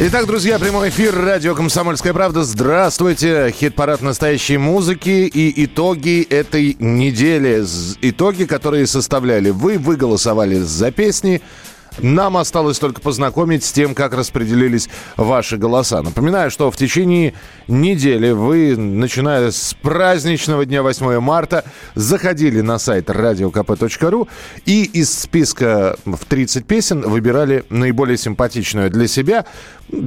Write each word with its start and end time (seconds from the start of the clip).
Итак, 0.00 0.26
друзья, 0.26 0.60
прямой 0.60 0.90
эфир 0.90 1.12
радио 1.12 1.56
«Комсомольская 1.56 2.14
правда». 2.14 2.44
Здравствуйте. 2.44 3.50
Хит-парад 3.50 4.00
настоящей 4.00 4.56
музыки 4.56 5.26
и 5.26 5.64
итоги 5.64 6.22
этой 6.22 6.76
недели. 6.78 7.64
Итоги, 8.02 8.44
которые 8.44 8.86
составляли 8.86 9.50
вы. 9.50 9.76
Вы 9.76 9.96
голосовали 9.96 10.60
за 10.60 10.92
песни. 10.92 11.42
Нам 12.00 12.36
осталось 12.36 12.78
только 12.78 13.00
познакомить 13.00 13.64
с 13.64 13.72
тем, 13.72 13.94
как 13.94 14.14
распределились 14.14 14.88
ваши 15.16 15.56
голоса. 15.56 16.00
Напоминаю, 16.02 16.50
что 16.50 16.70
в 16.70 16.76
течение 16.76 17.34
недели 17.66 18.30
вы, 18.30 18.76
начиная 18.76 19.50
с 19.50 19.74
праздничного 19.82 20.64
дня 20.64 20.82
8 20.82 21.18
марта, 21.18 21.64
заходили 21.94 22.60
на 22.60 22.78
сайт 22.78 23.10
radiokp.ru 23.10 24.28
и 24.64 24.84
из 24.84 25.18
списка 25.18 25.96
в 26.04 26.24
30 26.24 26.66
песен 26.66 27.00
выбирали 27.00 27.64
наиболее 27.68 28.16
симпатичную 28.16 28.90
для 28.90 29.08
себя. 29.08 29.44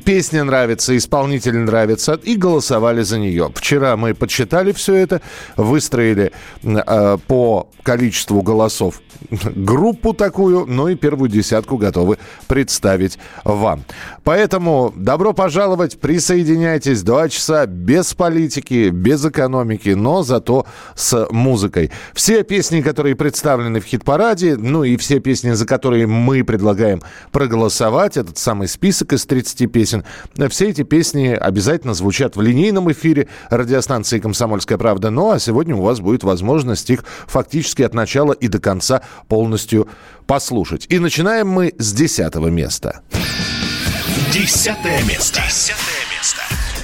Песня 0.05 0.43
нравится, 0.43 0.95
исполнитель 0.95 1.57
нравится 1.57 2.19
и 2.23 2.35
голосовали 2.35 3.01
за 3.01 3.17
нее. 3.17 3.51
Вчера 3.55 3.97
мы 3.97 4.13
подсчитали 4.13 4.71
все 4.73 4.95
это, 4.95 5.21
выстроили 5.57 6.31
э, 6.63 7.17
по 7.27 7.67
количеству 7.83 8.41
голосов 8.41 9.01
группу 9.29 10.13
такую, 10.13 10.65
ну 10.65 10.87
и 10.87 10.95
первую 10.95 11.29
десятку 11.29 11.77
готовы 11.77 12.17
представить 12.47 13.17
вам. 13.43 13.83
Поэтому 14.23 14.93
добро 14.95 15.33
пожаловать, 15.33 15.99
присоединяйтесь. 15.99 17.03
Два 17.03 17.29
часа 17.29 17.65
без 17.65 18.13
политики, 18.13 18.89
без 18.89 19.25
экономики, 19.25 19.89
но 19.89 20.23
зато 20.23 20.65
с 20.95 21.27
музыкой. 21.31 21.91
Все 22.13 22.43
песни, 22.43 22.81
которые 22.81 23.15
представлены 23.15 23.79
в 23.79 23.85
хит-параде, 23.85 24.57
ну 24.57 24.83
и 24.83 24.97
все 24.97 25.19
песни, 25.19 25.51
за 25.51 25.65
которые 25.65 26.07
мы 26.07 26.43
предлагаем 26.43 27.01
проголосовать, 27.31 28.17
этот 28.17 28.37
самый 28.37 28.67
список 28.67 29.13
из 29.13 29.25
30 29.25 29.70
песен, 29.71 30.03
все 30.49 30.69
эти 30.69 30.83
песни 30.83 31.27
обязательно 31.27 31.93
звучат 31.93 32.35
в 32.35 32.41
линейном 32.41 32.91
эфире 32.91 33.27
радиостанции 33.49 34.19
«Комсомольская 34.19 34.77
правда». 34.77 35.09
Ну 35.09 35.31
а 35.31 35.39
сегодня 35.39 35.75
у 35.75 35.81
вас 35.81 35.99
будет 35.99 36.23
возможность 36.23 36.89
их 36.89 37.03
фактически 37.27 37.81
от 37.81 37.93
начала 37.93 38.33
и 38.33 38.47
до 38.47 38.59
конца 38.59 39.01
полностью 39.27 39.87
послушать. 40.27 40.85
И 40.89 40.99
начинаем 40.99 41.47
мы 41.47 41.73
с 41.77 41.93
десятого 41.93 42.47
места. 42.47 43.01
Десятое 44.33 45.03
место. 45.03 45.41
Десятое. 45.45 46.00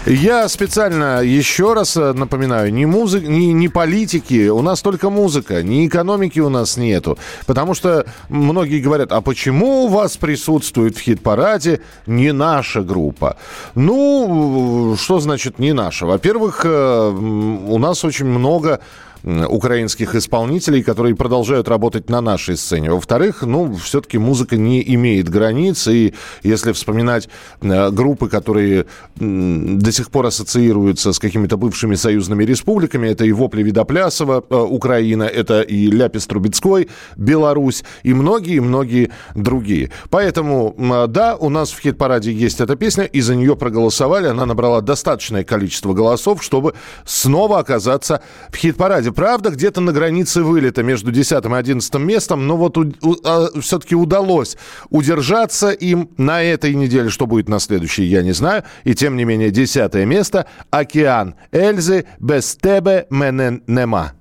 Я 0.10 0.48
специально 0.48 1.22
еще 1.22 1.74
раз 1.74 1.98
э, 1.98 2.14
напоминаю, 2.14 2.74
ни, 2.74 2.86
музык, 2.86 3.24
ни, 3.24 3.48
ни 3.48 3.68
политики, 3.68 4.48
у 4.48 4.62
нас 4.62 4.82
только 4.82 5.10
музыка, 5.10 5.62
ни 5.62 5.86
экономики 5.86 6.40
у 6.40 6.48
нас 6.48 6.78
нету. 6.78 7.18
Потому 7.46 7.74
что 7.74 8.06
многие 8.30 8.80
говорят, 8.80 9.12
а 9.12 9.20
почему 9.20 9.84
у 9.84 9.88
вас 9.90 10.16
присутствует 10.16 10.96
в 10.96 11.02
хит-параде 11.02 11.82
не 12.06 12.32
наша 12.32 12.84
группа? 12.84 13.36
Ну, 13.76 14.96
что 14.98 15.20
значит 15.20 15.60
не 15.60 15.74
наша? 15.74 16.06
Во-первых, 16.06 16.62
э, 16.64 17.10
у 17.10 17.78
нас 17.78 18.06
очень 18.06 18.28
много 18.28 18.80
украинских 19.28 20.16
исполнителей, 20.16 20.84
которые 20.84 21.16
продолжают 21.16 21.68
работать 21.68 22.10
на 22.10 22.22
нашей 22.22 22.56
сцене. 22.56 22.92
Во-вторых, 22.92 23.44
ну, 23.44 23.76
все-таки 23.76 24.18
музыка 24.18 24.56
не 24.56 24.82
имеет 24.96 25.28
границ, 25.30 25.88
и 25.88 26.14
если 26.44 26.72
вспоминать 26.72 27.28
э, 27.62 27.90
группы, 27.92 28.30
которые 28.30 28.86
до 29.16 29.92
сих 29.92 30.12
пор 30.12 30.28
ассоциируются 30.28 31.12
с 31.12 31.20
какими-то 31.20 31.58
бывшими 31.58 31.96
союзными 31.96 32.46
республиками, 32.46 33.08
это 33.08 33.26
и 33.26 33.32
Вопли 33.32 33.64
Видоплясова, 33.64 34.44
э, 34.50 34.56
Украина, 34.56 35.24
это 35.24 35.62
и 35.62 35.88
Ляпис 35.92 36.26
Трубецкой, 36.28 36.88
Беларусь, 37.18 37.84
и 38.04 38.14
многие-многие 38.14 39.12
другие. 39.36 39.92
Поэтому, 40.10 40.74
да, 41.10 41.36
у 41.36 41.50
нас 41.50 41.72
в 41.72 41.82
хит-параде 41.82 42.32
есть 42.32 42.62
эта 42.62 42.76
песня, 42.76 43.04
и 43.04 43.22
за 43.22 43.36
нее 43.36 43.56
проголосовали, 43.56 44.28
она 44.28 44.46
набрала 44.46 44.82
достаточное 44.82 45.44
количество 45.44 45.94
голосов, 45.94 46.44
чтобы 46.44 46.74
снова 47.06 47.60
оказаться 47.60 48.22
в 48.50 48.56
хит-параде 48.56 49.12
правда, 49.18 49.50
где-то 49.50 49.82
на 49.82 49.92
границе 49.92 50.44
вылета 50.44 50.84
между 50.84 51.12
10 51.12 51.44
и 51.44 51.54
11 51.54 51.96
местом, 51.96 52.46
но 52.46 52.56
вот 52.56 52.78
а, 53.26 53.48
все-таки 53.60 53.96
удалось 53.96 54.58
удержаться 54.90 55.72
им 55.72 56.12
на 56.18 56.44
этой 56.44 56.76
неделе. 56.76 57.10
Что 57.10 57.26
будет 57.26 57.50
на 57.50 57.60
следующей, 57.60 58.04
я 58.04 58.22
не 58.22 58.32
знаю. 58.32 58.64
И 58.84 58.94
тем 58.94 59.18
не 59.18 59.26
менее, 59.26 59.50
10 59.50 59.94
место 60.06 60.46
«Океан» 60.70 61.34
Эльзы 61.52 62.06
«Без 62.20 62.56
тебе 62.56 63.08
мене 63.10 63.62
нема». 63.66 64.14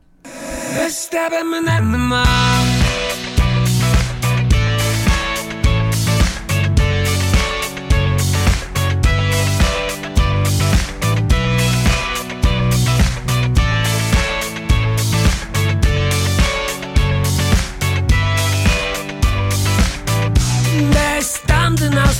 Без 0.75 1.09
тебе 1.09 1.43
мене 1.43 1.79
нема. 1.83 2.25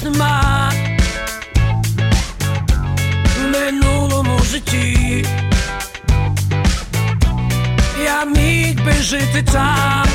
Нема. 0.03 0.73
В 3.39 3.51
минулому 3.51 4.39
житті. 4.39 5.27
Я 8.05 8.25
міг 8.25 8.85
би 8.85 8.93
жити 8.93 9.45
там, 9.53 10.07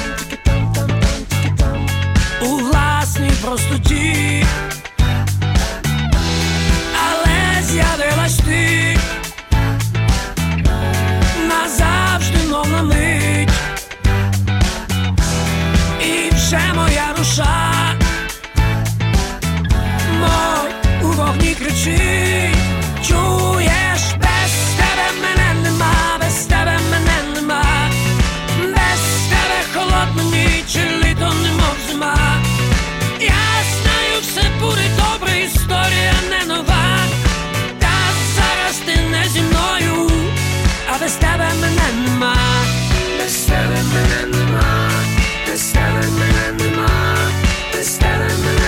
у 2.42 2.46
власній 2.46 3.32
простоті, 3.42 4.46
але 7.06 7.64
з'явилась 7.64 8.38
ти. 8.38 8.98
Назавжди, 11.48 12.48
мов 12.52 12.68
на 12.70 12.84
мить, 12.84 13.50
і 16.02 16.36
вже 16.36 16.60
моя 16.76 17.16
душа. 17.18 17.81
Чуєш, 23.08 24.02
без 24.20 24.54
тебе 24.78 25.08
мене 25.22 25.62
нема, 25.64 25.94
без 26.20 26.46
тебе 26.46 26.80
мене 26.92 27.18
нема, 27.36 27.90
без 28.60 29.02
тебе 29.30 29.60
холодна 29.74 30.24
ніч, 30.24 30.76
літо 30.76 31.34
немов 31.44 31.78
зима. 31.90 32.42
Я 33.20 33.44
знаю, 33.74 34.22
все 34.22 34.42
буде 34.60 34.82
добре, 34.98 35.40
історія 35.40 36.14
не 36.30 36.46
нова. 36.56 36.98
Та 37.80 37.94
зараз 38.36 38.76
ти 38.86 39.02
не 39.12 39.30
зі 39.30 39.42
мною, 39.42 40.12
а 40.94 41.00
без 41.04 41.14
тебе 41.14 41.50
мене 41.62 42.06
нема, 42.06 42.36
без 43.18 43.36
тебе 43.36 43.84
мене 43.94 44.38
нема, 44.38 44.90
без 45.48 45.62
тебе 45.62 46.04
мене 46.20 46.64
нема, 46.64 47.18
без 47.74 47.90
тебе 47.90 48.30
мене 48.46 48.61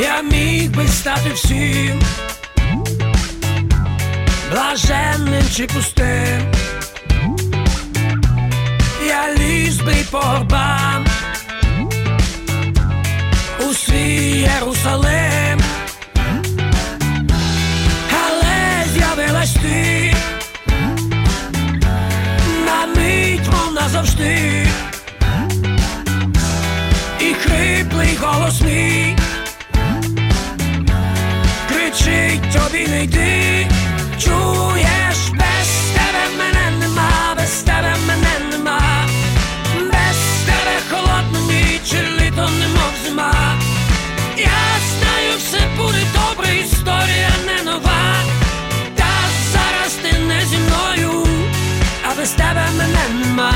Я 0.00 0.22
міг 0.22 0.70
би 0.76 0.88
стати 0.88 1.32
всім, 1.34 2.02
блаженним 4.52 5.44
чи 5.54 5.66
пустим, 5.66 6.52
я 9.06 9.34
ліз 9.38 9.80
би 9.80 9.94
по 10.10 10.18
горбам. 10.18 11.06
У 13.70 13.74
свій 13.74 14.48
Єрусалим, 14.54 15.60
але 18.12 18.84
з'явилась 18.92 19.52
ти, 19.52 20.14
на 22.66 22.86
мить 22.86 23.48
мов 23.52 23.74
назавжди, 23.74 24.66
і 27.20 27.34
хриплий 27.34 28.18
голос 28.20 28.60
мій 28.60 29.17
чи 31.98 32.40
тобі 32.52 32.86
не 32.88 33.04
йди, 33.04 33.66
чуєш, 34.18 35.18
без 35.32 35.68
тебе 35.94 36.24
мене 36.38 36.78
нема, 36.80 37.34
без 37.36 37.50
тебе 37.62 37.94
мене 38.06 38.50
нема, 38.50 38.80
без 39.74 40.18
тебе 40.46 40.76
холодно 40.90 41.40
ніч, 41.52 41.92
і 41.92 42.22
літо 42.22 42.50
немов 42.60 42.92
зима. 43.04 43.58
Я 44.36 44.60
знаю, 44.90 45.38
все 45.38 45.60
буде 45.76 46.02
добре, 46.14 46.56
історія 46.56 47.30
не 47.46 47.70
нова. 47.70 48.14
Та 48.94 49.10
зараз 49.52 49.92
ти 50.02 50.18
не 50.18 50.40
зі 50.46 50.56
мною, 50.56 51.26
а 52.10 52.20
без 52.20 52.30
тебе 52.30 52.66
мене 52.78 53.24
нема. 53.24 53.52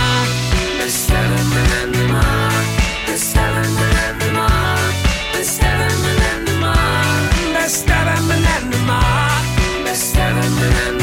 seven 9.94 10.54
minutes. 10.54 11.01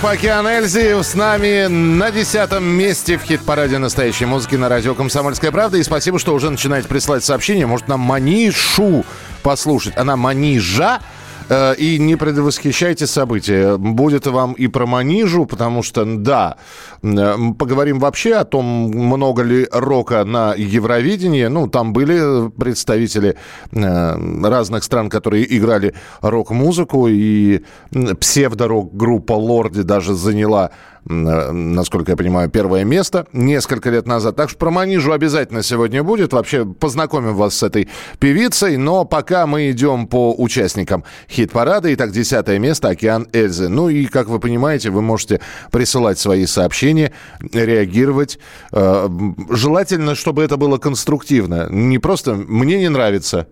Группа 0.00 0.12
«Океан 0.12 0.46
Эльзи» 0.46 1.02
с 1.02 1.14
нами 1.14 1.66
на 1.66 2.12
десятом 2.12 2.62
месте 2.62 3.18
в 3.18 3.22
хит-параде 3.22 3.78
настоящей 3.78 4.26
музыки 4.26 4.54
на 4.54 4.68
радио 4.68 4.94
«Комсомольская 4.94 5.50
правда». 5.50 5.76
И 5.78 5.82
спасибо, 5.82 6.20
что 6.20 6.34
уже 6.34 6.50
начинаете 6.50 6.86
присылать 6.86 7.24
сообщения. 7.24 7.66
Может, 7.66 7.88
нам 7.88 7.98
Манишу 7.98 9.04
послушать. 9.42 9.96
Она 9.96 10.16
Манижа, 10.16 11.00
и 11.78 11.98
не 11.98 12.16
предвосхищайте 12.16 13.06
события. 13.06 13.76
Будет 13.76 14.26
вам 14.26 14.52
и 14.52 14.66
про 14.66 14.86
Манижу, 14.86 15.46
потому 15.46 15.82
что, 15.82 16.04
да, 16.04 16.56
э, 17.02 17.36
поговорим 17.58 17.98
вообще 17.98 18.34
о 18.34 18.44
том, 18.44 18.64
много 18.64 19.42
ли 19.42 19.66
рока 19.72 20.24
на 20.24 20.54
Евровидении. 20.54 21.46
Ну, 21.46 21.66
там 21.68 21.92
были 21.92 22.50
представители 22.50 23.36
э, 23.72 24.48
разных 24.48 24.84
стран, 24.84 25.08
которые 25.08 25.56
играли 25.56 25.94
рок-музыку, 26.20 27.08
и 27.08 27.64
псевдорок 28.20 28.94
группа 28.94 29.32
«Лорди» 29.32 29.82
даже 29.82 30.14
заняла 30.14 30.70
Э, 30.70 30.97
насколько 31.04 32.12
я 32.12 32.16
понимаю, 32.16 32.50
первое 32.50 32.84
место 32.84 33.26
несколько 33.32 33.90
лет 33.90 34.06
назад. 34.06 34.36
Так 34.36 34.50
что 34.50 34.58
про 34.58 34.70
Манижу 34.70 35.12
обязательно 35.12 35.62
сегодня 35.62 36.02
будет. 36.02 36.32
Вообще 36.32 36.64
познакомим 36.64 37.34
вас 37.34 37.56
с 37.56 37.62
этой 37.62 37.88
певицей. 38.18 38.76
Но 38.76 39.04
пока 39.04 39.46
мы 39.46 39.70
идем 39.70 40.06
по 40.06 40.34
участникам 40.34 41.04
хит-парада. 41.28 41.92
Итак, 41.94 42.12
десятое 42.12 42.58
место 42.58 42.88
«Океан 42.88 43.26
Эльзы». 43.32 43.68
Ну 43.68 43.88
и, 43.88 44.06
как 44.06 44.28
вы 44.28 44.40
понимаете, 44.40 44.90
вы 44.90 45.02
можете 45.02 45.40
присылать 45.70 46.18
свои 46.18 46.46
сообщения, 46.46 47.12
реагировать. 47.52 48.38
Э, 48.72 49.08
желательно, 49.50 50.14
чтобы 50.14 50.42
это 50.42 50.56
было 50.56 50.78
конструктивно. 50.78 51.68
Не 51.70 51.98
просто 51.98 52.34
«мне 52.34 52.78
не 52.78 52.88
нравится», 52.88 53.46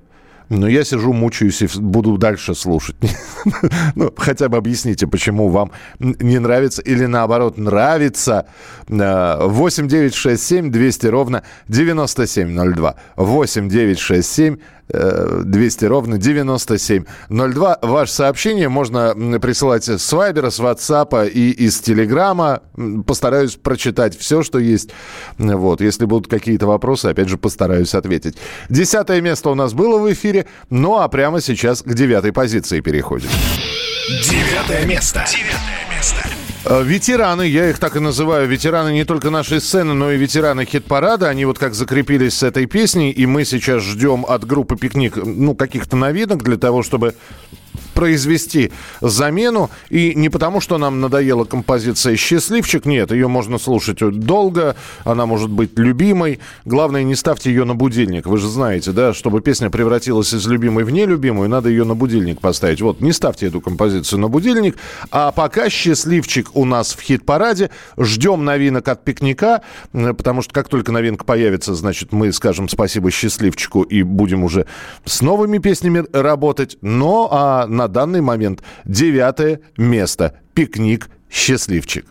но 0.48 0.68
я 0.68 0.84
сижу, 0.84 1.12
мучаюсь 1.12 1.62
и 1.62 1.68
буду 1.78 2.18
дальше 2.18 2.54
слушать. 2.54 2.96
ну, 3.94 4.12
хотя 4.16 4.48
бы 4.48 4.56
объясните, 4.56 5.06
почему 5.06 5.48
вам 5.48 5.72
не 5.98 6.38
нравится 6.38 6.82
или 6.82 7.06
наоборот 7.06 7.58
нравится. 7.58 8.46
8 8.88 9.88
9 9.88 10.14
6 10.14 10.42
7 10.42 10.70
200 10.70 11.06
ровно 11.06 11.42
9702. 11.68 12.94
8 13.16 13.68
9 13.68 13.98
6 13.98 14.28
7 14.28 14.56
200 14.88 15.84
ровно 15.84 16.18
9702. 16.18 17.78
Ваше 17.82 18.12
сообщение 18.12 18.68
можно 18.68 19.14
присылать 19.40 19.88
с 19.88 20.12
Вайбера, 20.12 20.50
с 20.50 20.60
WhatsApp 20.60 21.28
и 21.30 21.50
из 21.50 21.80
Телеграма. 21.80 22.62
Постараюсь 23.06 23.56
прочитать 23.56 24.16
все, 24.18 24.42
что 24.42 24.58
есть. 24.58 24.90
Вот. 25.38 25.80
Если 25.80 26.04
будут 26.04 26.28
какие-то 26.30 26.66
вопросы, 26.66 27.06
опять 27.06 27.28
же, 27.28 27.38
постараюсь 27.38 27.94
ответить. 27.94 28.36
Десятое 28.68 29.20
место 29.20 29.50
у 29.50 29.54
нас 29.54 29.72
было 29.72 29.98
в 29.98 30.12
эфире. 30.12 30.46
Ну, 30.70 30.98
а 30.98 31.08
прямо 31.08 31.40
сейчас 31.40 31.82
к 31.82 31.92
девятой 31.94 32.32
позиции 32.32 32.80
переходим. 32.80 33.28
Девятое 34.22 34.86
место. 34.86 35.24
Девятое 35.28 35.96
место. 35.96 36.35
Э, 36.68 36.82
ветераны, 36.82 37.46
я 37.46 37.70
их 37.70 37.78
так 37.78 37.94
и 37.94 38.00
называю, 38.00 38.48
ветераны 38.48 38.92
не 38.92 39.04
только 39.04 39.30
нашей 39.30 39.60
сцены, 39.60 39.94
но 39.94 40.10
и 40.10 40.16
ветераны 40.16 40.64
хит-парада. 40.64 41.28
Они 41.28 41.44
вот 41.44 41.60
как 41.60 41.74
закрепились 41.74 42.34
с 42.34 42.42
этой 42.42 42.66
песней, 42.66 43.12
и 43.12 43.24
мы 43.24 43.44
сейчас 43.44 43.84
ждем 43.84 44.26
от 44.26 44.44
группы 44.44 44.76
«Пикник» 44.76 45.14
ну, 45.16 45.54
каких-то 45.54 45.94
новинок 45.94 46.42
для 46.42 46.56
того, 46.56 46.82
чтобы 46.82 47.14
произвести 47.96 48.70
замену. 49.00 49.70
И 49.88 50.14
не 50.14 50.28
потому, 50.28 50.60
что 50.60 50.78
нам 50.78 51.00
надоела 51.00 51.44
композиция 51.44 52.14
«Счастливчик». 52.14 52.84
Нет, 52.84 53.10
ее 53.10 53.26
можно 53.26 53.58
слушать 53.58 53.98
долго, 53.98 54.76
она 55.04 55.26
может 55.26 55.50
быть 55.50 55.76
любимой. 55.78 56.38
Главное, 56.66 57.02
не 57.02 57.14
ставьте 57.16 57.50
ее 57.50 57.64
на 57.64 57.74
будильник. 57.74 58.26
Вы 58.26 58.36
же 58.36 58.48
знаете, 58.48 58.92
да, 58.92 59.14
чтобы 59.14 59.40
песня 59.40 59.70
превратилась 59.70 60.32
из 60.34 60.46
любимой 60.46 60.84
в 60.84 60.90
нелюбимую, 60.90 61.48
надо 61.48 61.70
ее 61.70 61.84
на 61.84 61.94
будильник 61.94 62.40
поставить. 62.40 62.82
Вот, 62.82 63.00
не 63.00 63.12
ставьте 63.12 63.46
эту 63.46 63.60
композицию 63.62 64.20
на 64.20 64.28
будильник. 64.28 64.76
А 65.10 65.32
пока 65.32 65.70
«Счастливчик» 65.70 66.50
у 66.54 66.66
нас 66.66 66.92
в 66.92 67.00
хит-параде. 67.00 67.70
Ждем 67.98 68.44
новинок 68.44 68.86
от 68.88 69.04
«Пикника», 69.04 69.62
потому 69.92 70.42
что 70.42 70.52
как 70.52 70.68
только 70.68 70.92
новинка 70.92 71.24
появится, 71.24 71.74
значит, 71.74 72.12
мы 72.12 72.30
скажем 72.32 72.68
спасибо 72.68 73.10
«Счастливчику» 73.10 73.82
и 73.82 74.02
будем 74.02 74.44
уже 74.44 74.66
с 75.06 75.22
новыми 75.22 75.56
песнями 75.56 76.04
работать. 76.12 76.76
Но 76.82 77.28
а 77.32 77.66
на 77.66 77.85
данный 77.88 78.20
момент 78.20 78.62
девятое 78.84 79.60
место. 79.76 80.40
Пикник 80.54 81.08
«Счастливчик». 81.30 82.06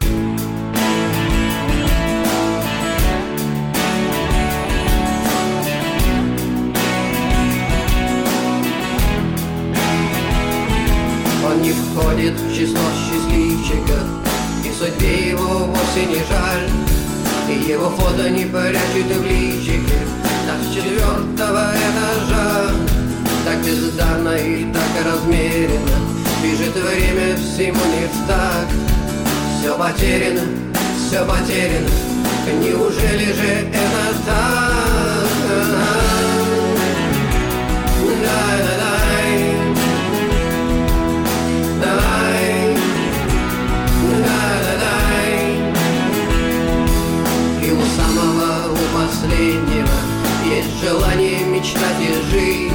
Всему 27.56 27.85
не 27.85 28.07
так. 28.28 28.68
Все 29.57 29.78
потеряно, 29.78 30.42
все 30.97 31.26
потеряно. 31.26 31.90
Неужели 32.62 33.31
же 33.31 33.47
это 33.71 34.14
так? 34.26 35.26
Да-да-дай 38.24 39.35
Давай, 41.81 42.78
да-да-дай 44.26 45.38
И 47.64 47.71
у 47.71 47.81
самого, 47.95 48.71
у 48.71 48.76
последнего 48.97 49.97
Есть 50.45 50.74
желание 50.83 51.40
мечтать 51.45 52.00
и 52.02 52.14
жить. 52.31 52.74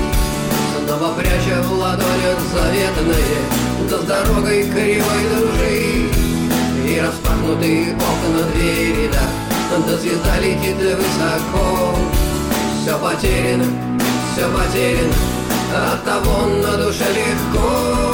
Снова 0.87 1.15
пряча 1.15 1.63
в 1.63 1.73
ладонях 1.73 2.41
заветное 2.53 3.60
Да 3.91 3.99
с 3.99 4.03
дорогой 4.03 4.63
кривой 4.71 5.23
дружить 5.35 6.15
И 6.87 7.01
распахнутые 7.01 7.97
окна 7.97 8.45
двери, 8.55 9.11
да 9.13 9.79
Да 9.85 9.97
звезда 9.97 10.39
летит 10.39 10.77
высоко. 10.77 11.97
Все 12.81 12.97
потеряно, 12.97 13.65
все 14.33 14.49
потеряно 14.49 15.13
От 15.93 16.05
того 16.05 16.47
на 16.47 16.77
душе 16.77 17.05
легко. 17.13 18.11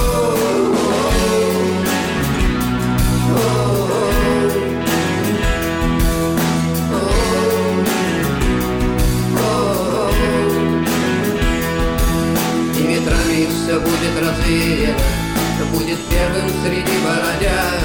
Все 13.67 13.81
будет 13.81 14.15
развеяно 14.21 15.26
Будет 15.73 15.99
первым 16.09 16.51
среди 16.63 16.99
бородяг 17.03 17.81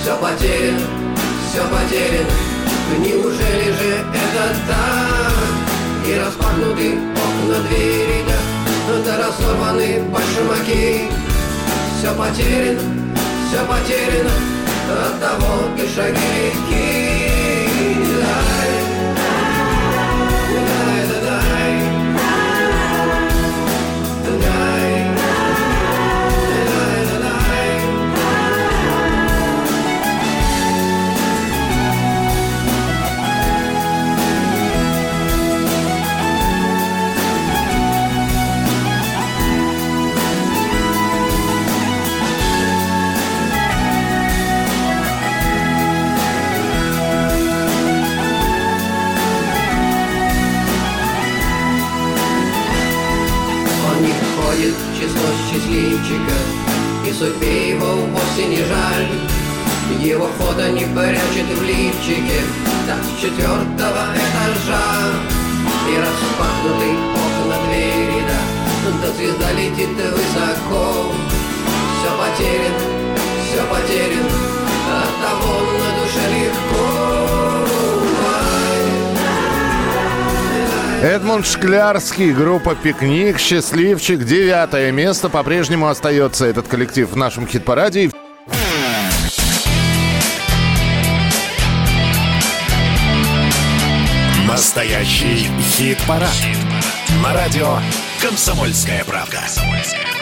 Все 0.00 0.16
потеряно, 0.16 0.80
все 1.48 1.62
потеряно 1.62 2.30
Неужели 2.98 3.72
же 3.72 4.04
это 4.14 4.56
так? 4.68 6.08
И 6.08 6.18
распахнуты 6.18 6.98
окна 7.16 7.68
двери, 7.68 8.24
да 9.04 9.16
разорваны 9.18 10.04
башмаки. 10.10 11.10
Все 11.98 12.14
потеряно, 12.14 12.80
все 13.48 13.64
потеряно 13.66 14.30
От 14.88 15.20
того 15.20 15.64
и 15.76 15.94
шаги 15.94 16.16
легки 16.44 17.35
число 55.66 55.76
счастливчиков 55.76 57.06
И 57.06 57.12
судьбе 57.12 57.70
его 57.70 57.86
вовсе 57.86 58.46
не 58.46 58.56
жаль. 58.56 59.08
Его 60.00 60.28
фото 60.38 60.70
не 60.70 60.84
прячет 60.84 61.46
в 61.46 61.62
лифчике. 61.62 62.42
С 62.86 63.20
четвертого 63.20 64.06
этажа. 64.14 65.12
И 65.88 65.96
распахнутые 65.98 66.96
окна 67.14 67.56
двери, 67.68 68.22
да. 68.26 69.02
Да 69.02 69.12
звезда 69.12 69.52
летит 69.52 69.88
высоко. 69.88 71.12
Все 71.98 72.10
потерян, 72.18 72.72
все 73.44 73.62
потерян. 73.64 74.26
От 74.88 75.10
того 75.22 75.54
на 75.78 76.00
душе 76.00 76.24
легко 76.32 77.45
Эдмунд 81.02 81.46
Шклярский, 81.46 82.32
группа 82.32 82.74
«Пикник», 82.74 83.38
«Счастливчик», 83.38 84.24
девятое 84.24 84.90
место. 84.92 85.28
По-прежнему 85.28 85.88
остается 85.88 86.46
этот 86.46 86.68
коллектив 86.68 87.10
в 87.10 87.16
нашем 87.16 87.46
хит-параде. 87.46 88.10
Настоящий 94.48 95.48
хит-парад. 95.60 96.30
Хит 96.30 96.56
На 97.22 97.34
радио 97.34 97.78
«Комсомольская 98.22 99.04
правка». 99.04 99.40
«Комсомольская 99.40 100.00
правка». 100.00 100.15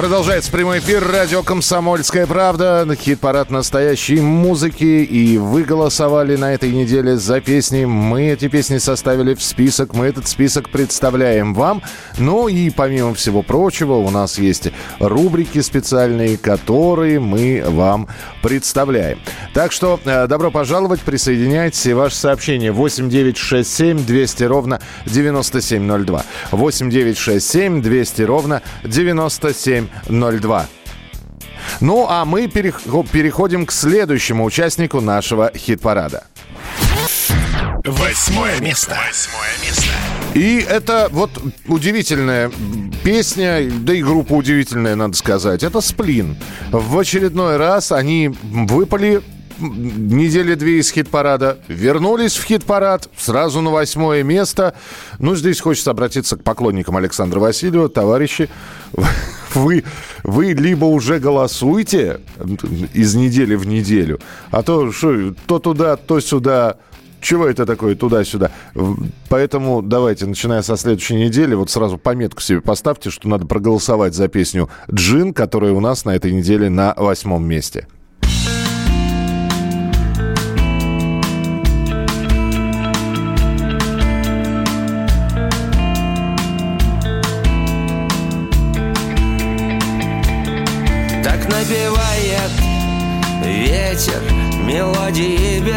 Продолжается 0.00 0.50
прямой 0.50 0.78
эфир. 0.78 1.06
Радио 1.06 1.42
«Комсомольская 1.42 2.26
правда». 2.26 2.88
Хит-парад 2.98 3.50
настоящей 3.50 4.22
музыки. 4.22 5.04
И 5.04 5.36
вы 5.36 5.62
голосовали 5.62 6.36
на 6.36 6.54
этой 6.54 6.72
неделе 6.72 7.18
за 7.18 7.42
песни. 7.42 7.84
Мы 7.84 8.30
эти 8.30 8.48
песни 8.48 8.78
составили 8.78 9.34
в 9.34 9.42
список. 9.42 9.92
Мы 9.92 10.06
этот 10.06 10.26
список 10.26 10.70
представляем 10.70 11.52
вам. 11.52 11.82
Ну 12.16 12.48
и 12.48 12.70
помимо 12.70 13.12
всего 13.12 13.42
прочего, 13.42 13.92
у 13.96 14.08
нас 14.08 14.38
есть 14.38 14.70
рубрики 15.00 15.60
специальные, 15.60 16.38
которые 16.38 17.20
мы 17.20 17.62
вам 17.66 18.08
представляем. 18.42 19.18
Так 19.52 19.70
что 19.70 20.00
э, 20.02 20.26
добро 20.28 20.50
пожаловать, 20.50 21.02
присоединяйтесь. 21.02 21.92
Ваше 21.92 22.16
сообщение 22.16 22.72
8967 22.72 24.06
200 24.06 24.44
ровно 24.44 24.80
9702. 25.04 26.24
8967 26.52 27.82
200 27.82 28.22
ровно 28.22 28.62
97 28.84 29.89
702. 30.06 30.66
Ну, 31.80 32.06
а 32.08 32.24
мы 32.24 32.48
переходим 32.48 33.66
к 33.66 33.72
следующему 33.72 34.44
участнику 34.44 35.00
нашего 35.00 35.50
хит-парада. 35.56 36.24
Восьмое 37.84 38.60
место. 38.60 38.96
Восьмое 39.06 39.50
место. 39.62 39.86
И 40.34 40.64
это 40.68 41.08
вот 41.10 41.30
удивительная 41.66 42.50
песня, 43.02 43.68
да 43.70 43.94
и 43.94 44.02
группа 44.02 44.34
удивительная, 44.34 44.94
надо 44.94 45.16
сказать. 45.16 45.62
Это 45.62 45.80
«Сплин». 45.80 46.36
В 46.70 46.98
очередной 46.98 47.56
раз 47.56 47.90
они 47.90 48.28
выпали 48.42 49.22
недели 49.60 50.54
две 50.54 50.78
из 50.78 50.90
хит-парада, 50.90 51.58
вернулись 51.68 52.36
в 52.36 52.44
хит-парад, 52.44 53.08
сразу 53.16 53.60
на 53.60 53.70
восьмое 53.70 54.22
место. 54.22 54.74
Ну, 55.18 55.36
здесь 55.36 55.60
хочется 55.60 55.90
обратиться 55.90 56.36
к 56.36 56.42
поклонникам 56.42 56.96
Александра 56.96 57.40
Васильева. 57.40 57.88
Товарищи, 57.88 58.48
вы, 59.54 59.84
вы 60.24 60.52
либо 60.52 60.86
уже 60.86 61.18
голосуете 61.18 62.20
из 62.94 63.14
недели 63.14 63.54
в 63.54 63.66
неделю, 63.66 64.20
а 64.50 64.62
то 64.62 64.92
что, 64.92 65.34
то 65.46 65.58
туда, 65.58 65.96
то 65.96 66.20
сюда, 66.20 66.76
чего 67.20 67.46
это 67.46 67.66
такое 67.66 67.94
туда-сюда? 67.94 68.50
Поэтому 69.28 69.82
давайте, 69.82 70.26
начиная 70.26 70.62
со 70.62 70.76
следующей 70.76 71.14
недели, 71.14 71.54
вот 71.54 71.70
сразу 71.70 71.98
пометку 71.98 72.40
себе 72.40 72.60
поставьте, 72.60 73.10
что 73.10 73.28
надо 73.28 73.46
проголосовать 73.46 74.14
за 74.14 74.28
песню 74.28 74.70
«Джин», 74.92 75.34
которая 75.34 75.72
у 75.72 75.80
нас 75.80 76.04
на 76.04 76.14
этой 76.16 76.32
неделе 76.32 76.70
на 76.70 76.94
восьмом 76.96 77.44
месте. 77.44 77.86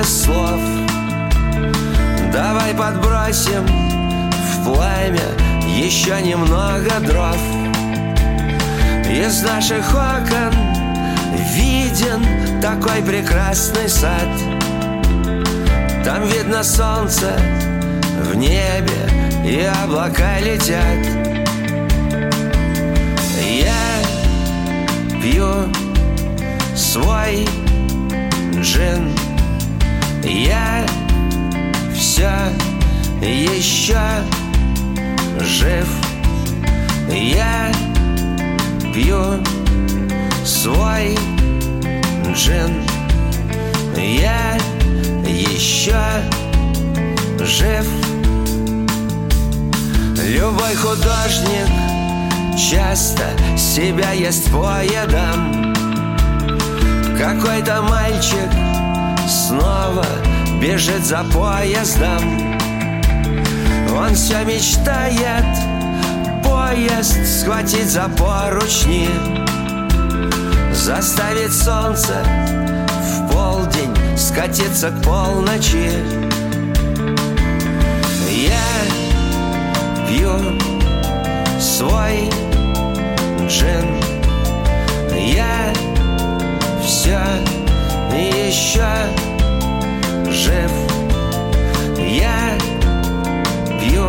Без 0.04 0.24
слов. 0.24 0.60
Давай 2.32 2.74
подбросим 2.74 3.66
в 4.32 4.66
пламя 4.66 5.30
еще 5.68 6.22
немного 6.22 7.00
дров. 7.00 7.38
Из 9.10 9.42
наших 9.44 9.94
окон 9.94 10.54
виден 11.56 12.62
такой 12.62 13.02
прекрасный 13.02 13.88
сад. 13.88 14.28
Там 16.04 16.24
видно 16.28 16.64
солнце 16.64 17.32
в 18.24 18.36
небе 18.36 19.10
и 19.46 19.70
облака 19.84 20.40
летят. 20.40 21.06
Я 23.40 24.02
пью 25.22 25.70
свой 26.76 27.48
джин 28.60 29.14
Я 30.24 30.86
все 31.94 32.32
еще 33.22 34.00
жив. 35.40 35.88
Я 37.10 37.72
пью 38.94 39.44
свой 40.46 41.18
джин. 42.34 42.84
Я 43.98 44.58
еще 45.26 46.00
жив. 47.40 47.86
Любой 50.26 50.76
художник 50.76 51.68
часто 52.58 53.24
себя 53.58 54.12
есть 54.12 54.50
поедом. 54.52 55.74
Какой-то 57.18 57.82
мальчик 57.82 58.50
снова 59.28 60.06
бежит 60.62 61.06
за 61.06 61.24
поездом. 61.34 62.54
Он 63.96 64.16
все 64.16 64.44
мечтает 64.44 65.46
поезд 66.44 67.16
схватить 67.26 67.90
за 67.90 68.10
поручни 68.10 69.08
Заставить 70.74 71.54
солнце 71.54 72.24
в 72.88 73.32
полдень 73.32 73.96
скатиться 74.18 74.90
к 74.90 75.02
полночи. 75.04 75.92
Я 78.30 78.68
пью 80.08 80.60
свой 81.60 82.30
джин 83.48 84.02
Я 85.16 85.72
все 86.84 87.20
еще 88.14 88.88
жив 90.30 90.72
Я 91.98 92.58
пью 93.80 94.08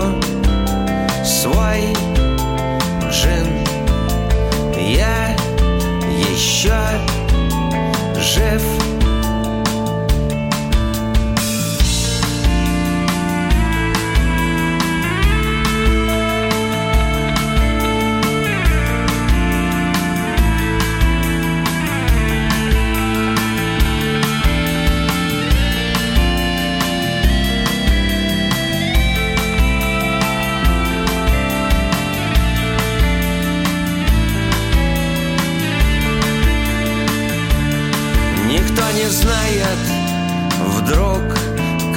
свой 1.24 1.92
джин. 3.10 3.64
Я 4.76 5.36
еще 6.30 6.74
жив 8.16 8.62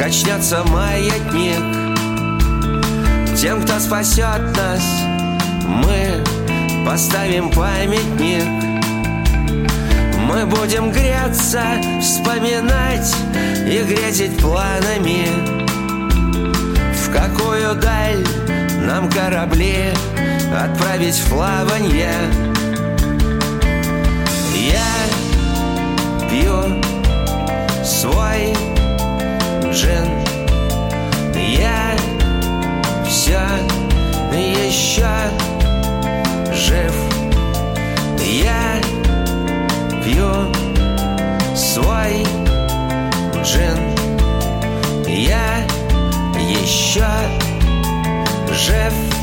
качнется 0.08 0.64
маятник 0.64 1.60
Тем, 3.36 3.62
кто 3.62 3.78
спасет 3.78 4.40
нас, 4.56 4.82
мы 5.68 6.24
поставим 6.86 7.52
памятник. 7.52 8.48
Мы 10.22 10.46
будем 10.46 10.92
греться, 10.92 11.62
вспоминать 12.00 13.14
и 13.70 13.84
грезить 13.84 14.38
планами. 14.38 15.28
В 16.94 17.12
какую 17.12 17.76
даль 17.76 18.26
нам 18.88 19.10
корабли 19.10 19.92
отправить 20.56 21.16
в 21.16 21.30
плаванье 21.30 22.14
Я 24.56 24.88
пью 26.30 26.82
свой 27.84 28.67
джин 29.78 30.08
Я 31.36 31.96
все 33.06 33.40
еще 34.34 35.08
жив. 36.52 36.96
Я 38.20 38.82
пью 40.04 40.52
свой 41.56 42.26
джин. 43.44 43.78
Я 45.06 45.68
еще 46.36 47.06
жив 48.52 49.17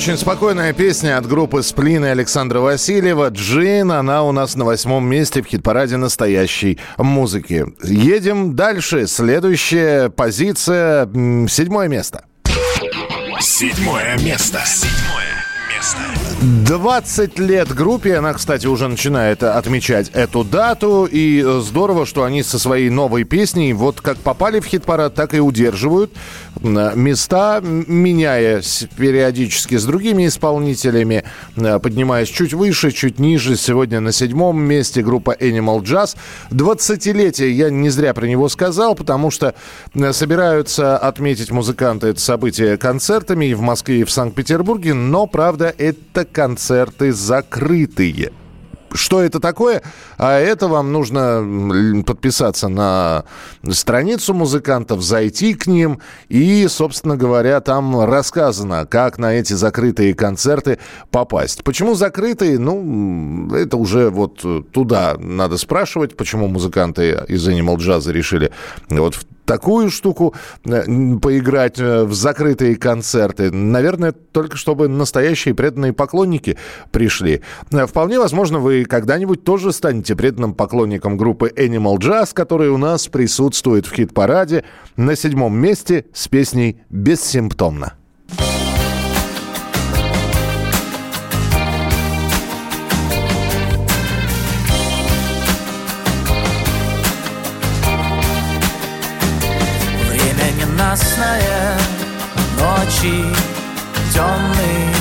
Очень 0.00 0.16
спокойная 0.16 0.72
песня 0.72 1.18
от 1.18 1.26
группы 1.26 1.62
«Сплин» 1.62 2.06
и 2.06 2.08
Александра 2.08 2.60
Васильева. 2.60 3.28
«Джин», 3.28 3.92
она 3.92 4.22
у 4.22 4.32
нас 4.32 4.54
на 4.54 4.64
восьмом 4.64 5.06
месте 5.06 5.42
в 5.42 5.46
хит-параде 5.46 5.98
настоящей 5.98 6.78
музыки. 6.96 7.66
Едем 7.82 8.56
дальше. 8.56 9.06
Следующая 9.06 10.08
позиция, 10.08 11.04
седьмое 11.48 11.88
место. 11.88 12.24
Седьмое 13.40 14.16
место. 14.20 14.62
Седьмое 14.64 15.44
место. 15.70 16.19
20 16.42 17.38
лет 17.38 17.68
группе, 17.74 18.16
она, 18.16 18.32
кстати, 18.32 18.66
уже 18.66 18.88
начинает 18.88 19.42
отмечать 19.42 20.10
эту 20.14 20.42
дату, 20.42 21.06
и 21.10 21.44
здорово, 21.60 22.06
что 22.06 22.24
они 22.24 22.42
со 22.42 22.58
своей 22.58 22.88
новой 22.88 23.24
песней 23.24 23.74
вот 23.74 24.00
как 24.00 24.16
попали 24.16 24.60
в 24.60 24.64
хит-парад, 24.64 25.14
так 25.14 25.34
и 25.34 25.40
удерживают 25.40 26.14
места, 26.62 27.60
меняясь 27.62 28.86
периодически 28.96 29.76
с 29.76 29.84
другими 29.84 30.28
исполнителями, 30.28 31.24
поднимаясь 31.56 32.28
чуть 32.28 32.54
выше, 32.54 32.90
чуть 32.90 33.18
ниже. 33.18 33.56
Сегодня 33.56 34.00
на 34.00 34.10
седьмом 34.10 34.62
месте 34.62 35.02
группа 35.02 35.36
Animal 35.38 35.82
Jazz. 35.82 36.16
20-летие, 36.52 37.50
я 37.50 37.68
не 37.68 37.90
зря 37.90 38.14
про 38.14 38.24
него 38.24 38.48
сказал, 38.48 38.94
потому 38.94 39.30
что 39.30 39.54
собираются 40.12 40.96
отметить 40.96 41.50
музыканты 41.50 42.08
это 42.08 42.20
событие 42.20 42.78
концертами 42.78 43.44
и 43.44 43.54
в 43.54 43.60
Москве, 43.60 44.00
и 44.00 44.04
в 44.04 44.10
Санкт-Петербурге, 44.10 44.94
но, 44.94 45.26
правда, 45.26 45.74
это 45.76 46.24
концерты 46.32 47.12
закрытые. 47.12 48.32
Что 48.92 49.22
это 49.22 49.38
такое? 49.38 49.82
А 50.18 50.36
это 50.36 50.66
вам 50.66 50.92
нужно 50.92 52.02
подписаться 52.04 52.66
на 52.66 53.24
страницу 53.70 54.34
музыкантов, 54.34 55.00
зайти 55.00 55.54
к 55.54 55.68
ним. 55.68 56.00
И, 56.28 56.66
собственно 56.68 57.16
говоря, 57.16 57.60
там 57.60 58.00
рассказано, 58.00 58.86
как 58.86 59.18
на 59.18 59.34
эти 59.34 59.52
закрытые 59.52 60.14
концерты 60.14 60.80
попасть. 61.12 61.62
Почему 61.62 61.94
закрытые? 61.94 62.58
Ну, 62.58 63.54
это 63.54 63.76
уже 63.76 64.10
вот 64.10 64.44
туда 64.72 65.16
надо 65.18 65.56
спрашивать, 65.56 66.16
почему 66.16 66.48
музыканты 66.48 67.24
из 67.28 67.48
Animal 67.48 67.76
Jazz 67.76 68.10
решили 68.10 68.50
вот 68.88 69.14
в 69.14 69.24
такую 69.50 69.90
штуку 69.90 70.32
э, 70.64 70.84
поиграть 71.20 71.80
э, 71.80 72.04
в 72.04 72.14
закрытые 72.14 72.76
концерты. 72.76 73.50
Наверное, 73.50 74.12
только 74.12 74.56
чтобы 74.56 74.86
настоящие 74.86 75.56
преданные 75.56 75.92
поклонники 75.92 76.56
пришли. 76.92 77.42
Э, 77.72 77.86
Вполне 77.86 78.20
возможно, 78.20 78.60
вы 78.60 78.84
когда-нибудь 78.84 79.42
тоже 79.42 79.72
станете 79.72 80.14
преданным 80.14 80.54
поклонником 80.54 81.16
группы 81.16 81.52
Animal 81.56 81.96
Jazz, 81.98 82.28
которая 82.32 82.70
у 82.70 82.76
нас 82.76 83.08
присутствует 83.08 83.86
в 83.86 83.92
хит-параде 83.92 84.62
на 84.96 85.16
седьмом 85.16 85.58
месте 85.58 86.04
с 86.14 86.28
песней 86.28 86.82
«Бессимптомно». 86.88 87.99
Ночи 103.00 103.24
темные. 104.12 104.94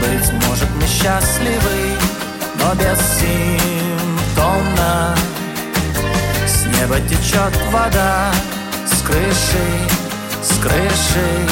Быть 0.00 0.32
может 0.46 0.68
мы 0.76 0.86
счастливы, 0.86 1.96
но 2.56 2.74
бессимптомно 2.74 3.64
С 6.46 6.66
неба 6.66 7.00
течет 7.00 7.54
вода, 7.70 8.32
с 8.86 9.02
крыши, 9.02 9.88
с 10.42 10.58
крыши. 10.58 11.46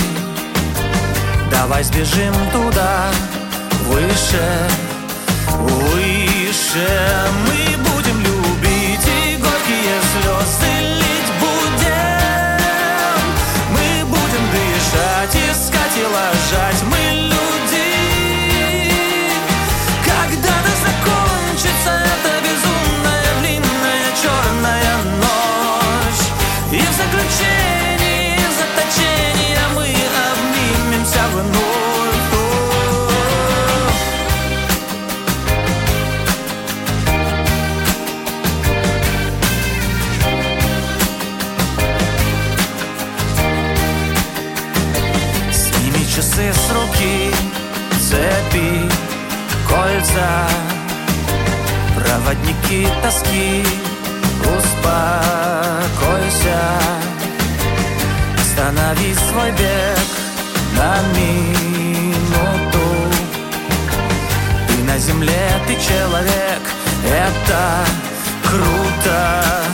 Давай 1.51 1.85
сбежим 1.85 2.35
туда, 2.53 3.11
выше, 3.87 4.68
выше 5.48 6.88
Мы 7.46 7.68
тоски, 53.09 53.64
успокойся. 54.57 55.90
Останови 58.38 59.14
свой 59.14 59.51
бег 59.53 60.09
на 60.77 61.01
минуту. 61.16 62.87
Ты 64.68 64.75
на 64.85 64.99
земле, 64.99 65.42
ты 65.66 65.75
человек, 65.81 66.62
это 67.05 67.87
круто 68.44 69.68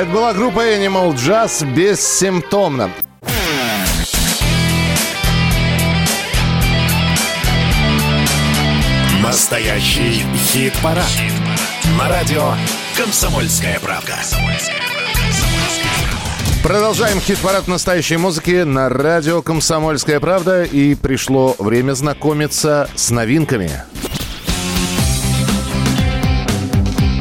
это 0.00 0.12
была 0.12 0.32
группа 0.32 0.60
Animal 0.60 1.14
Jazz 1.14 1.62
бессимптомно. 1.74 2.90
Настоящий 9.22 10.24
хит-парад. 10.34 11.04
На 11.98 12.08
радио 12.08 12.54
«Комсомольская 12.96 13.78
правда». 13.78 14.14
Продолжаем 16.62 17.20
хит-парад 17.20 17.68
настоящей 17.68 18.16
музыки 18.16 18.62
на 18.62 18.88
радио 18.88 19.42
«Комсомольская 19.42 20.18
правда». 20.18 20.64
И 20.64 20.94
пришло 20.94 21.54
время 21.58 21.92
знакомиться 21.92 22.88
с 22.94 23.10
новинками. 23.10 23.70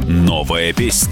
Новая 0.08 0.72
песня. 0.72 1.09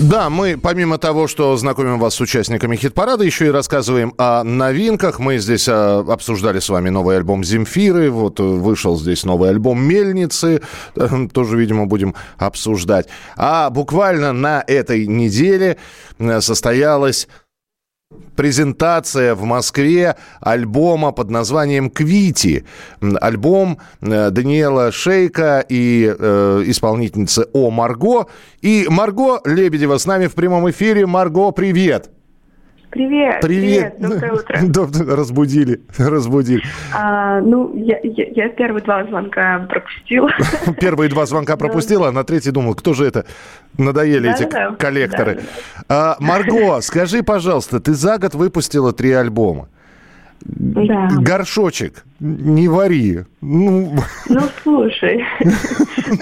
Да, 0.00 0.30
мы 0.30 0.56
помимо 0.56 0.96
того, 0.96 1.28
что 1.28 1.54
знакомим 1.58 1.98
вас 1.98 2.14
с 2.14 2.20
участниками 2.22 2.74
хит-парада, 2.74 3.22
еще 3.22 3.48
и 3.48 3.50
рассказываем 3.50 4.14
о 4.16 4.42
новинках. 4.44 5.18
Мы 5.18 5.36
здесь 5.36 5.68
а, 5.68 5.98
обсуждали 5.98 6.58
с 6.58 6.70
вами 6.70 6.88
новый 6.88 7.18
альбом 7.18 7.44
«Земфиры». 7.44 8.10
Вот 8.10 8.40
э, 8.40 8.42
вышел 8.42 8.98
здесь 8.98 9.24
новый 9.24 9.50
альбом 9.50 9.82
«Мельницы». 9.82 10.62
Э, 10.96 11.28
Тоже, 11.34 11.58
видимо, 11.58 11.84
будем 11.84 12.14
обсуждать. 12.38 13.08
А 13.36 13.68
буквально 13.68 14.32
на 14.32 14.64
этой 14.66 15.06
неделе 15.06 15.76
э, 16.18 16.40
состоялась 16.40 17.28
презентация 18.36 19.34
в 19.34 19.44
Москве 19.44 20.16
альбома 20.40 21.12
под 21.12 21.30
названием 21.30 21.90
«Квити». 21.90 22.64
Альбом 23.20 23.78
э, 24.00 24.30
Даниэла 24.30 24.92
Шейка 24.92 25.64
и 25.68 26.14
э, 26.18 26.62
исполнительницы 26.66 27.46
О. 27.52 27.70
Марго. 27.70 28.28
И 28.62 28.86
Марго 28.88 29.40
Лебедева 29.44 29.98
с 29.98 30.06
нами 30.06 30.26
в 30.26 30.34
прямом 30.34 30.70
эфире. 30.70 31.06
Марго, 31.06 31.50
привет! 31.50 32.10
Привет. 32.90 33.40
Привет! 33.40 33.94
Доброе 34.00 34.32
утро. 34.32 34.58
Да, 34.62 35.14
Разбудили, 35.16 35.80
разбудили. 35.96 36.62
А, 36.92 37.40
ну, 37.40 37.72
я, 37.76 38.00
я, 38.02 38.26
я 38.34 38.48
первые 38.48 38.82
два 38.82 39.04
звонка 39.04 39.60
пропустила. 39.68 40.30
Первые 40.80 41.08
два 41.08 41.24
звонка 41.26 41.56
пропустила, 41.56 42.08
а 42.08 42.12
на 42.12 42.24
третий 42.24 42.50
думал, 42.50 42.74
кто 42.74 42.92
же 42.92 43.06
это? 43.06 43.26
Надоели 43.78 44.30
эти 44.34 44.42
Да-да-да. 44.42 44.76
коллекторы. 44.76 45.34
Да-да-да. 45.36 45.84
А, 45.88 46.16
Марго, 46.18 46.80
скажи, 46.82 47.22
пожалуйста, 47.22 47.78
ты 47.78 47.94
за 47.94 48.18
год 48.18 48.34
выпустила 48.34 48.92
три 48.92 49.12
альбома. 49.12 49.68
Да. 50.40 51.08
Горшочек, 51.12 52.04
не 52.20 52.68
вари. 52.68 53.20
Ну, 53.40 53.94
Ну, 54.28 54.40
слушай, 54.62 55.24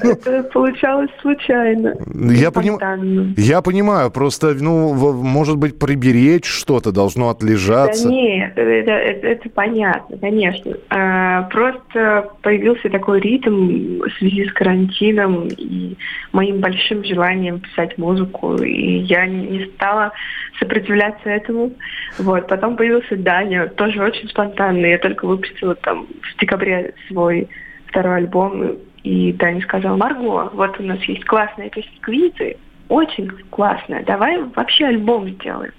это 0.02 0.44
получалось 0.52 1.10
случайно. 1.20 1.94
я, 2.32 2.50
поним- 2.50 3.34
я 3.36 3.60
понимаю, 3.62 4.10
просто, 4.12 4.54
ну, 4.54 4.94
может 4.94 5.56
быть, 5.56 5.78
приберечь 5.78 6.46
что-то, 6.46 6.92
должно 6.92 7.24
Да 7.26 7.30
отлежаться. 7.32 8.08
нет, 8.08 8.52
это, 8.56 8.90
это- 8.92 9.26
это 9.26 9.50
понятно, 9.50 10.16
конечно. 10.18 10.72
А, 10.90 11.42
просто 11.50 12.30
появился 12.42 12.88
такой 12.90 13.20
ритм 13.20 14.00
в 14.02 14.10
связи 14.18 14.46
с 14.46 14.52
карантином 14.52 15.48
и 15.48 15.96
моим 16.32 16.60
большим 16.60 17.04
желанием 17.04 17.58
писать 17.60 17.98
музыку. 17.98 18.54
И 18.62 18.98
я 19.00 19.26
не 19.26 19.64
стала 19.74 20.12
сопротивляться 20.60 21.28
этому. 21.28 21.72
Вот. 22.18 22.46
Потом 22.48 22.76
появился 22.76 23.16
Даня, 23.16 23.68
тоже 23.68 24.02
очень 24.02 24.28
спонтанный. 24.28 24.90
Я 24.90 24.98
только 24.98 25.26
выпустила 25.26 25.74
там 25.88 26.06
в 26.06 26.40
декабре 26.40 26.94
свой 27.08 27.48
второй 27.86 28.18
альбом. 28.18 28.76
И 29.04 29.32
Даня 29.32 29.62
сказал, 29.62 29.96
Марго, 29.96 30.50
вот 30.52 30.78
у 30.78 30.82
нас 30.82 31.02
есть 31.04 31.24
классная 31.24 31.70
песня 31.70 31.98
«Квиты», 32.00 32.56
очень 32.88 33.28
классная, 33.50 34.02
давай 34.04 34.42
вообще 34.42 34.86
альбом 34.86 35.28
сделаем. 35.28 35.72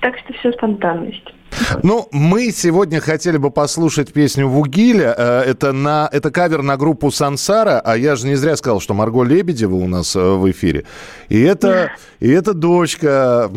Так 0.00 0.18
что 0.18 0.32
все 0.34 0.52
спонтанность. 0.52 1.34
Ну, 1.82 2.08
мы 2.12 2.50
сегодня 2.50 3.00
хотели 3.00 3.36
бы 3.36 3.50
послушать 3.50 4.12
песню 4.12 4.48
Вугиля. 4.48 5.14
Э, 5.16 5.42
Это, 5.46 5.72
на, 5.72 6.08
это 6.12 6.30
кавер 6.30 6.62
на 6.62 6.76
группу 6.76 7.10
Сансара, 7.10 7.80
а 7.80 7.96
я 7.96 8.16
же 8.16 8.26
не 8.26 8.34
зря 8.36 8.56
сказал, 8.56 8.80
что 8.80 8.94
Марго 8.94 9.22
Лебедева 9.24 9.74
у 9.74 9.86
нас 9.88 10.14
э, 10.16 10.20
в 10.20 10.50
эфире. 10.50 10.84
И 11.28 11.40
это, 11.40 11.92
и 12.20 12.28
это 12.28 12.54
дочка 12.54 13.50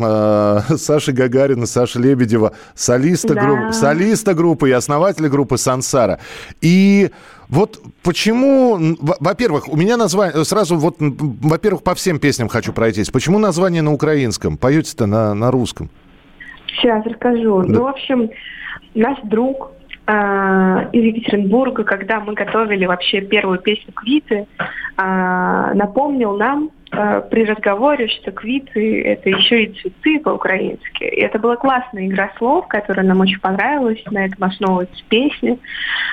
э, 0.70 0.76
Саши 0.76 1.12
Гагарина, 1.12 1.66
Саши 1.66 1.98
Лебедева, 1.98 2.52
солиста, 2.74 3.34
Да. 3.34 3.40
группы, 3.42 3.72
солиста 3.72 4.34
группы 4.34 4.68
и 4.68 4.72
основателя 4.72 5.28
группы 5.28 5.58
Сансара. 5.58 6.18
И 6.60 7.10
вот 7.48 7.80
почему, 8.02 8.96
во-первых, 9.20 9.68
у 9.68 9.76
меня 9.76 9.96
название, 9.96 10.44
сразу 10.44 10.76
вот, 10.76 10.96
во-первых, 10.98 11.82
по 11.82 11.94
всем 11.94 12.18
песням 12.18 12.48
хочу 12.48 12.72
пройтись. 12.72 13.10
Почему 13.10 13.38
название 13.38 13.82
на 13.82 13.92
украинском? 13.92 14.56
Поете-то 14.56 15.06
на, 15.06 15.34
на 15.34 15.50
русском? 15.50 15.90
Сейчас 16.76 17.04
расскажу. 17.06 17.62
Да. 17.62 17.68
Ну, 17.68 17.82
в 17.84 17.86
общем, 17.88 18.30
наш 18.94 19.18
друг 19.22 19.72
а, 20.06 20.88
из 20.92 21.02
Екатеринбурга, 21.02 21.84
когда 21.84 22.20
мы 22.20 22.34
готовили 22.34 22.84
вообще 22.84 23.22
первую 23.22 23.58
песню 23.58 23.92
«Квиты», 23.94 24.46
а, 24.96 25.72
напомнил 25.72 26.36
нам 26.36 26.70
а, 26.90 27.22
при 27.22 27.44
разговоре, 27.44 28.08
что 28.08 28.30
«Квиты»— 28.30 29.02
это 29.04 29.30
еще 29.30 29.64
и 29.64 29.72
цветы 29.72 30.20
по-украински. 30.20 31.04
И 31.04 31.20
это 31.20 31.38
была 31.38 31.56
классная 31.56 32.06
игра 32.06 32.30
слов, 32.36 32.68
которая 32.68 33.06
нам 33.06 33.20
очень 33.20 33.40
понравилась, 33.40 34.02
на 34.10 34.26
этом 34.26 34.44
основывается 34.44 35.02
песня. 35.08 35.56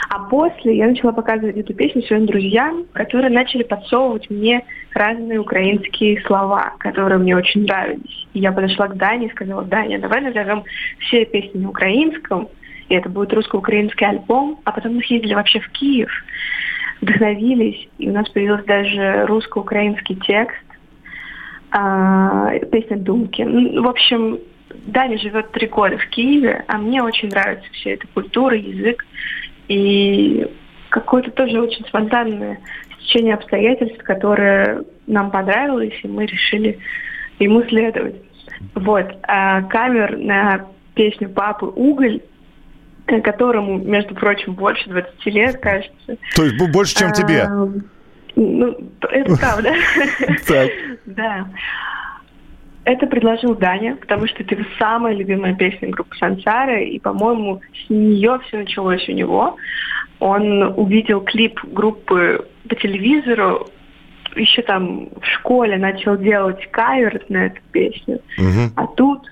А 0.09 0.19
после 0.19 0.77
я 0.77 0.87
начала 0.87 1.11
показывать 1.11 1.57
эту 1.57 1.73
песню 1.73 2.01
своим 2.03 2.25
друзьям, 2.25 2.85
которые 2.93 3.29
начали 3.29 3.63
подсовывать 3.63 4.29
мне 4.29 4.63
разные 4.93 5.39
украинские 5.39 6.21
слова, 6.21 6.73
которые 6.79 7.17
мне 7.17 7.35
очень 7.35 7.63
нравились. 7.63 8.27
И 8.33 8.39
я 8.39 8.51
подошла 8.51 8.87
к 8.87 8.97
Дане 8.97 9.27
и 9.27 9.31
сказала, 9.31 9.63
Даня, 9.63 9.99
давай 9.99 10.21
назовем 10.21 10.63
все 10.99 11.25
песни 11.25 11.59
на 11.59 11.69
украинском, 11.69 12.49
и 12.89 12.95
это 12.95 13.09
будет 13.09 13.33
русско-украинский 13.33 14.05
альбом, 14.05 14.59
а 14.65 14.71
потом 14.71 14.95
мы 14.95 15.03
съездили 15.03 15.33
вообще 15.33 15.59
в 15.59 15.69
Киев, 15.69 16.11
вдохновились, 16.99 17.87
и 17.97 18.09
у 18.09 18.13
нас 18.13 18.29
появился 18.29 18.65
даже 18.65 19.25
русско-украинский 19.27 20.15
текст, 20.15 20.65
а, 21.71 22.59
песня 22.71 22.97
«Думки». 22.97 23.41
Ну, 23.41 23.83
В 23.83 23.87
общем, 23.87 24.39
Даня 24.87 25.17
живет 25.17 25.51
три 25.51 25.67
года 25.67 25.97
в 25.97 26.05
Киеве, 26.07 26.65
а 26.67 26.77
мне 26.77 27.01
очень 27.01 27.29
нравится 27.29 27.67
вся 27.71 27.91
эта 27.91 28.07
культура, 28.07 28.57
язык. 28.57 29.05
И 29.67 30.47
какое-то 30.89 31.31
тоже 31.31 31.61
очень 31.61 31.85
спонтанное 31.85 32.59
стечение 33.01 33.35
обстоятельств, 33.35 34.01
которое 34.03 34.83
нам 35.07 35.31
понравилось, 35.31 35.93
и 36.03 36.07
мы 36.07 36.25
решили 36.25 36.79
ему 37.39 37.63
следовать. 37.63 38.15
Вот. 38.75 39.05
А 39.23 39.61
кавер 39.63 40.17
на 40.17 40.67
песню 40.93 41.29
«Папы 41.29 41.65
Уголь», 41.65 42.21
э, 43.07 43.21
которому, 43.21 43.77
между 43.77 44.15
прочим, 44.15 44.53
больше 44.53 44.89
20 44.89 45.25
лет, 45.27 45.57
кажется. 45.59 46.17
То 46.35 46.43
есть 46.43 46.71
больше, 46.71 46.95
чем 46.95 47.11
тебе? 47.13 47.43
А, 47.43 47.67
Ну, 48.35 48.77
это 49.09 49.37
правда. 49.37 49.73
Так. 50.47 50.69
Да. 51.05 51.47
Это 52.83 53.05
предложил 53.05 53.55
Даня, 53.55 53.95
потому 53.95 54.27
что 54.27 54.41
это 54.41 54.55
его 54.55 54.65
самая 54.79 55.13
любимая 55.13 55.53
песня 55.53 55.89
группы 55.89 56.15
Сансара, 56.17 56.81
и, 56.81 56.97
по-моему, 56.97 57.61
с 57.85 57.89
нее 57.89 58.39
все 58.47 58.57
началось 58.57 59.07
у 59.07 59.11
него. 59.11 59.55
Он 60.21 60.61
увидел 60.77 61.21
клип 61.21 61.59
группы 61.63 62.47
по 62.69 62.75
телевизору, 62.75 63.67
еще 64.35 64.61
там 64.61 65.09
в 65.19 65.25
школе 65.25 65.77
начал 65.77 66.15
делать 66.15 66.69
кавер 66.69 67.23
на 67.27 67.47
эту 67.47 67.59
песню. 67.71 68.21
Мгм. 68.37 68.71
А 68.75 68.85
тут 68.85 69.23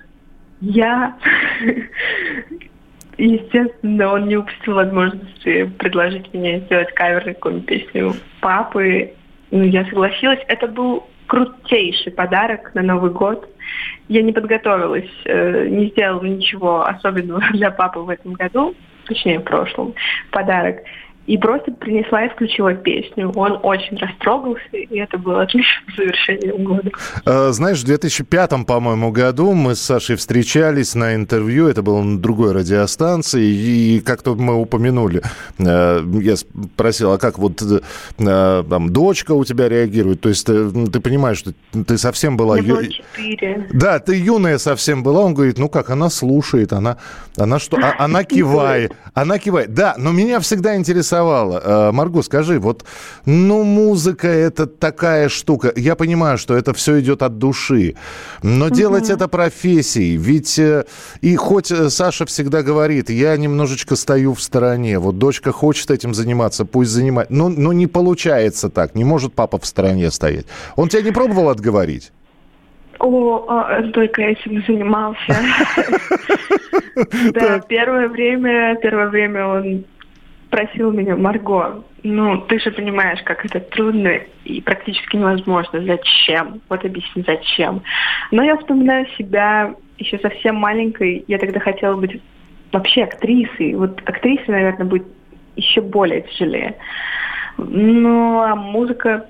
я, 0.60 1.16
естественно, 3.18 4.14
он 4.14 4.26
не 4.26 4.36
упустил 4.36 4.74
возможности 4.74 5.66
предложить 5.78 6.34
мне 6.34 6.58
сделать 6.58 6.92
кавер 6.92 7.24
на 7.24 7.34
какую-нибудь 7.34 7.66
песню 7.66 8.14
папы. 8.40 9.12
Ну, 9.52 9.62
я 9.62 9.84
согласилась. 9.84 10.40
Это 10.48 10.66
был 10.66 11.06
крутейший 11.28 12.10
подарок 12.10 12.74
на 12.74 12.82
Новый 12.82 13.12
год. 13.12 13.48
Я 14.08 14.22
не 14.22 14.32
подготовилась, 14.32 15.08
э, 15.24 15.68
не 15.68 15.86
сделала 15.90 16.24
ничего 16.24 16.84
особенного 16.84 17.44
для 17.52 17.70
папы 17.70 18.00
в 18.00 18.08
этом 18.08 18.32
году, 18.32 18.74
точнее, 19.06 19.38
в 19.38 19.44
прошлом, 19.44 19.94
подарок. 20.30 20.82
И 21.30 21.38
просто 21.38 21.70
принесла 21.70 22.24
и 22.24 22.28
включила 22.28 22.74
песню. 22.74 23.30
Он 23.36 23.60
очень 23.62 23.96
растрогался, 23.98 24.64
и 24.72 24.98
это 24.98 25.16
было 25.16 25.42
отличным 25.42 25.84
завершением 25.96 26.64
года. 26.64 26.90
Э, 27.24 27.50
знаешь, 27.52 27.78
в 27.78 27.84
2005, 27.84 28.66
по-моему, 28.66 29.12
году 29.12 29.52
мы 29.52 29.76
с 29.76 29.80
Сашей 29.80 30.16
встречались 30.16 30.96
на 30.96 31.14
интервью, 31.14 31.68
это 31.68 31.82
было 31.82 32.02
на 32.02 32.18
другой 32.18 32.52
радиостанции, 32.52 33.44
и 33.44 34.00
как-то 34.00 34.34
мы 34.34 34.56
упомянули, 34.56 35.22
э, 35.58 36.02
я 36.20 36.36
спросил, 36.36 37.12
а 37.12 37.18
как 37.18 37.38
вот 37.38 37.62
э, 37.62 38.64
там 38.68 38.92
дочка 38.92 39.30
у 39.30 39.44
тебя 39.44 39.68
реагирует? 39.68 40.22
То 40.22 40.30
есть 40.30 40.44
ты, 40.44 40.68
ты 40.88 40.98
понимаешь, 40.98 41.38
что 41.38 41.52
ты 41.86 41.96
совсем 41.96 42.36
была... 42.36 42.56
Мне 42.56 42.72
было 42.72 42.84
4. 42.84 43.68
Да, 43.72 44.00
ты 44.00 44.16
юная 44.16 44.58
совсем 44.58 45.04
была. 45.04 45.20
Он 45.20 45.34
говорит, 45.34 45.58
ну 45.58 45.68
как, 45.68 45.90
она 45.90 46.10
слушает, 46.10 46.72
она, 46.72 46.96
она 47.36 47.60
что, 47.60 47.76
а, 47.76 47.94
она 48.04 48.24
кивает, 48.24 48.96
она 49.14 49.38
кивает. 49.38 49.74
Да, 49.74 49.94
но 49.96 50.10
меня 50.10 50.40
всегда 50.40 50.74
интересовало. 50.74 51.19
Э, 51.20 51.90
Марго, 51.92 52.22
скажи, 52.22 52.58
вот, 52.58 52.84
ну, 53.26 53.62
музыка 53.64 54.28
это 54.28 54.66
такая 54.66 55.28
штука. 55.28 55.72
Я 55.76 55.96
понимаю, 55.96 56.38
что 56.38 56.54
это 56.54 56.72
все 56.74 57.00
идет 57.00 57.22
от 57.22 57.38
души, 57.38 57.94
но 58.42 58.68
делать 58.68 59.10
это 59.10 59.28
профессией, 59.28 60.16
ведь 60.16 60.58
э, 60.58 60.84
и 61.20 61.36
хоть 61.36 61.70
э, 61.70 61.90
Саша 61.90 62.26
всегда 62.26 62.62
говорит, 62.62 63.10
я 63.10 63.36
немножечко 63.36 63.96
стою 63.96 64.34
в 64.34 64.42
стороне, 64.42 64.98
вот 64.98 65.18
дочка 65.18 65.52
хочет 65.52 65.90
этим 65.90 66.14
заниматься, 66.14 66.64
пусть 66.64 66.90
занимает, 66.90 67.30
но, 67.30 67.48
но 67.48 67.72
не 67.72 67.86
получается 67.86 68.70
так, 68.70 68.94
не 68.94 69.04
может 69.04 69.32
папа 69.34 69.58
в 69.58 69.66
стороне 69.66 70.10
стоять. 70.10 70.46
Он 70.76 70.88
тебя 70.88 71.02
не 71.02 71.12
пробовал 71.12 71.48
отговорить? 71.48 72.12
О, 73.00 73.46
а, 73.48 73.82
только 73.92 74.22
этим 74.22 74.62
занимался. 74.66 75.36
Да, 77.32 77.60
первое 77.60 78.08
время, 78.08 78.76
первое 78.82 79.08
время 79.08 79.46
он 79.46 79.84
просил 80.50 80.90
меня, 80.90 81.16
Марго, 81.16 81.84
ну, 82.02 82.38
ты 82.42 82.58
же 82.58 82.70
понимаешь, 82.70 83.20
как 83.24 83.44
это 83.44 83.60
трудно 83.60 84.20
и 84.44 84.60
практически 84.60 85.16
невозможно. 85.16 85.80
Зачем? 85.84 86.60
Вот 86.68 86.84
объясни, 86.84 87.24
зачем. 87.26 87.82
Но 88.30 88.42
я 88.42 88.56
вспоминаю 88.56 89.06
себя 89.18 89.74
еще 89.98 90.18
совсем 90.18 90.56
маленькой. 90.56 91.24
Я 91.28 91.38
тогда 91.38 91.60
хотела 91.60 91.96
быть 91.96 92.20
вообще 92.72 93.04
актрисой. 93.04 93.74
Вот 93.74 94.00
актриса, 94.04 94.50
наверное, 94.50 94.86
будет 94.86 95.06
еще 95.56 95.80
более 95.80 96.22
тяжелее. 96.22 96.76
Ну, 97.56 98.40
а 98.40 98.54
музыка 98.54 99.26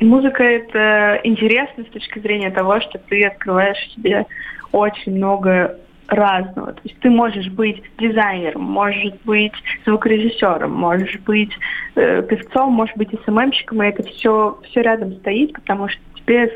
Музыка 0.00 0.42
это 0.42 1.20
интересно 1.24 1.84
с 1.84 1.92
точки 1.92 2.20
зрения 2.20 2.50
того, 2.50 2.80
что 2.80 2.98
ты 2.98 3.22
открываешь 3.22 3.92
себе 3.94 4.24
очень 4.72 5.14
много 5.14 5.78
разного. 6.12 6.72
То 6.72 6.80
есть 6.84 6.98
ты 7.00 7.10
можешь 7.10 7.48
быть 7.48 7.82
дизайнером, 7.98 8.62
можешь 8.62 9.12
быть 9.24 9.52
звукорежиссером, 9.86 10.72
можешь 10.72 11.18
быть 11.20 11.52
э, 11.94 12.22
певцом, 12.22 12.72
можешь 12.72 12.96
быть 12.96 13.08
СММщиком, 13.24 13.82
и 13.82 13.88
это 13.88 14.02
все, 14.04 14.58
все 14.70 14.82
рядом 14.82 15.14
стоит, 15.16 15.52
потому 15.54 15.88
что 15.88 16.00
тебе 16.16 16.52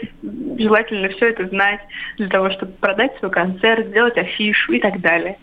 желательно 0.59 1.09
все 1.09 1.31
это 1.31 1.47
знать 1.49 1.81
для 2.17 2.29
того, 2.29 2.51
чтобы 2.51 2.73
продать 2.73 3.17
свой 3.19 3.31
концерт, 3.31 3.89
сделать 3.89 4.17
афишу 4.17 4.73
и 4.73 4.81
так 4.81 5.01
далее. 5.01 5.37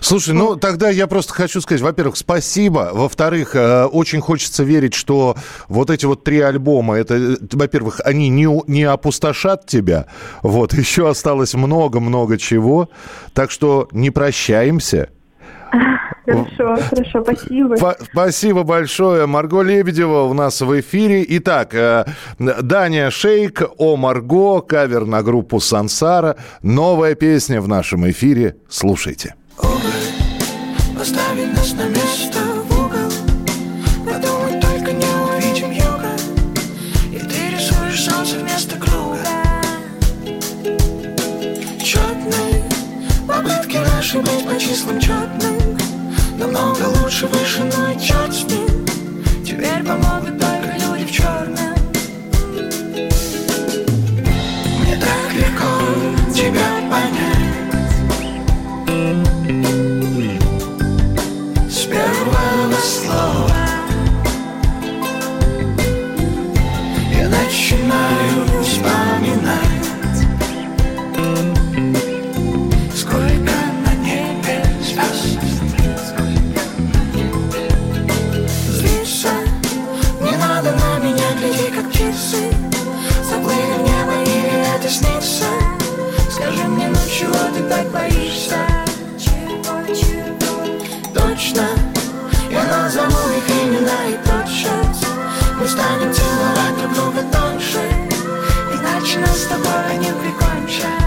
Слушай, 0.00 0.34
ну 0.34 0.56
тогда 0.56 0.90
я 0.90 1.06
просто 1.06 1.32
хочу 1.32 1.60
сказать, 1.60 1.82
во-первых, 1.82 2.16
спасибо. 2.16 2.90
Во-вторых, 2.92 3.54
э, 3.54 3.84
очень 3.84 4.20
хочется 4.20 4.64
верить, 4.64 4.94
что 4.94 5.36
вот 5.68 5.90
эти 5.90 6.06
вот 6.06 6.24
три 6.24 6.40
альбома, 6.40 6.96
это, 6.96 7.14
э, 7.14 7.36
во-первых, 7.52 8.00
они 8.04 8.28
не, 8.28 8.48
не 8.66 8.84
опустошат 8.84 9.66
тебя. 9.66 10.06
Вот, 10.42 10.72
еще 10.72 11.08
осталось 11.08 11.54
много-много 11.54 12.38
чего. 12.38 12.88
Так 13.32 13.50
что 13.50 13.88
не 13.92 14.10
прощаемся. 14.10 15.10
Хорошо, 16.26 16.76
хорошо, 16.88 17.22
спасибо. 17.22 17.76
Спасибо 18.12 18.62
большое. 18.62 19.26
Марго 19.26 19.62
Лебедева 19.62 20.22
у 20.22 20.34
нас 20.34 20.60
в 20.60 20.80
эфире. 20.80 21.24
Итак, 21.28 21.74
э, 21.74 22.04
Даня 22.38 23.10
Шейк, 23.10 23.62
О 23.78 23.96
Марго, 23.96 24.60
кавер 24.60 25.06
на 25.06 25.22
группу 25.22 25.60
Сансара. 25.60 26.36
Новая 26.62 27.14
песня 27.14 27.60
в 27.60 27.68
нашем 27.68 28.08
эфире. 28.10 28.56
Слушайте. 28.68 29.34
Поставить 30.96 31.54
нас 31.54 31.72
на 31.72 31.84
место 31.84 32.38
в 32.68 32.72
угол. 32.72 33.10
Подумать 34.04 34.60
только 34.60 34.92
не 34.92 35.06
увидим 35.06 35.70
юга. 35.70 36.12
И 37.12 37.18
ты 37.18 37.56
рисуешь 37.56 38.04
солнце 38.04 38.38
вместо 38.38 38.76
круга. 38.76 39.18
Четные 41.82 42.62
попытки 43.26 43.78
наши 43.78 44.18
быть 44.18 44.46
по 44.46 44.58
числам 44.58 45.00
четным 45.00 45.78
Намного 46.36 46.84
лучше 47.02 47.26
выше, 47.26 47.64
ну 47.64 47.92
и 47.92 47.98
черт 47.98 48.34
с 48.34 48.44
ним. 48.44 48.80
Теперь 49.44 49.82
помогут 49.84 50.38
только 50.38 50.76
люди 50.78 51.04
в 51.04 51.12
черном 51.12 51.74
Мне 54.80 54.96
так 54.96 55.34
легко 55.34 56.32
тебя 56.32 56.79
чего 87.70 87.76
так 87.76 87.90
боишься? 87.90 88.56
Точно. 91.14 91.62
Я 92.50 92.64
назову 92.64 93.30
их 93.30 93.48
имена 93.48 94.08
и 94.08 94.14
тотчас 94.24 95.04
Мы 95.58 95.68
станем 95.68 96.12
целовать 96.12 96.78
друг 96.78 96.92
друга 96.94 97.22
тоньше. 97.32 97.78
Иначе 98.72 99.18
нас 99.20 99.42
с 99.42 99.46
тобой 99.46 99.98
не 99.98 100.12
прикончат 100.12 100.99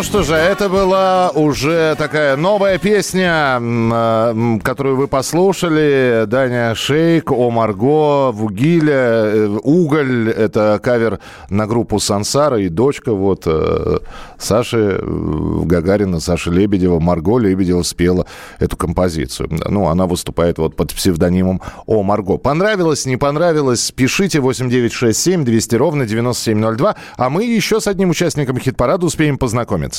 Ну 0.00 0.04
что 0.04 0.22
же, 0.22 0.32
это 0.32 0.70
была 0.70 1.28
уже 1.28 1.94
такая 1.98 2.34
новая 2.34 2.78
песня, 2.78 3.58
э, 3.60 4.58
которую 4.64 4.96
вы 4.96 5.08
послушали. 5.08 6.24
Даня 6.26 6.74
Шейк, 6.74 7.30
О 7.30 7.50
Марго, 7.50 8.32
Вугиля, 8.32 8.94
э, 8.94 9.58
Уголь. 9.62 10.30
Это 10.30 10.80
кавер 10.82 11.20
на 11.50 11.66
группу 11.66 12.00
Сансара 12.00 12.58
и 12.58 12.70
дочка 12.70 13.12
вот 13.12 13.42
э, 13.44 13.98
Саши 14.38 15.02
Гагарина, 15.02 16.18
Саши 16.18 16.50
Лебедева. 16.50 16.98
Марго 16.98 17.36
Лебедева 17.36 17.82
спела 17.82 18.24
эту 18.58 18.78
композицию. 18.78 19.50
Ну, 19.50 19.88
она 19.88 20.06
выступает 20.06 20.56
вот 20.56 20.76
под 20.76 20.94
псевдонимом 20.94 21.60
О 21.84 22.02
Марго. 22.02 22.38
Понравилось, 22.38 23.04
не 23.04 23.18
понравилось? 23.18 23.90
Пишите 23.90 24.40
8967 24.40 25.44
200 25.44 25.74
ровно 25.74 26.06
9702. 26.06 26.96
А 27.18 27.28
мы 27.28 27.44
еще 27.44 27.82
с 27.82 27.86
одним 27.86 28.08
участником 28.08 28.58
хит-парада 28.58 29.04
успеем 29.04 29.36
познакомиться. 29.36 29.89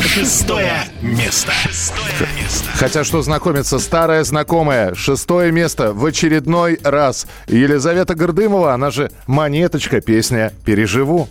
Шестое 0.00 0.72
место. 1.02 1.52
Шестое 1.52 2.28
место. 2.36 2.64
Хотя 2.74 3.04
что 3.04 3.22
знакомиться, 3.22 3.78
старая 3.78 4.24
знакомая, 4.24 4.94
шестое 4.94 5.52
место 5.52 5.92
в 5.92 6.04
очередной 6.04 6.78
раз. 6.82 7.26
Елизавета 7.46 8.14
Гордымова, 8.14 8.74
она 8.74 8.90
же 8.90 9.10
Монеточка, 9.26 10.00
песня 10.00 10.52
«Переживу». 10.64 11.28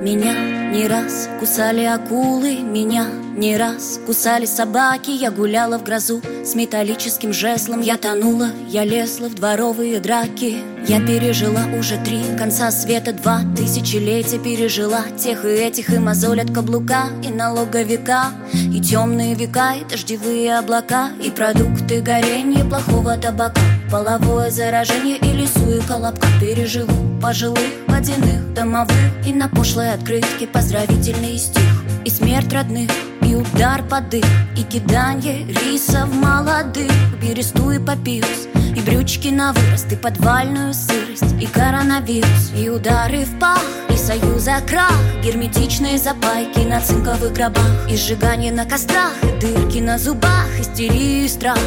Меня 0.00 0.34
не 0.72 0.86
раз 0.88 1.28
кусали 1.40 1.84
акулы, 1.84 2.60
меня 2.60 3.06
не 3.38 3.56
раз 3.56 4.00
кусали 4.04 4.46
собаки 4.46 5.10
Я 5.10 5.30
гуляла 5.30 5.78
в 5.78 5.84
грозу. 5.84 6.20
С 6.44 6.54
металлическим 6.54 7.32
жезлом 7.32 7.80
Я 7.80 7.96
тонула, 7.96 8.48
я 8.68 8.84
лезла 8.84 9.28
в 9.28 9.34
дворовые 9.34 10.00
драки. 10.00 10.56
Я 10.86 11.00
пережила 11.00 11.62
уже 11.78 11.98
три 11.98 12.22
конца 12.36 12.70
света 12.70 13.12
Два 13.12 13.42
тысячелетия 13.56 14.38
пережила 14.38 15.02
Тех 15.16 15.44
и 15.44 15.48
этих 15.48 15.90
и 15.90 15.98
мозоль 15.98 16.40
от 16.40 16.52
каблука 16.52 17.08
И 17.22 17.28
налоговика 17.28 18.32
И 18.52 18.80
темные 18.80 19.34
века, 19.34 19.74
и 19.74 19.84
дождевые 19.84 20.58
облака 20.58 21.10
И 21.22 21.30
продукты 21.30 22.00
горения 22.00 22.64
плохого 22.64 23.16
табака 23.16 23.60
Половое 23.90 24.50
заражение 24.50 25.16
и 25.18 25.32
лесу 25.32 25.70
и 25.70 25.80
колобка. 25.80 26.26
Переживу 26.40 27.20
пожилых, 27.20 27.72
водяных, 27.86 28.54
домовых 28.54 29.26
И 29.26 29.32
на 29.32 29.48
пошлой 29.48 29.92
открытке 29.92 30.46
поздравительный 30.46 31.38
стих 31.38 31.87
И 32.04 32.10
смерть 32.10 32.52
родных, 32.52 32.90
и 33.22 33.34
удар 33.34 33.82
под 33.82 34.08
дых 34.08 34.24
И 34.56 34.62
киданье 34.62 35.44
рисов 35.46 36.12
молодых. 36.12 36.90
Бересту 37.20 37.70
и 37.70 37.78
папирус 37.78 38.48
И 38.76 38.80
брючки 38.80 39.28
на 39.28 39.52
вырост 39.52 39.92
И 39.92 39.96
подвальную 39.96 40.72
сырость 40.72 41.34
И 41.40 41.46
коронавирус 41.46 42.52
И 42.56 42.68
удары 42.68 43.24
в 43.24 43.38
пах 43.38 43.62
И 43.90 43.96
союза 43.96 44.60
крах 44.66 44.94
Герметичные 45.22 45.98
запайки 45.98 46.60
На 46.60 46.80
цинковых 46.80 47.32
гробах 47.32 47.90
И 47.90 47.96
сжигание 47.96 48.52
на 48.52 48.64
кострах 48.64 49.12
И 49.22 49.40
дырки 49.40 49.78
на 49.78 49.98
зубах 49.98 50.48
Истерию 50.58 51.24
и 51.24 51.28
страх 51.28 51.58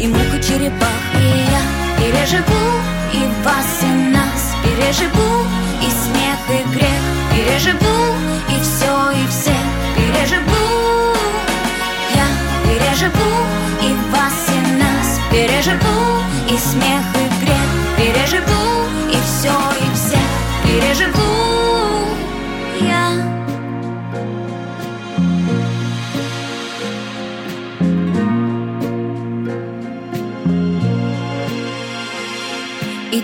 И 0.00 0.06
мука 0.06 0.42
черепах. 0.42 0.88
И 1.18 1.46
я 1.50 1.62
переживу 1.98 2.66
И 3.12 3.44
вас, 3.44 3.82
и 3.82 4.10
нас 4.10 4.54
переживу 4.62 5.44
И 5.82 5.90
смех, 5.90 6.38
и 6.48 6.74
грех 6.74 7.02
переживу 7.30 8.14
И 8.48 8.60
все, 8.62 9.10
и 9.10 9.26
всех 9.28 9.69
переживу. 10.10 11.14
Я 12.14 12.26
переживу 12.64 13.32
и 13.82 13.94
вас, 14.10 14.48
и 14.48 14.60
нас. 14.82 15.20
Переживу 15.30 16.22
И 16.48 16.58
смех, 16.58 17.04
и 17.14 17.44
грех. 17.44 17.68
Переживу 17.96 18.59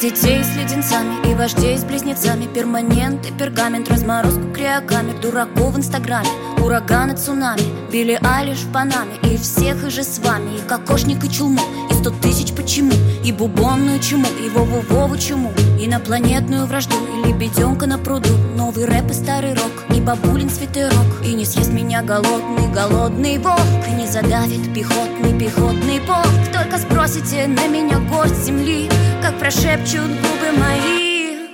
Детей 0.01 0.45
с 0.45 0.55
леденцами, 0.55 1.27
и 1.27 1.35
вождей 1.35 1.79
с 1.79 1.83
близнецами. 1.83 2.45
Перманент 2.45 3.27
и 3.27 3.33
пергамент, 3.33 3.89
разморозку 3.89 4.53
криокамер 4.53 5.19
Дураков 5.23 5.73
в 5.73 5.79
инстаграме, 5.79 6.29
ураганы, 6.63 7.17
цунами. 7.17 7.63
Билли 7.91 8.19
Алиш 8.23 8.59
в 8.59 8.73
Панаме, 8.73 9.15
и 9.23 9.39
всех 9.39 9.85
и 9.85 9.91
же 9.91 10.05
с 10.05 10.19
вами. 10.19 10.59
И 10.59 10.69
кокошник, 10.69 11.25
и 11.25 11.31
чулму, 11.31 11.63
и 11.91 11.95
сто 11.95 12.11
тысяч 12.11 12.53
почему? 12.53 12.93
И 13.25 13.33
бубонную 13.33 13.99
чуму, 14.01 14.27
и 14.45 14.51
Вову-Вову 14.51 15.17
чуму. 15.17 15.55
Инопланетную 15.81 16.67
вражду, 16.67 16.97
и 17.15 17.29
лебеденка 17.29 17.87
на 17.87 17.97
пруду. 17.97 18.29
Новый 18.55 18.85
рэп 18.85 19.11
и 19.11 19.15
старый 19.15 19.55
рок, 19.55 19.87
и 19.97 20.01
бабулин 20.01 20.51
свитерок 20.51 21.25
И 21.25 21.35
не 21.35 21.45
съест 21.45 21.73
меня 21.73 22.03
голодный, 22.03 22.69
голодный 22.73 23.39
волк 23.39 23.61
И 23.89 23.93
не 23.93 24.07
задавит 24.07 24.73
пехотный, 24.75 25.39
пехотный 25.39 26.01
полк 26.01 26.29
Только 26.53 26.79
сбросите 26.79 27.47
на 27.47 27.67
меня 27.67 27.99
горсть 28.11 28.45
земли 28.45 28.89
Как 29.23 29.39
прошепчут 29.87 30.11
губы 30.20 30.53
мои 30.59 31.49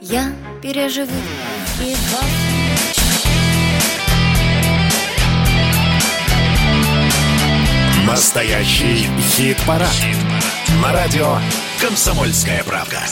Я 0.00 0.32
переживу 0.62 1.12
и 1.80 1.94
Настоящий 8.06 9.06
хит-парад. 9.20 9.88
Хит 9.88 10.16
На 10.82 10.92
радио 10.92 11.38
«Комсомольская 11.80 12.64
правда». 12.64 13.02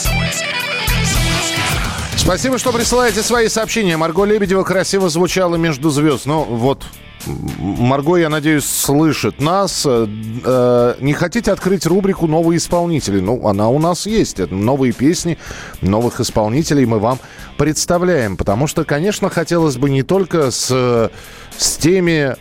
Спасибо, 2.19 2.59
что 2.59 2.71
присылаете 2.73 3.23
свои 3.23 3.47
сообщения. 3.47 3.95
Марго 3.95 4.25
Лебедева 4.25 4.63
красиво 4.63 5.09
звучала 5.09 5.55
между 5.55 5.89
звезд. 5.89 6.25
Ну, 6.25 6.43
вот, 6.43 6.83
Марго, 7.25 8.17
я 8.17 8.29
надеюсь, 8.29 8.65
слышит 8.65 9.39
нас. 9.41 9.83
Э, 9.85 10.05
э, 10.43 10.95
не 10.99 11.13
хотите 11.13 11.51
открыть 11.51 11.85
рубрику 11.85 12.27
«Новые 12.27 12.57
исполнители»? 12.57 13.19
Ну, 13.19 13.47
она 13.47 13.69
у 13.69 13.79
нас 13.79 14.05
есть. 14.05 14.39
Это 14.39 14.53
новые 14.53 14.91
песни 14.91 15.37
новых 15.81 16.19
исполнителей 16.19 16.85
мы 16.85 16.99
вам 16.99 17.19
представляем. 17.57 18.35
Потому 18.37 18.67
что, 18.67 18.83
конечно, 18.83 19.29
хотелось 19.29 19.77
бы 19.77 19.89
не 19.89 20.03
только 20.03 20.51
с, 20.51 21.11
с 21.57 21.77
теми 21.77 22.35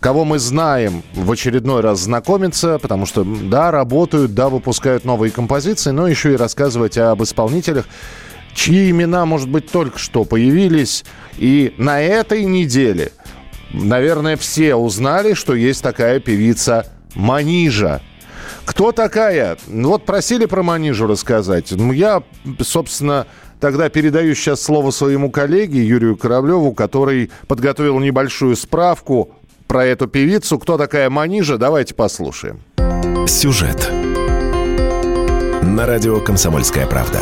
кого 0.00 0.26
мы 0.26 0.38
знаем, 0.38 1.02
в 1.14 1.32
очередной 1.32 1.80
раз 1.80 2.00
знакомиться, 2.00 2.78
потому 2.78 3.06
что, 3.06 3.24
да, 3.24 3.70
работают, 3.70 4.34
да, 4.34 4.50
выпускают 4.50 5.06
новые 5.06 5.30
композиции, 5.32 5.92
но 5.92 6.06
еще 6.06 6.34
и 6.34 6.36
рассказывать 6.36 6.98
об 6.98 7.22
исполнителях, 7.22 7.86
чьи 8.54 8.90
имена, 8.90 9.26
может 9.26 9.48
быть, 9.48 9.70
только 9.70 9.98
что 9.98 10.24
появились. 10.24 11.04
И 11.36 11.74
на 11.76 12.00
этой 12.00 12.44
неделе, 12.44 13.12
наверное, 13.72 14.36
все 14.36 14.74
узнали, 14.74 15.34
что 15.34 15.54
есть 15.54 15.82
такая 15.82 16.20
певица 16.20 16.86
Манижа. 17.14 18.00
Кто 18.64 18.92
такая? 18.92 19.58
Ну, 19.66 19.90
Вот 19.90 20.06
просили 20.06 20.46
про 20.46 20.62
Манижу 20.62 21.06
рассказать. 21.06 21.70
Ну, 21.72 21.92
я, 21.92 22.22
собственно, 22.60 23.26
тогда 23.60 23.88
передаю 23.88 24.34
сейчас 24.34 24.62
слово 24.62 24.90
своему 24.90 25.30
коллеге 25.30 25.84
Юрию 25.84 26.16
Кораблеву, 26.16 26.72
который 26.72 27.30
подготовил 27.46 27.98
небольшую 27.98 28.56
справку 28.56 29.34
про 29.66 29.84
эту 29.84 30.06
певицу. 30.06 30.58
Кто 30.58 30.78
такая 30.78 31.10
Манижа? 31.10 31.58
Давайте 31.58 31.94
послушаем. 31.94 32.60
Сюжет. 33.26 33.90
На 35.62 35.86
радио 35.86 36.20
«Комсомольская 36.20 36.86
правда». 36.86 37.20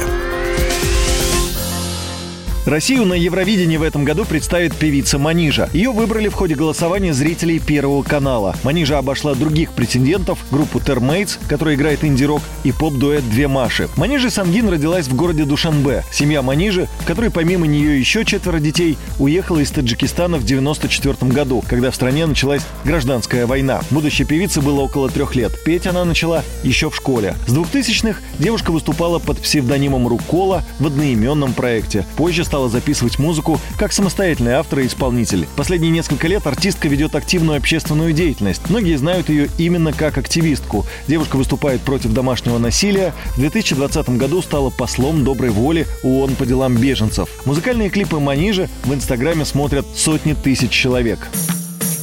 Россию 2.64 3.06
на 3.06 3.14
Евровидении 3.14 3.76
в 3.76 3.82
этом 3.82 4.04
году 4.04 4.24
представит 4.24 4.76
певица 4.76 5.18
Манижа. 5.18 5.68
Ее 5.72 5.90
выбрали 5.90 6.28
в 6.28 6.34
ходе 6.34 6.54
голосования 6.54 7.12
зрителей 7.12 7.58
Первого 7.58 8.04
канала. 8.04 8.54
Манижа 8.62 8.98
обошла 8.98 9.34
других 9.34 9.72
претендентов, 9.72 10.38
группу 10.52 10.78
Термейтс, 10.78 11.38
которая 11.48 11.74
играет 11.74 12.04
инди-рок, 12.04 12.40
и 12.62 12.70
поп-дуэт 12.70 13.28
«Две 13.28 13.48
Маши». 13.48 13.88
Манижа 13.96 14.30
Самгин 14.30 14.68
родилась 14.68 15.08
в 15.08 15.16
городе 15.16 15.44
Душанбе. 15.44 16.04
Семья 16.12 16.40
Манижи, 16.40 16.88
в 17.00 17.04
которой 17.04 17.30
помимо 17.30 17.66
нее 17.66 17.98
еще 17.98 18.24
четверо 18.24 18.60
детей, 18.60 18.96
уехала 19.18 19.58
из 19.58 19.72
Таджикистана 19.72 20.38
в 20.38 20.44
94 20.44 21.32
году, 21.32 21.64
когда 21.68 21.90
в 21.90 21.96
стране 21.96 22.26
началась 22.26 22.62
гражданская 22.84 23.46
война. 23.46 23.80
Будущей 23.90 24.24
певице 24.24 24.60
было 24.60 24.82
около 24.82 25.10
трех 25.10 25.34
лет. 25.34 25.52
Петь 25.64 25.88
она 25.88 26.04
начала 26.04 26.44
еще 26.62 26.90
в 26.90 26.96
школе. 26.96 27.34
С 27.48 27.52
2000-х 27.52 28.20
девушка 28.38 28.70
выступала 28.70 29.18
под 29.18 29.40
псевдонимом 29.40 30.06
Рукола 30.06 30.62
в 30.78 30.86
одноименном 30.86 31.54
проекте. 31.54 32.06
Позже 32.16 32.44
стала 32.52 32.68
записывать 32.68 33.18
музыку 33.18 33.58
как 33.78 33.94
самостоятельный 33.94 34.52
автор 34.52 34.80
и 34.80 34.86
исполнитель. 34.86 35.48
Последние 35.56 35.90
несколько 35.90 36.28
лет 36.28 36.46
артистка 36.46 36.86
ведет 36.86 37.14
активную 37.14 37.56
общественную 37.56 38.12
деятельность. 38.12 38.68
Многие 38.68 38.96
знают 38.96 39.30
ее 39.30 39.48
именно 39.56 39.94
как 39.94 40.18
активистку. 40.18 40.84
Девушка 41.08 41.36
выступает 41.36 41.80
против 41.80 42.12
домашнего 42.12 42.58
насилия. 42.58 43.14
В 43.36 43.40
2020 43.40 44.06
году 44.18 44.42
стала 44.42 44.68
послом 44.68 45.24
доброй 45.24 45.48
воли 45.48 45.86
ООН 46.02 46.36
по 46.36 46.44
делам 46.44 46.76
беженцев. 46.76 47.30
Музыкальные 47.46 47.88
клипы 47.88 48.18
Манижи 48.18 48.68
в 48.84 48.92
Инстаграме 48.92 49.46
смотрят 49.46 49.86
сотни 49.96 50.34
тысяч 50.34 50.72
человек. 50.72 51.26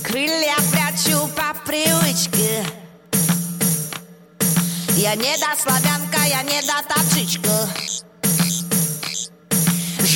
Крылья 0.04 0.56
прячу 0.72 1.28
по 1.36 1.56
привычке 1.64 2.64
Я 4.98 5.14
не 5.14 5.38
до 5.38 5.62
славянка, 5.62 6.22
я 6.28 6.42
не 6.42 6.60
до 6.62 6.82
тапчичка 6.88 7.70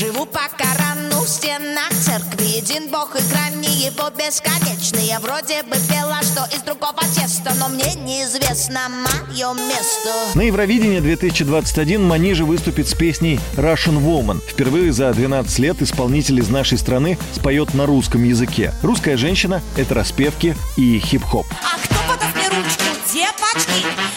Живу 0.03 0.25
по 0.25 0.41
Корану 0.57 1.21
в 1.23 1.29
стенах 1.29 1.89
церкви 1.91 2.43
Един 2.57 2.91
бог 2.91 3.15
и 3.15 3.21
грани 3.31 3.69
его 3.69 4.09
бесконечны 4.09 4.99
Я 4.99 5.21
вроде 5.21 5.63
бы 5.63 5.77
пела, 5.87 6.17
что 6.21 6.43
из 6.53 6.61
другого 6.63 6.99
теста 7.15 7.53
Но 7.57 7.69
мне 7.69 7.93
неизвестно 7.95 8.81
мое 8.89 9.53
место 9.53 10.09
На 10.35 10.41
Евровидении 10.41 10.99
2021 10.99 12.05
Манижа 12.05 12.43
выступит 12.43 12.89
с 12.89 12.93
песней 12.93 13.39
Russian 13.55 14.03
Woman. 14.03 14.41
Впервые 14.45 14.91
за 14.91 15.13
12 15.13 15.59
лет 15.59 15.81
исполнитель 15.81 16.39
из 16.39 16.49
нашей 16.49 16.77
страны 16.77 17.17
споет 17.33 17.73
на 17.73 17.85
русском 17.85 18.25
языке. 18.25 18.73
Русская 18.81 19.15
женщина— 19.15 19.61
это 19.77 19.93
распевки 19.93 20.57
и 20.75 20.99
хип-хоп. 20.99 21.45
А 21.61 21.77
кто 21.77 21.95
подаст 22.09 22.35
мне 22.35 22.49
ручку, 22.49 22.83
девочки? 23.13 24.12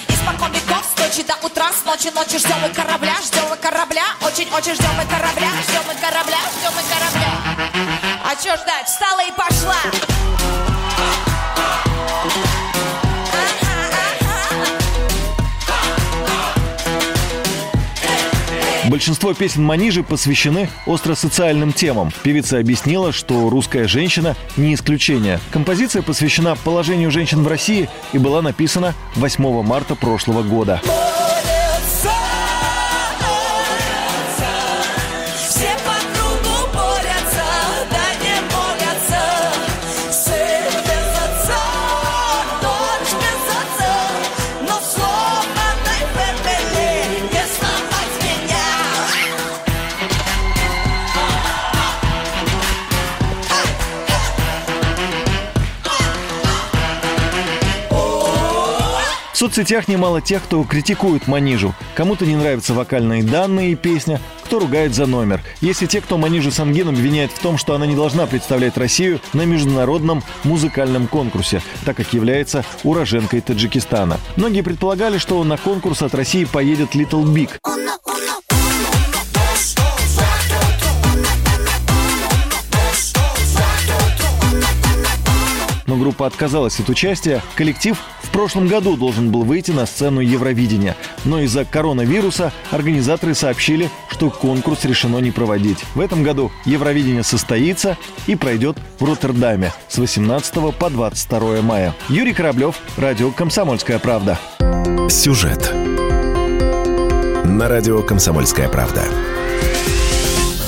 Ночи 1.17 1.29
до 1.29 1.47
утра, 1.47 1.73
с 1.73 1.83
ночи 1.87 2.13
ночи 2.15 2.37
ждем 2.37 2.57
мы 2.61 2.69
корабля, 2.69 3.15
ждем 3.25 3.45
мы 3.49 3.57
корабля, 3.57 4.03
очень-очень 4.21 4.75
ждем 4.75 4.91
мы 4.99 5.05
корабля, 5.05 5.49
ждем 5.63 5.81
мы 5.89 5.95
корабля, 5.95 6.37
ждем 6.53 6.73
мы 6.75 6.83
корабля. 6.93 7.33
А 8.23 8.35
чё 8.35 8.55
ждать? 8.55 8.87
Встала 8.87 9.21
и 9.21 9.31
пошла. 9.31 9.77
Большинство 18.91 19.33
песен 19.33 19.65
Манижи 19.65 20.03
посвящены 20.03 20.69
остросоциальным 20.87 21.73
темам. 21.73 22.13
Певица 22.23 22.59
объяснила, 22.59 23.13
что 23.13 23.49
русская 23.49 23.89
женщина 23.89 24.37
не 24.57 24.75
исключение. 24.75 25.41
Композиция 25.51 26.03
посвящена 26.03 26.57
положению 26.57 27.11
женщин 27.11 27.43
в 27.43 27.49
России 27.49 27.89
и 28.13 28.19
была 28.19 28.43
написана 28.43 28.95
8 29.15 29.63
марта 29.63 29.95
прошлого 29.95 30.43
года. 30.43 30.83
Все 30.85 31.06
соцсетях 59.47 59.87
немало 59.87 60.21
тех, 60.21 60.43
кто 60.43 60.65
критикует 60.65 61.29
Манижу. 61.29 61.73
Кому-то 61.95 62.27
не 62.27 62.35
нравятся 62.35 62.75
вокальные 62.75 63.23
данные 63.23 63.73
и 63.73 63.75
песня, 63.77 64.21
кто 64.45 64.59
ругает 64.59 64.93
за 64.93 65.07
номер. 65.07 65.41
Есть 65.61 65.83
и 65.83 65.87
те, 65.87 66.01
кто 66.01 66.19
Манижу 66.19 66.51
Сангин 66.51 66.89
обвиняет 66.89 67.31
в 67.31 67.39
том, 67.39 67.57
что 67.57 67.75
она 67.75 67.87
не 67.87 67.95
должна 67.95 68.27
представлять 68.27 68.77
Россию 68.77 69.21
на 69.35 69.43
международном 69.43 70.25
музыкальном 70.43 71.07
конкурсе, 71.07 71.63
так 71.85 71.97
как 71.97 72.13
является 72.13 72.65
уроженкой 72.83 73.41
Таджикистана. 73.41 74.19
Многие 74.35 74.63
предполагали, 74.63 75.19
что 75.19 75.43
на 75.45 75.57
конкурс 75.57 76.03
от 76.03 76.15
России 76.17 76.45
поедет 76.45 76.97
Little 76.97 77.25
Big. 77.25 77.51
Но 85.97 86.03
группа 86.03 86.27
отказалась 86.27 86.79
от 86.79 86.89
участия. 86.89 87.43
Коллектив 87.55 87.97
в 88.23 88.31
прошлом 88.31 88.69
году 88.69 88.97
должен 88.97 89.31
был 89.31 89.43
выйти 89.43 89.71
на 89.71 89.87
сцену 89.87 90.21
Евровидения, 90.21 90.97
но 91.25 91.41
из-за 91.41 91.65
коронавируса 91.65 92.53
организаторы 92.71 93.35
сообщили, 93.35 93.91
что 94.11 94.31
конкурс 94.31 94.85
решено 94.85 95.19
не 95.19 95.31
проводить. 95.31 95.79
В 95.95 96.01
этом 96.01 96.23
году 96.23 96.53
Евровидение 96.65 97.23
состоится 97.23 97.97
и 98.27 98.37
пройдет 98.37 98.77
в 98.99 99.05
Роттердаме 99.05 99.73
с 99.89 99.99
18 99.99 100.77
по 100.77 100.91
22 100.91 101.63
мая. 101.63 101.95
Юрий 102.09 102.35
Кораблев, 102.35 102.77
радио 102.97 103.31
«Комсомольская 103.31 103.99
правда». 103.99 104.39
Сюжет. 105.09 105.73
На 107.45 107.69
радио 107.69 108.03
«Комсомольская 108.03 108.69
правда». 108.69 109.05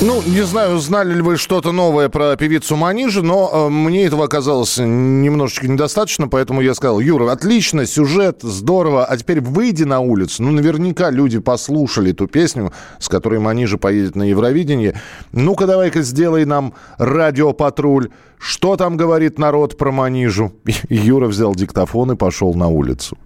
Ну, 0.01 0.23
не 0.25 0.43
знаю, 0.45 0.79
знали 0.79 1.13
ли 1.13 1.21
вы 1.21 1.35
что-то 1.35 1.73
новое 1.73 2.07
про 2.07 2.37
певицу 2.37 2.77
Манижи, 2.77 3.21
но 3.21 3.49
э, 3.51 3.69
мне 3.69 4.05
этого 4.05 4.23
оказалось 4.23 4.77
немножечко 4.77 5.67
недостаточно, 5.67 6.29
поэтому 6.29 6.61
я 6.61 6.73
сказал, 6.73 7.01
Юра, 7.01 7.29
отлично, 7.29 7.85
сюжет, 7.85 8.39
здорово, 8.41 9.03
а 9.03 9.17
теперь 9.17 9.41
выйди 9.41 9.83
на 9.83 9.99
улицу. 9.99 10.43
Ну, 10.43 10.51
наверняка 10.51 11.09
люди 11.09 11.39
послушали 11.39 12.13
ту 12.13 12.27
песню, 12.27 12.71
с 12.97 13.09
которой 13.09 13.41
Манижа 13.41 13.77
поедет 13.77 14.15
на 14.15 14.23
Евровидение. 14.23 14.95
Ну-ка, 15.33 15.67
давай-ка 15.67 16.01
сделай 16.01 16.45
нам 16.45 16.75
радиопатруль. 16.97 18.07
Что 18.37 18.77
там 18.77 18.95
говорит 18.95 19.37
народ 19.37 19.77
про 19.77 19.91
Манижу? 19.91 20.53
Юра 20.87 21.27
взял 21.27 21.53
диктофон 21.53 22.13
и 22.13 22.15
пошел 22.15 22.53
на 22.53 22.69
улицу. 22.69 23.17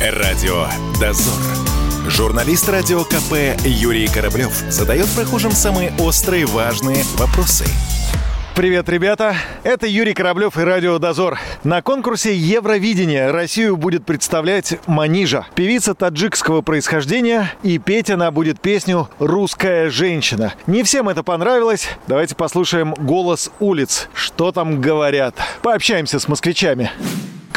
Радио 0.00 0.66
«Дозор». 0.98 1.65
Журналист 2.08 2.68
радио 2.68 3.02
КП 3.02 3.60
Юрий 3.64 4.06
Кораблев 4.06 4.52
задает 4.68 5.08
прохожим 5.08 5.50
самые 5.50 5.92
острые 5.98 6.46
важные 6.46 7.02
вопросы. 7.16 7.64
Привет, 8.54 8.88
ребята! 8.88 9.34
Это 9.64 9.88
Юрий 9.88 10.14
Кораблев 10.14 10.56
и 10.56 10.62
Радио 10.62 10.98
Дозор. 10.98 11.38
На 11.64 11.82
конкурсе 11.82 12.34
Евровидения 12.34 13.32
Россию 13.32 13.76
будет 13.76 14.06
представлять 14.06 14.78
Манижа, 14.86 15.46
певица 15.56 15.94
таджикского 15.94 16.62
происхождения, 16.62 17.52
и 17.64 17.78
петь 17.78 18.08
она 18.08 18.30
будет 18.30 18.60
песню 18.60 19.10
«Русская 19.18 19.90
женщина». 19.90 20.54
Не 20.68 20.84
всем 20.84 21.08
это 21.08 21.24
понравилось. 21.24 21.88
Давайте 22.06 22.36
послушаем 22.36 22.94
голос 22.94 23.50
улиц. 23.58 24.08
Что 24.14 24.52
там 24.52 24.80
говорят? 24.80 25.34
Пообщаемся 25.60 26.20
с 26.20 26.28
москвичами. 26.28 26.92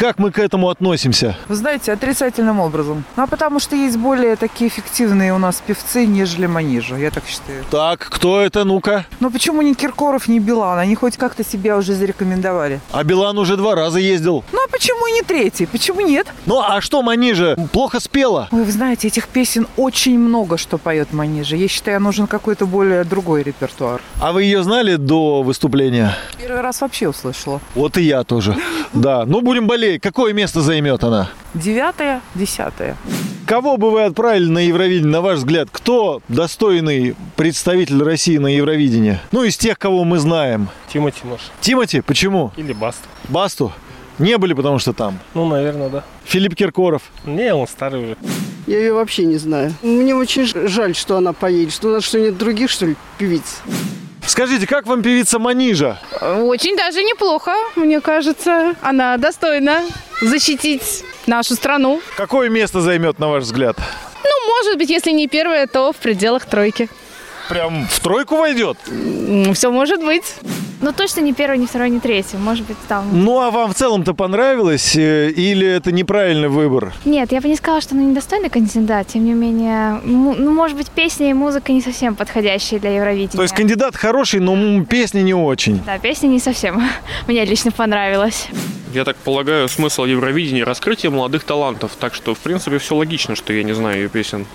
Как 0.00 0.18
мы 0.18 0.30
к 0.30 0.38
этому 0.38 0.70
относимся? 0.70 1.36
Вы 1.46 1.56
знаете, 1.56 1.92
отрицательным 1.92 2.58
образом. 2.58 3.04
Ну, 3.16 3.22
а 3.22 3.26
потому 3.26 3.60
что 3.60 3.76
есть 3.76 3.98
более 3.98 4.36
такие 4.36 4.70
эффективные 4.70 5.34
у 5.34 5.36
нас 5.36 5.62
певцы, 5.66 6.06
нежели 6.06 6.46
Манижа, 6.46 6.96
я 6.96 7.10
так 7.10 7.24
считаю. 7.26 7.66
Так, 7.70 8.08
кто 8.10 8.40
это, 8.40 8.64
ну-ка? 8.64 9.04
Но 9.20 9.30
почему 9.30 9.60
ни 9.60 9.74
Киркоров, 9.74 10.26
ни 10.26 10.38
Билан? 10.38 10.78
Они 10.78 10.94
хоть 10.94 11.18
как-то 11.18 11.44
себя 11.44 11.76
уже 11.76 11.92
зарекомендовали. 11.92 12.80
А 12.92 13.04
Билан 13.04 13.38
уже 13.38 13.58
два 13.58 13.74
раза 13.74 13.98
ездил. 13.98 14.42
Ну, 14.52 14.58
а 14.64 14.68
почему 14.72 15.06
и 15.06 15.12
не 15.12 15.20
третий? 15.20 15.66
Почему 15.66 16.00
нет? 16.00 16.28
Ну, 16.46 16.62
а 16.62 16.80
что 16.80 17.02
Манижа? 17.02 17.56
Плохо 17.70 18.00
спела? 18.00 18.48
Ой, 18.52 18.64
вы 18.64 18.72
знаете, 18.72 19.08
этих 19.08 19.28
песен 19.28 19.66
очень 19.76 20.18
много, 20.18 20.56
что 20.56 20.78
поет 20.78 21.12
Манижа. 21.12 21.56
Я 21.56 21.68
считаю, 21.68 22.00
нужен 22.00 22.26
какой-то 22.26 22.64
более 22.64 23.04
другой 23.04 23.42
репертуар. 23.42 24.00
А 24.18 24.32
вы 24.32 24.44
ее 24.44 24.62
знали 24.62 24.96
до 24.96 25.42
выступления? 25.42 26.16
Первый 26.38 26.62
раз 26.62 26.80
вообще 26.80 27.06
услышала. 27.06 27.60
Вот 27.74 27.98
и 27.98 28.02
я 28.02 28.24
тоже. 28.24 28.56
Да, 28.94 29.26
ну 29.26 29.42
будем 29.42 29.66
болеть. 29.66 29.89
Какое 29.98 30.32
место 30.32 30.60
займет 30.60 31.02
она? 31.04 31.30
Девятое, 31.54 32.20
десятое. 32.34 32.96
Кого 33.46 33.76
бы 33.76 33.90
вы 33.90 34.04
отправили 34.04 34.46
на 34.46 34.58
Евровидение, 34.58 35.10
на 35.10 35.20
ваш 35.20 35.38
взгляд? 35.38 35.68
Кто 35.72 36.22
достойный 36.28 37.16
представитель 37.36 38.02
России 38.02 38.36
на 38.36 38.46
Евровидении? 38.46 39.18
Ну, 39.32 39.42
из 39.42 39.56
тех, 39.56 39.78
кого 39.78 40.04
мы 40.04 40.18
знаем. 40.18 40.68
Тимати, 40.92 41.22
может. 41.24 41.50
Тимати, 41.60 42.00
почему? 42.00 42.52
Или 42.56 42.72
Баста. 42.72 43.08
Басту? 43.28 43.72
Не 44.20 44.38
были, 44.38 44.52
потому 44.52 44.78
что 44.78 44.92
там. 44.92 45.18
Ну, 45.34 45.48
наверное, 45.48 45.88
да. 45.88 46.04
Филипп 46.24 46.54
Киркоров. 46.54 47.02
Не, 47.24 47.54
он 47.54 47.66
старый 47.66 48.04
уже. 48.04 48.16
Я 48.66 48.78
ее 48.78 48.92
вообще 48.92 49.24
не 49.24 49.38
знаю. 49.38 49.74
Мне 49.82 50.14
очень 50.14 50.46
жаль, 50.68 50.94
что 50.94 51.16
она 51.16 51.32
поедет. 51.32 51.72
Что 51.72 51.88
у 51.88 51.92
нас 51.92 52.04
что, 52.04 52.20
нет 52.20 52.36
других, 52.36 52.70
что 52.70 52.86
ли, 52.86 52.96
певиц? 53.18 53.62
Скажите, 54.26 54.66
как 54.66 54.86
вам 54.86 55.02
певица 55.02 55.38
Манижа? 55.38 55.98
Очень 56.20 56.76
даже 56.76 57.02
неплохо, 57.02 57.52
мне 57.76 58.00
кажется. 58.00 58.74
Она 58.80 59.16
достойна 59.16 59.82
защитить 60.20 61.04
нашу 61.26 61.54
страну. 61.54 62.00
Какое 62.16 62.48
место 62.48 62.80
займет, 62.80 63.18
на 63.18 63.28
ваш 63.28 63.44
взгляд? 63.44 63.76
Ну, 64.22 64.48
может 64.48 64.78
быть, 64.78 64.90
если 64.90 65.10
не 65.10 65.28
первое, 65.28 65.66
то 65.66 65.92
в 65.92 65.96
пределах 65.96 66.46
тройки. 66.46 66.88
Прям 67.50 67.84
в 67.88 67.98
тройку 67.98 68.36
войдет? 68.36 68.78
Все 69.54 69.72
может 69.72 70.04
быть. 70.04 70.36
Ну, 70.80 70.92
точно 70.92 71.20
не 71.20 71.34
первый, 71.34 71.58
не 71.58 71.66
второй, 71.66 71.90
не 71.90 71.98
третий. 71.98 72.36
Может 72.36 72.64
быть, 72.64 72.76
там... 72.88 73.04
Ну, 73.12 73.40
а 73.40 73.50
вам 73.50 73.72
в 73.72 73.74
целом-то 73.74 74.14
понравилось? 74.14 74.94
э, 74.96 75.30
Или 75.30 75.66
это 75.66 75.90
неправильный 75.90 76.48
выбор? 76.48 76.94
Нет, 77.04 77.32
я 77.32 77.40
бы 77.40 77.48
не 77.48 77.56
сказала, 77.56 77.80
что 77.80 77.96
она 77.96 78.04
недостойный 78.04 78.50
кандидат. 78.50 79.08
Тем 79.08 79.24
не 79.24 79.34
менее, 79.34 80.00
ну, 80.04 80.52
может 80.52 80.76
быть, 80.76 80.88
песня 80.88 81.28
и 81.28 81.32
музыка 81.32 81.72
не 81.72 81.82
совсем 81.82 82.14
подходящие 82.14 82.78
для 82.78 82.94
Евровидения. 82.94 83.36
То 83.36 83.42
есть 83.42 83.54
кандидат 83.54 83.96
хороший, 83.96 84.38
но 84.38 84.84
песни 84.84 85.20
не 85.20 85.34
очень. 85.34 85.82
Да, 85.84 85.98
песня 85.98 86.28
не 86.28 86.38
совсем 86.38 86.80
мне 87.26 87.44
лично 87.44 87.72
понравилась. 87.72 88.46
Я 88.94 89.04
так 89.04 89.16
полагаю, 89.16 89.68
смысл 89.68 90.04
Евровидения– 90.04 90.64
раскрытие 90.64 91.10
молодых 91.10 91.42
талантов. 91.44 91.92
Так 91.98 92.14
что, 92.14 92.34
в 92.34 92.38
принципе, 92.38 92.78
все 92.78 92.94
логично, 92.94 93.34
что 93.34 93.52
я 93.52 93.64
не 93.64 93.72
знаю 93.72 94.02
ее 94.02 94.08
песен. 94.08 94.46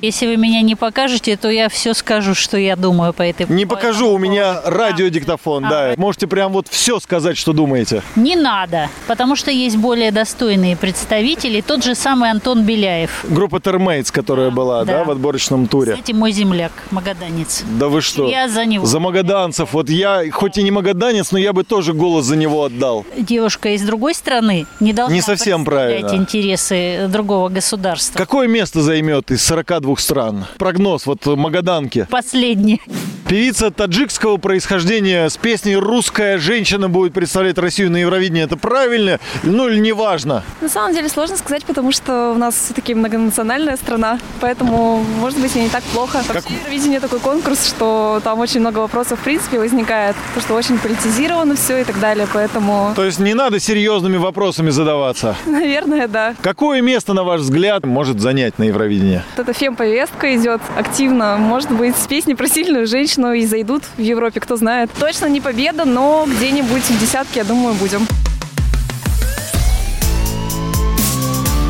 Если 0.00 0.26
вы 0.26 0.36
меня 0.36 0.62
не 0.62 0.74
покажете, 0.74 1.36
то 1.36 1.50
я 1.50 1.68
все 1.68 1.94
скажу, 1.94 2.34
что 2.34 2.56
я 2.56 2.76
думаю 2.76 3.12
по 3.12 3.22
этой 3.22 3.46
Не 3.48 3.66
покажу, 3.66 4.10
у 4.12 4.18
меня 4.18 4.60
радиодиктофон, 4.64 5.62
да. 5.68 5.94
Можете 5.96 6.26
прям 6.26 6.52
вот 6.52 6.68
все 6.68 7.00
сказать, 7.00 7.36
что 7.36 7.52
думаете. 7.52 8.02
Не 8.16 8.36
надо, 8.36 8.88
потому 9.06 9.36
что 9.36 9.50
есть 9.50 9.76
более 9.76 10.10
достойные 10.10 10.76
представители. 10.76 11.60
Тот 11.60 11.84
же 11.84 11.94
самый 11.94 12.30
Антон 12.30 12.62
Беляев. 12.64 13.24
Группа 13.28 13.60
Термейтс, 13.60 14.10
которая 14.10 14.50
была, 14.50 14.84
да, 14.84 14.98
Да. 14.98 15.04
в 15.04 15.10
отборочном 15.10 15.66
туре. 15.66 15.92
Кстати, 15.94 16.12
мой 16.12 16.32
земляк, 16.32 16.72
магаданец. 16.90 17.64
Да 17.78 17.88
вы 17.88 18.00
что? 18.00 18.28
Я 18.28 18.48
за 18.48 18.64
него. 18.64 18.86
За 18.86 19.00
магаданцев. 19.00 19.72
Вот 19.72 19.88
я, 19.90 20.22
хоть 20.30 20.58
и 20.58 20.62
не 20.62 20.70
магаданец, 20.70 21.32
но 21.32 21.38
я 21.38 21.52
бы 21.52 21.64
тоже 21.64 21.92
голос 21.92 22.24
за 22.26 22.36
него 22.36 22.64
отдал. 22.64 23.04
Девушка 23.16 23.70
из 23.70 23.82
другой 23.82 24.14
страны 24.14 24.66
не 24.80 24.92
должна 24.92 25.14
Не 25.14 25.22
совсем 25.22 25.64
правильно. 25.64 26.14
интересы 26.14 27.06
другого 27.08 27.48
государства. 27.48 28.16
Какое 28.18 28.48
место 28.48 28.80
займет 28.82 29.30
из 29.30 29.44
42 29.44 29.87
стран? 29.96 30.46
Прогноз 30.58 31.06
вот 31.06 31.24
Магаданки. 31.26 32.06
Последний. 32.10 32.80
Певица 33.28 33.70
таджикского 33.70 34.38
происхождения 34.38 35.28
с 35.28 35.36
песней 35.36 35.76
«Русская 35.76 36.38
женщина» 36.38 36.88
будет 36.88 37.12
представлять 37.12 37.58
Россию 37.58 37.90
на 37.90 37.98
Евровидении. 37.98 38.42
Это 38.42 38.56
правильно? 38.56 39.20
Ну 39.42 39.68
или 39.68 39.78
не 39.80 39.92
важно? 39.92 40.44
На 40.62 40.68
самом 40.70 40.94
деле 40.94 41.10
сложно 41.10 41.36
сказать, 41.36 41.64
потому 41.66 41.92
что 41.92 42.32
у 42.34 42.38
нас 42.38 42.54
все-таки 42.54 42.94
многонациональная 42.94 43.76
страна, 43.76 44.18
поэтому, 44.40 45.04
может 45.20 45.38
быть, 45.40 45.54
и 45.56 45.60
не 45.60 45.68
так 45.68 45.82
плохо. 45.92 46.22
Вообще, 46.26 46.54
Евровидение 46.54 47.00
такой 47.00 47.20
конкурс, 47.20 47.66
что 47.66 48.22
там 48.24 48.38
очень 48.38 48.60
много 48.60 48.78
вопросов 48.78 49.20
в 49.20 49.24
принципе 49.24 49.58
возникает, 49.58 50.16
потому 50.28 50.42
что 50.42 50.54
очень 50.54 50.78
политизировано 50.78 51.54
все 51.54 51.82
и 51.82 51.84
так 51.84 52.00
далее, 52.00 52.26
поэтому, 52.32 52.94
То 52.96 53.04
есть 53.04 53.18
не 53.18 53.34
надо 53.34 53.60
серьезными 53.60 54.16
вопросами 54.16 54.70
задаваться. 54.70 55.36
наверное, 55.46 56.08
да. 56.08 56.34
Какое 56.40 56.80
место, 56.80 57.12
на 57.12 57.24
ваш 57.24 57.42
взгляд, 57.42 57.84
может 57.84 58.20
занять 58.20 58.58
на 58.58 58.64
Евровидении? 58.64 59.22
Вот 59.36 59.46
эта 59.46 59.52
фем-повестка 59.78 60.34
идет 60.36 60.60
активно. 60.76 61.36
Может 61.36 61.70
быть, 61.70 61.94
песни 62.08 62.34
про 62.34 62.48
сильную 62.48 62.86
женщину 62.86 63.32
и 63.32 63.46
зайдут 63.46 63.84
в 63.96 64.00
Европе, 64.00 64.40
кто 64.40 64.56
знает. 64.56 64.90
Точно 64.98 65.26
не 65.26 65.40
победа, 65.40 65.84
но 65.84 66.26
где-нибудь 66.26 66.82
в 66.82 67.00
десятке, 67.00 67.40
я 67.40 67.44
думаю, 67.44 67.74
будем. 67.74 68.06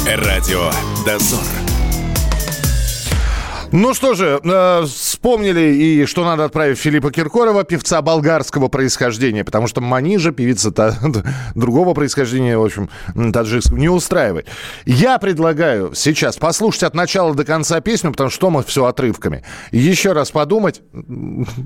Радио 0.06 0.70
«Дозор». 1.04 1.44
Ну 3.70 3.92
что 3.92 4.14
же, 4.14 4.40
э, 4.42 4.86
вспомнили 5.18 5.74
и 5.74 6.06
что 6.06 6.24
надо 6.24 6.44
отправить 6.44 6.78
Филиппа 6.78 7.10
Киркорова, 7.10 7.64
певца 7.64 8.00
болгарского 8.02 8.68
происхождения, 8.68 9.42
потому 9.44 9.66
что 9.66 9.80
Манижа, 9.80 10.30
певица 10.30 10.70
та- 10.70 10.96
другого 11.56 11.92
происхождения, 11.92 12.56
в 12.56 12.64
общем, 12.64 12.88
таджикского, 13.32 13.76
не 13.78 13.88
устраивает. 13.88 14.46
Я 14.86 15.18
предлагаю 15.18 15.92
сейчас 15.92 16.36
послушать 16.36 16.84
от 16.84 16.94
начала 16.94 17.34
до 17.34 17.44
конца 17.44 17.80
песню, 17.80 18.12
потому 18.12 18.30
что 18.30 18.48
мы 18.50 18.62
все 18.62 18.84
отрывками. 18.84 19.42
Еще 19.72 20.12
раз 20.12 20.30
подумать, 20.30 20.82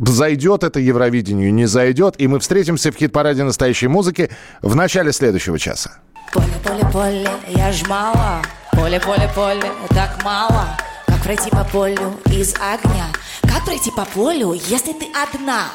зайдет 0.06 0.64
это 0.64 0.80
Евровидению, 0.80 1.52
не 1.52 1.66
зайдет, 1.66 2.14
и 2.16 2.28
мы 2.28 2.40
встретимся 2.40 2.90
в 2.90 2.96
хит-параде 2.96 3.44
настоящей 3.44 3.88
музыки 3.88 4.30
в 4.62 4.74
начале 4.74 5.12
следующего 5.12 5.58
часа. 5.58 5.98
Поле, 6.32 6.46
поле, 6.64 6.90
поле, 6.90 7.28
я 7.48 7.70
ж 7.70 7.86
мало. 7.86 8.40
Поле, 8.72 8.98
поле, 8.98 9.30
поле, 9.34 9.70
так 9.90 10.24
мало. 10.24 10.68
Как 11.06 11.22
пройти 11.22 11.50
по 11.50 11.64
полю 11.64 12.14
из 12.30 12.54
огня? 12.54 13.08
Как 13.52 13.64
пройти 13.66 13.90
по 13.90 14.06
полю, 14.06 14.54
если 14.54 14.94
ты 14.94 15.12
одна? 15.12 15.66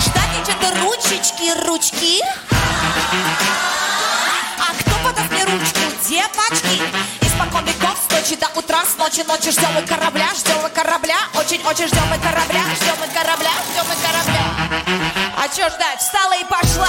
Штаничек, 0.00 0.56
ручечки, 0.82 1.66
ручки. 1.66 2.20
А 4.58 4.74
кто 4.80 4.90
подаст 5.04 5.30
мне 5.30 5.44
ручку? 5.44 5.78
Девочки. 6.08 6.82
Испокон 7.20 7.64
веков, 7.66 7.96
с 8.04 8.12
ночи 8.12 8.34
до 8.34 8.48
утра, 8.58 8.84
с 8.84 8.98
ночи 8.98 9.22
ночи 9.28 9.52
ждем 9.52 9.72
мы 9.74 9.82
корабля, 9.82 10.26
ждем 10.34 10.60
мы 10.60 10.70
корабля, 10.70 11.18
очень-очень 11.34 11.86
ждем 11.86 12.06
мы 12.10 12.18
корабля, 12.18 12.64
ждем 12.74 12.96
мы 13.00 13.06
корабля, 13.14 13.52
ждем 13.70 13.84
мы 13.88 13.94
корабля. 14.02 14.44
А 15.36 15.48
чё 15.48 15.68
ждать? 15.70 16.00
Встала 16.00 16.34
и 16.34 16.44
пошла. 16.44 16.88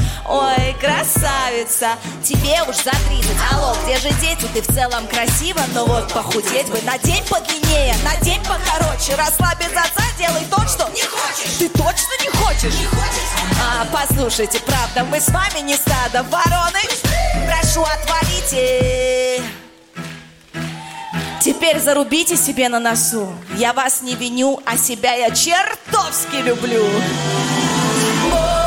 Ой, 0.31 0.73
красавица, 0.79 1.97
тебе 2.23 2.63
уж 2.63 2.77
за 2.77 2.91
30 2.91 3.35
Алло, 3.51 3.75
где 3.83 3.97
же 3.97 4.09
дети? 4.21 4.47
Ты 4.53 4.61
в 4.61 4.73
целом 4.73 5.05
красива 5.07 5.59
Но 5.73 5.85
вот 5.85 6.07
похудеть 6.13 6.69
бы 6.69 6.79
на 6.83 6.97
день 6.99 7.21
подлиннее 7.27 7.93
На 8.05 8.15
день 8.23 8.39
покороче. 8.39 9.13
Расслабь 9.15 9.59
без 9.59 9.71
отца, 9.71 10.03
делай 10.17 10.45
то, 10.49 10.65
что 10.69 10.87
не 10.93 11.01
хочешь. 11.01 11.57
Ты 11.59 11.67
точно 11.67 12.13
не 12.21 12.29
хочешь? 12.29 12.79
Не 12.79 12.85
хочешь? 12.85 13.31
А, 13.61 13.85
послушайте, 13.91 14.61
правда, 14.61 15.03
мы 15.03 15.19
с 15.19 15.27
вами 15.27 15.59
не 15.65 15.75
стадо 15.75 16.23
вороны. 16.23 16.79
Прошу, 17.45 17.83
отвалите. 17.83 19.43
Теперь 21.41 21.77
зарубите 21.77 22.37
себе 22.37 22.69
на 22.69 22.79
носу. 22.79 23.33
Я 23.57 23.73
вас 23.73 24.01
не 24.01 24.15
виню, 24.15 24.61
а 24.65 24.77
себя 24.77 25.13
я 25.13 25.29
чертовски 25.31 26.37
люблю. 26.37 26.85
Борются, 28.31 28.60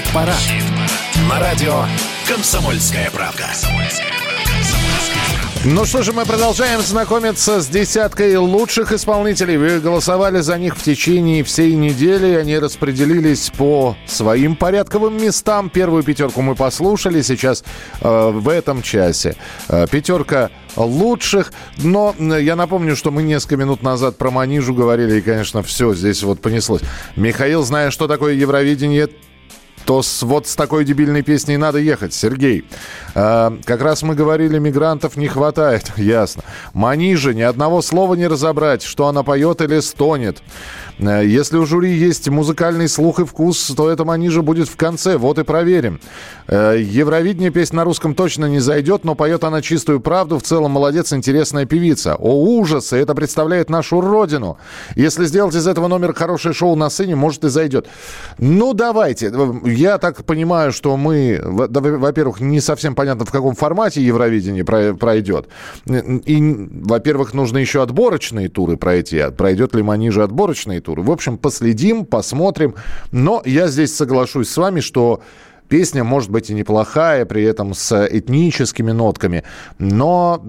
Хит-парад. 0.00 0.40
На 1.28 1.38
радио 1.40 1.84
«Комсомольская 2.26 3.10
правда». 3.10 3.50
Ну 5.66 5.84
что 5.84 6.02
же, 6.02 6.14
мы 6.14 6.24
продолжаем 6.24 6.80
знакомиться 6.80 7.60
с 7.60 7.66
десяткой 7.68 8.34
лучших 8.36 8.92
исполнителей. 8.92 9.58
Вы 9.58 9.78
голосовали 9.78 10.40
за 10.40 10.56
них 10.56 10.74
в 10.74 10.82
течение 10.82 11.44
всей 11.44 11.74
недели. 11.74 12.34
Они 12.34 12.58
распределились 12.58 13.52
по 13.58 13.94
своим 14.06 14.56
порядковым 14.56 15.22
местам. 15.22 15.68
Первую 15.68 16.02
пятерку 16.02 16.40
мы 16.40 16.54
послушали. 16.54 17.20
Сейчас 17.20 17.62
э, 18.00 18.30
в 18.30 18.48
этом 18.48 18.80
часе 18.80 19.36
э, 19.68 19.86
пятерка 19.90 20.48
лучших. 20.76 21.52
Но 21.76 22.14
э, 22.18 22.40
я 22.40 22.56
напомню, 22.56 22.96
что 22.96 23.10
мы 23.10 23.22
несколько 23.22 23.58
минут 23.58 23.82
назад 23.82 24.16
про 24.16 24.30
Манижу 24.30 24.72
говорили. 24.72 25.18
И, 25.18 25.20
конечно, 25.20 25.62
все 25.62 25.92
здесь 25.92 26.22
вот 26.22 26.40
понеслось. 26.40 26.80
Михаил, 27.16 27.62
зная, 27.64 27.90
что 27.90 28.08
такое 28.08 28.32
Евровидение, 28.32 29.10
то 29.90 30.02
с, 30.02 30.22
вот 30.22 30.46
с 30.46 30.54
такой 30.54 30.84
дебильной 30.84 31.22
песней 31.22 31.56
надо 31.56 31.78
ехать. 31.78 32.14
Сергей, 32.14 32.64
э, 33.16 33.50
как 33.64 33.82
раз 33.82 34.04
мы 34.04 34.14
говорили, 34.14 34.56
мигрантов 34.60 35.16
не 35.16 35.26
хватает. 35.26 35.90
Ясно. 35.96 36.44
Манижа, 36.74 37.34
ни 37.34 37.42
одного 37.42 37.82
слова 37.82 38.14
не 38.14 38.28
разобрать, 38.28 38.84
что 38.84 39.08
она 39.08 39.24
поет 39.24 39.60
или 39.62 39.80
стонет. 39.80 40.42
Э, 41.00 41.26
Если 41.26 41.56
у 41.56 41.66
жюри 41.66 41.90
есть 41.90 42.28
музыкальный 42.28 42.88
слух 42.88 43.18
и 43.18 43.24
вкус, 43.24 43.72
то 43.76 43.90
это 43.90 44.04
манижа 44.04 44.42
будет 44.42 44.68
в 44.68 44.76
конце. 44.76 45.16
Вот 45.16 45.40
и 45.40 45.42
проверим. 45.42 46.00
Э, 46.46 46.76
Евровидение 46.80 47.50
песня 47.50 47.78
на 47.78 47.84
русском 47.84 48.14
точно 48.14 48.44
не 48.44 48.60
зайдет, 48.60 49.04
но 49.04 49.16
поет 49.16 49.42
она 49.42 49.60
чистую 49.60 49.98
правду. 49.98 50.38
В 50.38 50.42
целом 50.42 50.70
молодец, 50.70 51.12
интересная 51.12 51.66
певица. 51.66 52.14
О, 52.14 52.44
ужасы! 52.58 52.96
Это 52.96 53.16
представляет 53.16 53.70
нашу 53.70 54.00
родину. 54.00 54.56
Если 54.94 55.24
сделать 55.24 55.56
из 55.56 55.66
этого 55.66 55.88
номер 55.88 56.14
хорошее 56.14 56.54
шоу 56.54 56.76
на 56.76 56.90
сцене, 56.90 57.16
может 57.16 57.44
и 57.44 57.48
зайдет. 57.48 57.88
Ну, 58.38 58.72
давайте. 58.72 59.30
Я 59.80 59.96
так 59.96 60.24
понимаю, 60.26 60.72
что 60.72 60.94
мы, 60.98 61.40
во-первых, 61.42 62.40
не 62.40 62.60
совсем 62.60 62.94
понятно, 62.94 63.24
в 63.24 63.30
каком 63.30 63.54
формате 63.54 64.02
Евровидение 64.02 64.62
про- 64.62 64.92
пройдет. 64.92 65.48
И, 65.86 66.68
во-первых, 66.84 67.32
нужно 67.32 67.56
еще 67.56 67.82
отборочные 67.82 68.50
туры 68.50 68.76
пройти. 68.76 69.18
А 69.20 69.30
Пройдет 69.30 69.74
ли 69.74 69.82
Манижа 69.82 70.24
отборочные 70.24 70.82
туры? 70.82 71.02
В 71.02 71.10
общем, 71.10 71.38
последим, 71.38 72.04
посмотрим. 72.04 72.74
Но 73.10 73.40
я 73.46 73.68
здесь 73.68 73.96
соглашусь 73.96 74.50
с 74.50 74.56
вами, 74.58 74.80
что 74.80 75.22
Песня 75.70 76.02
может 76.02 76.30
быть 76.30 76.50
и 76.50 76.54
неплохая, 76.54 77.24
при 77.24 77.44
этом 77.44 77.74
с 77.74 78.06
этническими 78.10 78.90
нотками, 78.90 79.44
но, 79.78 80.42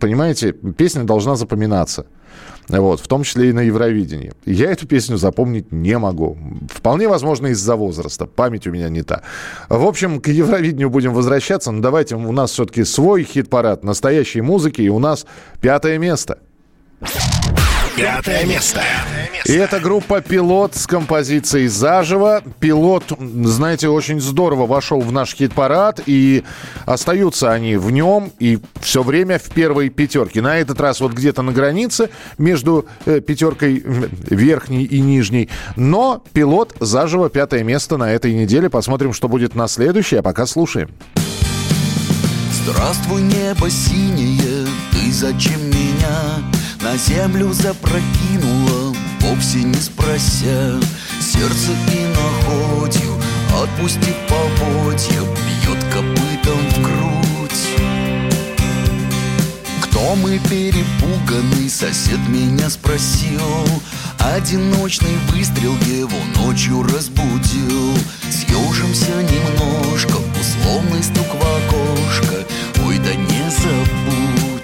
понимаете, 0.00 0.52
песня 0.52 1.04
должна 1.04 1.36
запоминаться. 1.36 2.06
Вот, 2.68 3.00
в 3.00 3.06
том 3.06 3.22
числе 3.22 3.50
и 3.50 3.52
на 3.52 3.60
Евровидении. 3.60 4.32
Я 4.44 4.70
эту 4.70 4.86
песню 4.86 5.16
запомнить 5.16 5.70
не 5.70 5.96
могу. 5.98 6.36
Вполне 6.68 7.08
возможно 7.08 7.48
из-за 7.48 7.76
возраста. 7.76 8.26
Память 8.26 8.66
у 8.66 8.72
меня 8.72 8.88
не 8.88 9.02
та. 9.02 9.22
В 9.68 9.84
общем, 9.84 10.20
к 10.20 10.28
Евровидению 10.28 10.90
будем 10.90 11.14
возвращаться. 11.14 11.70
Но 11.70 11.80
давайте, 11.80 12.16
у 12.16 12.32
нас 12.32 12.50
все-таки 12.50 12.84
свой 12.84 13.22
хит-парад 13.22 13.84
настоящей 13.84 14.40
музыки. 14.40 14.82
И 14.82 14.88
у 14.88 14.98
нас 14.98 15.26
пятое 15.60 15.98
место. 15.98 16.38
Пятое 17.96 18.44
место. 18.44 18.82
И 19.46 19.52
это 19.52 19.80
группа 19.80 20.20
«Пилот» 20.20 20.74
с 20.74 20.86
композицией 20.86 21.68
«Заживо». 21.68 22.42
«Пилот», 22.60 23.04
знаете, 23.18 23.88
очень 23.88 24.20
здорово 24.20 24.66
вошел 24.66 25.00
в 25.00 25.12
наш 25.12 25.34
хит-парад, 25.34 26.00
и 26.04 26.44
остаются 26.84 27.52
они 27.52 27.76
в 27.76 27.90
нем 27.90 28.32
и 28.38 28.58
все 28.80 29.02
время 29.02 29.38
в 29.38 29.44
первой 29.44 29.88
пятерке. 29.88 30.42
На 30.42 30.58
этот 30.58 30.78
раз 30.80 31.00
вот 31.00 31.12
где-то 31.12 31.40
на 31.40 31.52
границе 31.52 32.10
между 32.36 32.86
э, 33.06 33.20
пятеркой 33.20 33.82
м, 33.82 34.10
верхней 34.28 34.84
и 34.84 35.00
нижней. 35.00 35.48
Но 35.76 36.22
«Пилот» 36.34 36.74
«Заживо» 36.80 37.30
пятое 37.30 37.62
место 37.62 37.96
на 37.96 38.12
этой 38.12 38.34
неделе. 38.34 38.68
Посмотрим, 38.68 39.14
что 39.14 39.28
будет 39.28 39.54
на 39.54 39.68
следующей, 39.68 40.16
а 40.16 40.22
пока 40.22 40.44
слушаем. 40.44 40.90
Здравствуй, 42.52 43.22
небо 43.22 43.70
синее, 43.70 44.66
ты 44.90 45.12
зачем 45.12 45.64
меня 45.70 46.42
на 46.86 46.96
землю 46.96 47.52
запрокинула, 47.52 48.94
вовсе 49.20 49.58
не 49.64 49.74
спрося. 49.74 50.80
Сердце 51.20 51.72
и 51.92 52.06
находью, 52.14 53.12
отпустив 53.60 54.14
поводья, 54.28 55.20
бьет 55.20 55.82
копытом 55.92 56.60
в 56.70 56.82
грудь. 56.82 57.66
Кто 59.82 60.14
мы 60.14 60.38
перепуганный, 60.38 61.68
сосед 61.68 62.20
меня 62.28 62.70
спросил. 62.70 63.66
Одиночный 64.20 65.16
выстрел 65.32 65.74
его 65.86 66.18
ночью 66.36 66.84
разбудил. 66.84 67.98
Съежимся 68.30 69.12
немножко, 69.22 70.18
условный 70.40 71.02
стук 71.02 71.34
в 71.34 71.42
окошко. 71.42 72.46
Ой, 72.86 72.98
да 72.98 73.12
не 73.12 73.50
забудь 73.50 74.55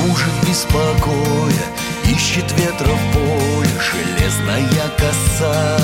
Кружит 0.00 0.32
беспокоя, 0.48 1.66
ищет 2.06 2.50
ветра 2.52 2.92
в 2.92 3.12
поле 3.12 3.68
Железная 3.80 4.88
коса. 4.96 5.78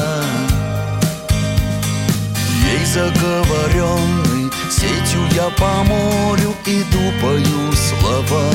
Ей 2.64 2.85
заговоренный, 2.87 4.51
сетью 4.71 5.23
я 5.35 5.51
по 5.51 5.85
морю 5.85 6.55
Иду, 6.64 7.12
пою 7.21 7.73
слова. 7.73 8.51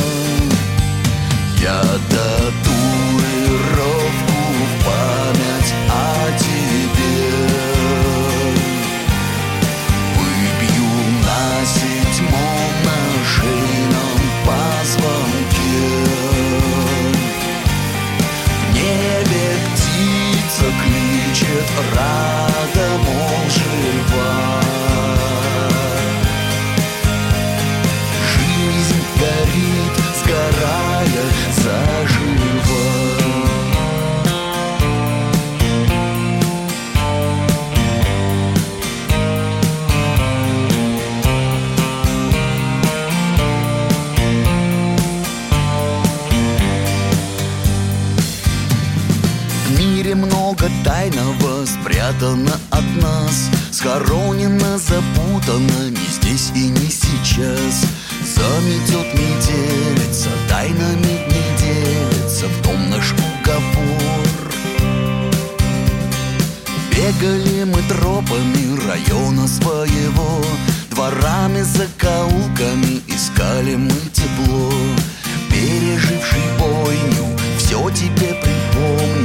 Я 1.59 1.81
татуировку 2.09 2.57
в 4.65 4.73
память 4.83 5.73
о 5.89 6.31
тебе. 6.39 7.23
Выбью 10.17 10.89
на 11.23 11.41
седьмом 11.65 12.73
на 12.83 12.97
шейном 13.25 14.19
позвонке 14.45 15.40
кличет 21.51 21.69
рада, 21.95 22.87
мол, 23.05 23.49
Жизнь 28.33 29.03
горит, 29.19 29.95
сгорая 30.23 31.25
заживо. 31.55 32.31
Много 50.13 50.69
тайного 50.83 51.40
спрятано 52.11 52.51
от 52.69 52.83
нас 53.01 53.49
Схоронено, 53.71 54.77
запутано 54.77 55.89
не 55.89 56.07
здесь 56.11 56.51
и 56.53 56.67
не 56.67 56.89
сейчас. 56.89 57.85
Заметет 58.35 59.13
метелица, 59.13 60.29
тайнами 60.49 61.25
дней 61.27 61.57
делится 61.57 62.45
В 62.47 62.63
том 62.63 62.89
наш 62.89 63.13
уговор. 63.13 64.51
Бегали 66.91 67.63
мы 67.63 67.81
тропами 67.87 68.87
района 68.87 69.47
своего 69.47 70.45
Дворами, 70.89 71.61
закоулками 71.61 73.01
искали 73.07 73.75
мы 73.75 73.95
тепло. 74.11 74.71
Переживший 75.49 76.43
бойню, 76.59 77.37
все 77.57 77.89
тебе 77.91 78.35
припомню 78.41 79.20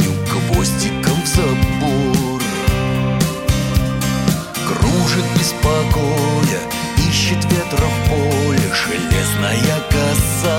Беспокоя, 5.47 6.61
ищет 7.09 7.45
ветра 7.45 7.87
в 7.87 8.09
поле 8.09 8.67
Железная 8.75 9.79
коса. 9.89 10.59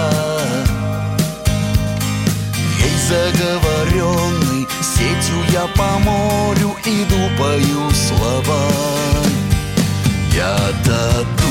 Ей 2.79 2.95
заговоренный, 3.09 4.63
сетью 4.81 5.39
я 5.51 5.67
по 5.75 5.99
морю 5.99 6.71
Иду, 6.85 7.29
пою 7.37 7.91
слова. 7.91 8.71
Я 10.33 10.55
татуировку 10.85 11.47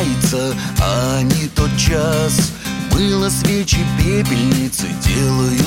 прощается, 0.00 0.54
а 0.80 1.18
они 1.18 1.48
тот 1.54 1.70
час. 1.76 2.52
Мыло, 2.92 3.28
свечи, 3.28 3.78
пепельницы 3.98 4.86
делают 5.04 5.59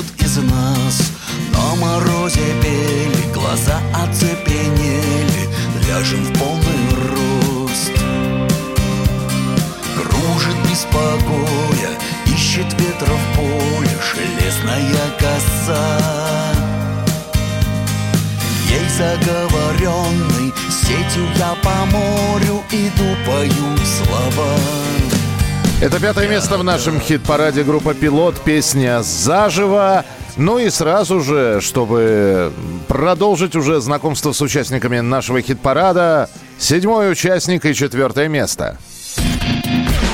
пятое 26.03 26.27
место 26.27 26.57
в 26.57 26.65
нашем 26.65 26.99
хит-параде 26.99 27.63
группа 27.63 27.93
«Пилот», 27.93 28.37
песня 28.41 29.01
«Заживо». 29.03 30.03
Ну 30.35 30.59
и 30.59 30.69
сразу 30.69 31.21
же, 31.21 31.61
чтобы 31.61 32.51
продолжить 32.89 33.55
уже 33.55 33.79
знакомство 33.79 34.33
с 34.33 34.41
участниками 34.41 34.99
нашего 34.99 35.41
хит-парада, 35.41 36.29
седьмой 36.59 37.09
участник 37.09 37.65
и 37.65 37.73
четвертое 37.73 38.27
место. 38.27 38.77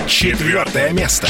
Четвертое 0.06 0.92
место. 0.92 1.28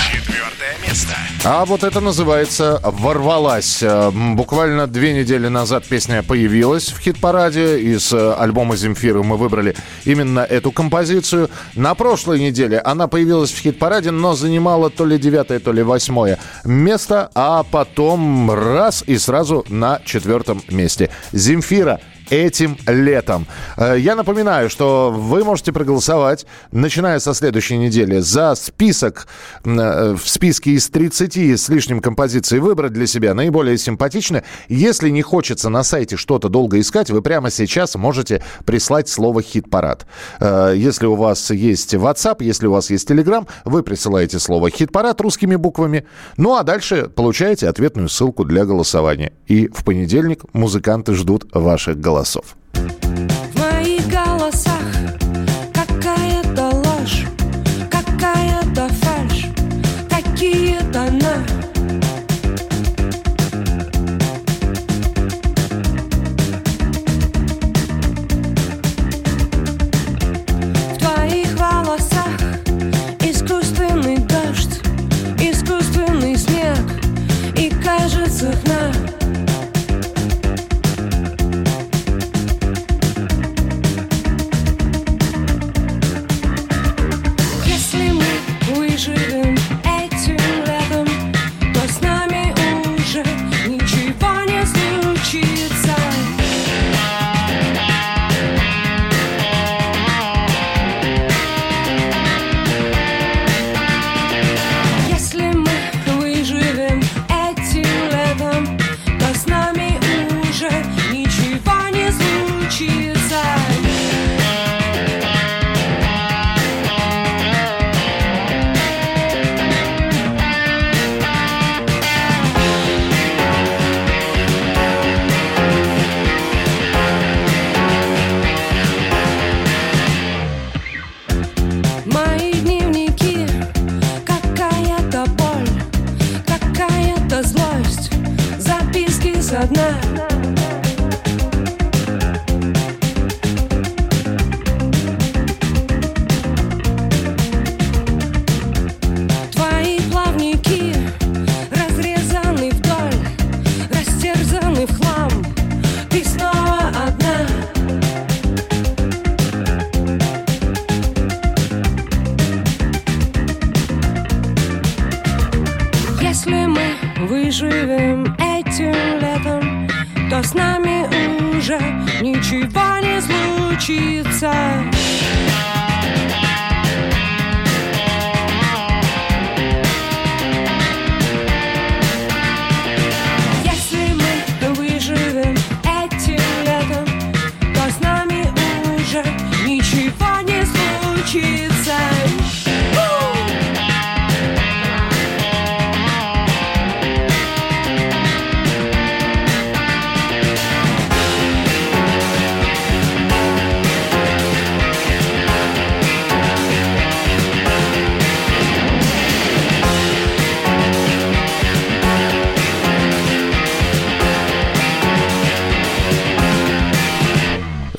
Место. 0.89 1.13
А 1.43 1.65
вот 1.65 1.83
это 1.83 1.99
называется 1.99 2.79
«Ворвалась». 2.83 3.83
Э, 3.83 4.09
Буквально 4.11 4.87
две 4.87 5.13
недели 5.13 5.47
назад 5.47 5.85
песня 5.85 6.23
появилась 6.23 6.87
в 6.87 6.99
хит-параде. 6.99 7.79
Из 7.79 8.11
э, 8.11 8.33
альбома 8.33 8.75
«Земфиры» 8.75 9.21
мы 9.21 9.37
выбрали 9.37 9.75
именно 10.05 10.39
эту 10.39 10.71
композицию. 10.71 11.51
На 11.75 11.93
прошлой 11.93 12.39
неделе 12.39 12.79
она 12.79 13.07
появилась 13.07 13.51
в 13.51 13.59
хит-параде, 13.59 14.09
но 14.09 14.33
занимала 14.33 14.89
то 14.89 15.05
ли 15.05 15.19
девятое, 15.19 15.59
то 15.59 15.71
ли 15.71 15.83
восьмое 15.83 16.39
место. 16.65 17.29
А 17.35 17.61
потом 17.61 18.49
раз 18.51 19.03
и 19.05 19.19
сразу 19.19 19.65
на 19.69 20.01
четвертом 20.03 20.63
месте. 20.69 21.11
«Земфира» 21.33 21.99
этим 22.29 22.77
летом. 22.87 23.45
Э, 23.77 23.95
Я 23.99 24.15
напоминаю, 24.15 24.69
что 24.69 25.11
вы 25.11 25.43
можете 25.43 25.71
проголосовать, 25.71 26.45
начиная 26.71 27.19
со 27.19 27.33
следующей 27.33 27.77
недели, 27.77 28.19
за 28.19 28.55
список, 28.55 29.27
э, 29.63 30.15
в 30.15 30.27
списке 30.29 30.71
из 30.71 30.89
30 30.89 31.57
с 31.57 31.69
лишним 31.69 31.99
композиций 32.01 32.59
выбрать 32.59 32.93
для 32.93 33.07
себя 33.07 33.33
наиболее 33.33 33.77
симпатичные. 33.77 34.43
Если 34.67 35.09
не 35.09 35.21
хочется 35.21 35.69
на 35.69 35.83
сайте 35.83 36.17
что-то 36.17 36.49
долго 36.49 36.79
искать, 36.79 37.09
вы 37.09 37.21
прямо 37.21 37.49
сейчас 37.51 37.95
можете 37.95 38.43
прислать 38.65 39.09
слово 39.09 39.41
«хит-парад». 39.41 40.05
Э, 40.39 40.73
Если 40.75 41.05
у 41.05 41.15
вас 41.15 41.51
есть 41.51 41.93
WhatsApp, 41.93 42.37
если 42.43 42.67
у 42.67 42.71
вас 42.71 42.89
есть 42.89 43.09
Telegram, 43.09 43.47
вы 43.65 43.83
присылаете 43.83 44.39
слово 44.39 44.69
«хит-парад» 44.69 45.19
русскими 45.21 45.55
буквами. 45.55 46.05
Ну 46.37 46.55
а 46.55 46.63
дальше 46.63 47.09
получаете 47.09 47.67
ответную 47.67 48.09
ссылку 48.09 48.45
для 48.45 48.65
голосования. 48.65 49.33
И 49.47 49.67
в 49.67 49.83
понедельник 49.83 50.43
музыканты 50.53 51.13
ждут 51.13 51.47
ваших 51.53 51.99
голосов. 51.99 52.18
В 52.23 53.28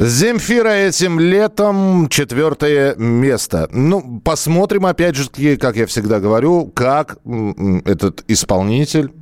Земфира 0.02 0.70
этим 0.70 1.20
летом 1.20 2.08
четвертое 2.08 2.94
место. 2.96 3.68
Ну, 3.70 4.22
посмотрим, 4.24 4.86
опять 4.86 5.14
же, 5.14 5.28
как 5.58 5.76
я 5.76 5.86
всегда 5.86 6.20
говорю, 6.20 6.68
как 6.68 7.18
этот 7.84 8.24
исполнитель, 8.26 9.12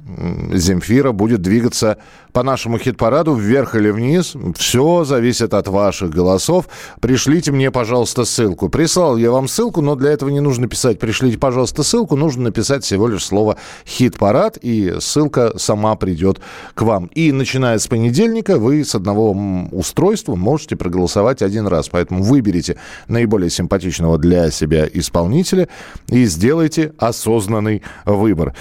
Земфира 0.53 1.13
будет 1.13 1.43
двигаться 1.43 1.99
по 2.33 2.43
нашему 2.43 2.79
хит-параду 2.79 3.35
вверх 3.35 3.75
или 3.75 3.91
вниз. 3.91 4.35
Все 4.57 5.05
зависит 5.05 5.55
от 5.55 5.69
ваших 5.69 6.11
голосов. 6.11 6.69
Пришлите 7.01 7.53
мне, 7.53 7.71
пожалуйста, 7.71 8.25
ссылку. 8.25 8.69
Прислал 8.69 9.17
я 9.17 9.31
вам 9.31 9.49
ссылку, 9.49 9.81
но 9.83 9.97
для 9.97 10.11
этого 10.11 10.31
не 10.31 10.41
нужно 10.41 10.69
писать 10.69 10.99
«пришлите, 10.99 11.39
пожалуйста, 11.39 11.83
ссылку». 11.83 12.17
Нужно 12.17 12.45
написать 12.45 12.85
всего 12.85 13.09
лишь 13.09 13.25
слово 13.25 13.57
«хит-парад», 13.87 14.59
и 14.63 14.95
ссылка 15.01 15.59
сама 15.59 15.95
придет 15.97 16.41
к 16.75 16.83
вам. 16.83 17.07
И 17.15 17.33
начиная 17.33 17.79
с 17.79 17.87
понедельника 17.87 18.59
вы 18.59 18.85
с 18.85 18.95
одного 18.95 19.37
устройства 19.73 20.35
можете 20.35 20.77
проголосовать 20.77 21.43
один 21.43 21.67
раз. 21.67 21.89
Поэтому 21.89 22.23
выберите 22.23 22.79
наиболее 23.09 23.51
симпатичного 23.51 24.19
для 24.19 24.51
себя 24.51 24.89
исполнителя 24.91 25.69
и 26.09 26.25
сделайте 26.25 26.93
осознанный 26.99 27.83
выбор. 28.05 28.55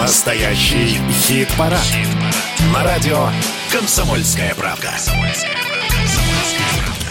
Настоящий 0.00 0.98
хит-парад. 1.12 1.78
На 2.72 2.82
радио 2.82 3.28
«Комсомольская 3.70 4.54
правда». 4.54 4.88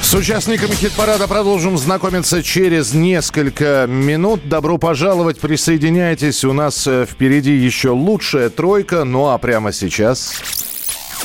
С 0.02 0.14
участниками 0.16 0.74
хит-парада 0.74 1.28
продолжим 1.28 1.78
знакомиться 1.78 2.42
через 2.42 2.96
несколько 2.96 3.86
минут. 3.88 4.50
Добро 4.50 4.80
пожаловать, 4.80 5.40
присоединяйтесь. 5.40 6.44
У 6.44 6.52
нас 6.52 6.88
э, 6.88 7.06
впереди 7.08 7.52
еще 7.52 7.90
лучшая 7.90 8.50
тройка. 8.50 9.04
Ну 9.04 9.28
а 9.28 9.38
прямо 9.38 9.72
сейчас... 9.72 10.42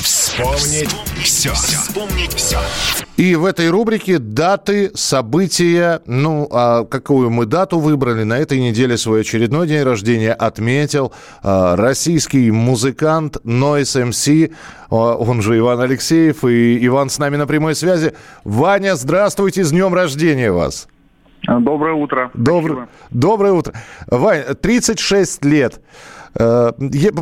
Вспомнить 0.00 0.90
все. 1.22 1.52
Вспомнить 1.52 2.34
все. 2.34 2.58
И 3.16 3.36
в 3.36 3.44
этой 3.44 3.70
рубрике 3.70 4.18
даты, 4.18 4.90
события. 4.94 6.02
Ну, 6.06 6.48
а 6.50 6.84
какую 6.84 7.30
мы 7.30 7.46
дату 7.46 7.78
выбрали? 7.78 8.24
На 8.24 8.38
этой 8.38 8.60
неделе 8.60 8.96
свой 8.96 9.20
очередной 9.20 9.68
день 9.68 9.84
рождения 9.84 10.32
отметил 10.32 11.12
а, 11.42 11.76
российский 11.76 12.50
музыкант 12.50 13.36
Noise 13.44 14.10
MC, 14.10 14.52
а, 14.90 15.14
он 15.14 15.42
же 15.42 15.56
Иван 15.58 15.80
Алексеев. 15.80 16.44
И 16.44 16.84
Иван 16.84 17.08
с 17.08 17.18
нами 17.18 17.36
на 17.36 17.46
прямой 17.46 17.76
связи. 17.76 18.14
Ваня, 18.42 18.96
здравствуйте, 18.96 19.62
с 19.62 19.70
днем 19.70 19.94
рождения 19.94 20.50
вас! 20.50 20.88
Доброе 21.46 21.94
утро. 21.94 22.30
Доброе, 22.34 22.88
доброе 23.10 23.52
утро. 23.52 23.74
Вань, 24.06 24.42
36 24.60 25.44
лет. 25.44 25.80
Э, 26.38 26.72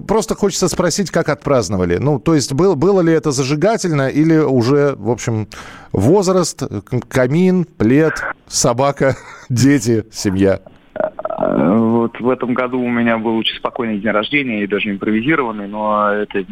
Просто 0.06 0.34
хочется 0.34 0.68
спросить, 0.68 1.10
как 1.10 1.28
отпраздновали. 1.28 1.98
Ну, 1.98 2.18
то 2.18 2.34
есть 2.34 2.52
был, 2.52 2.76
было 2.76 3.00
ли 3.00 3.12
это 3.12 3.30
зажигательно 3.30 4.08
или 4.08 4.38
уже, 4.38 4.94
в 4.96 5.10
общем, 5.10 5.48
возраст, 5.92 6.62
камин, 7.08 7.64
плед, 7.64 8.14
собака, 8.46 9.16
дети, 9.48 10.04
семья? 10.10 10.60
Э, 10.94 11.76
Вот 11.76 12.18
в 12.18 12.28
этом 12.28 12.54
году 12.54 12.80
у 12.80 12.88
меня 12.90 13.18
был 13.18 13.36
очень 13.36 13.56
спокойный 13.56 13.98
день 13.98 14.10
рождения 14.10 14.64
и 14.64 14.66
даже 14.66 14.90
импровизированный, 14.90 15.68
но 15.68 16.10
это 16.10 16.44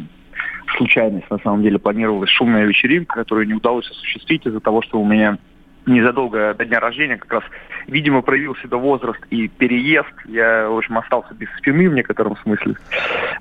случайность. 0.77 1.31
На 1.31 1.39
самом 1.39 1.63
деле 1.63 1.79
планировалась 1.79 2.31
шумная 2.31 2.65
вечеринка, 2.65 3.17
которую 3.17 3.47
не 3.47 3.55
удалось 3.55 3.91
осуществить 3.91 4.47
из-за 4.47 4.61
того, 4.61 4.83
что 4.83 5.01
у 5.01 5.07
меня 5.07 5.39
незадолго 5.87 6.55
до 6.55 6.65
дня 6.65 6.81
рождения 6.81 7.17
как 7.17 7.33
раз, 7.33 7.45
видимо, 7.91 8.23
проявился 8.23 8.69
до 8.69 8.79
возраст 8.79 9.21
и 9.31 9.49
переезд. 9.49 10.13
Я, 10.27 10.69
в 10.69 10.79
общем, 10.79 10.99
остался 10.99 11.35
без 11.35 11.49
спины 11.59 11.89
в 11.91 11.95
некотором 11.95 12.37
смысле. 12.39 12.77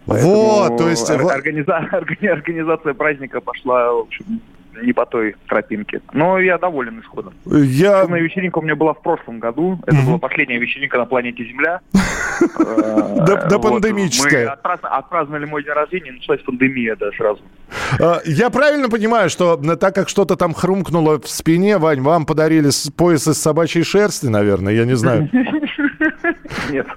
Вот, 0.06 0.78
то 0.78 0.90
есть... 0.90 1.10
организа- 1.10 1.90
органи- 1.92 2.28
организация 2.28 2.94
праздника 2.94 3.42
пошла, 3.42 3.94
в 3.94 4.00
общем, 4.00 4.42
не 4.84 4.94
по 4.94 5.06
той 5.06 5.36
тропинке. 5.48 6.02
Но 6.14 6.40
я 6.40 6.58
доволен 6.58 7.00
исходом. 7.00 7.34
Я... 7.46 8.02
Шумная 8.04 8.22
вечеринка 8.22 8.60
у 8.60 8.62
меня 8.62 8.76
была 8.76 8.94
в 8.94 9.02
прошлом 9.02 9.40
году. 9.40 9.80
Это 9.86 9.98
была 10.06 10.18
последняя 10.18 10.58
вечеринка 10.60 10.98
на 10.98 11.06
планете 11.06 11.44
Земля. 11.46 11.82
До- 13.50 13.60
пандемическая. 13.60 14.46
Мы 14.48 14.52
отпразд- 14.54 14.88
отпраздновали 14.88 15.46
мой 15.46 15.64
день 15.64 15.74
рождения, 15.74 16.12
началась 16.12 16.42
пандемия, 16.42 16.96
да, 16.96 17.12
сразу. 17.18 17.42
А, 18.00 18.20
Я 18.26 18.50
правильно 18.50 18.90
понимаю, 18.90 19.30
что 19.30 19.58
так 19.76 19.96
как 19.96 20.10
что-то 20.10 20.36
там 20.36 20.54
хрумкнуло 20.54 21.20
в 21.20 21.28
спине, 21.28 21.78
Вань, 21.78 22.02
вам 22.02 22.26
подарили 22.26 22.70
пояс 22.96 23.28
из 23.28 23.38
собачьей 23.42 23.84
шерсти, 23.84 24.28
наверное, 24.28 24.74
я 24.74 24.86
не 24.86 24.96
знаю. 24.96 25.30
Нет. 26.70 26.88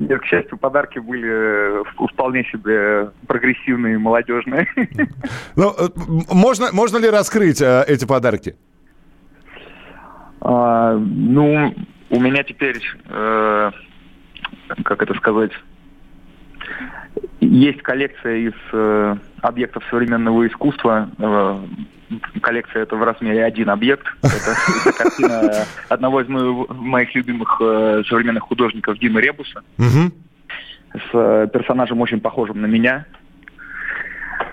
Нет, 0.00 0.20
к 0.20 0.24
счастью, 0.24 0.58
подарки 0.58 0.98
были 0.98 1.28
э, 1.28 1.82
вполне 2.12 2.44
себе 2.44 3.10
прогрессивные, 3.26 3.98
молодежные. 3.98 4.66
Ну, 5.54 5.70
э, 5.70 5.88
можно, 6.30 6.72
можно 6.72 6.98
ли 6.98 7.08
раскрыть 7.08 7.60
э, 7.60 7.84
эти 7.86 8.04
подарки? 8.04 8.56
А, 10.40 10.96
ну, 10.96 11.74
у 12.10 12.20
меня 12.20 12.42
теперь, 12.42 12.80
э, 13.08 13.70
как 14.84 15.02
это 15.02 15.14
сказать, 15.14 15.52
есть 17.40 17.82
коллекция 17.82 18.36
из 18.36 18.54
э, 18.72 19.16
объектов 19.40 19.84
современного 19.90 20.46
искусства. 20.46 21.10
Э, 21.18 21.58
коллекция 22.40 22.82
это 22.82 22.96
в 22.96 23.02
размере 23.02 23.44
один 23.44 23.70
объект. 23.70 24.06
Это, 24.22 24.56
это 24.84 24.98
картина 24.98 25.52
одного 25.88 26.20
из 26.20 26.28
моих 26.28 27.14
любимых 27.14 27.56
э, 27.60 28.02
современных 28.08 28.44
художников 28.44 28.98
Димы 28.98 29.20
Ребуса 29.20 29.62
с 30.92 31.10
э, 31.12 31.48
персонажем 31.52 32.00
очень 32.00 32.20
похожим 32.20 32.60
на 32.60 32.66
меня. 32.66 33.06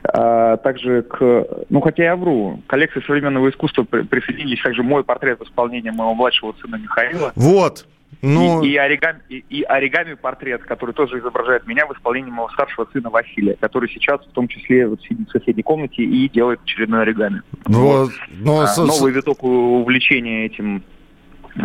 А, 0.05 0.57
также 0.57 1.01
к, 1.03 1.45
ну 1.69 1.81
хотя 1.81 2.03
я 2.03 2.15
вру, 2.15 2.61
к 2.65 2.69
коллекции 2.69 3.01
современного 3.05 3.49
искусства 3.49 3.83
при- 3.83 4.01
присоединились 4.01 4.61
также 4.61 4.83
мой 4.83 5.03
портрет 5.03 5.39
в 5.39 5.43
исполнении 5.43 5.89
моего 5.91 6.13
младшего 6.13 6.53
сына 6.61 6.75
Михаила. 6.75 7.31
Вот. 7.35 7.85
Ну, 8.21 8.61
И, 8.63 8.69
и 8.69 8.77
оригами, 8.77 9.19
и, 9.29 9.43
и 9.49 9.63
оригами 9.63 10.13
портрет, 10.13 10.63
который 10.63 10.93
тоже 10.93 11.19
изображает 11.19 11.65
меня 11.67 11.85
в 11.85 11.93
исполнении 11.93 12.31
моего 12.31 12.49
старшего 12.49 12.87
сына 12.93 13.09
Василия, 13.09 13.55
который 13.59 13.89
сейчас 13.89 14.21
в 14.21 14.31
том 14.31 14.47
числе 14.47 14.87
вот 14.87 15.01
сидит 15.01 15.29
в 15.29 15.31
соседней 15.31 15.63
комнате 15.63 16.03
и 16.03 16.29
делает 16.29 16.59
очередной 16.63 17.01
оригами. 17.03 17.41
вот, 17.65 18.11
ну, 18.29 18.61
А, 18.61 18.75
Новый 18.77 19.11
виток 19.11 19.43
увлечения 19.43 20.45
этим 20.45 20.83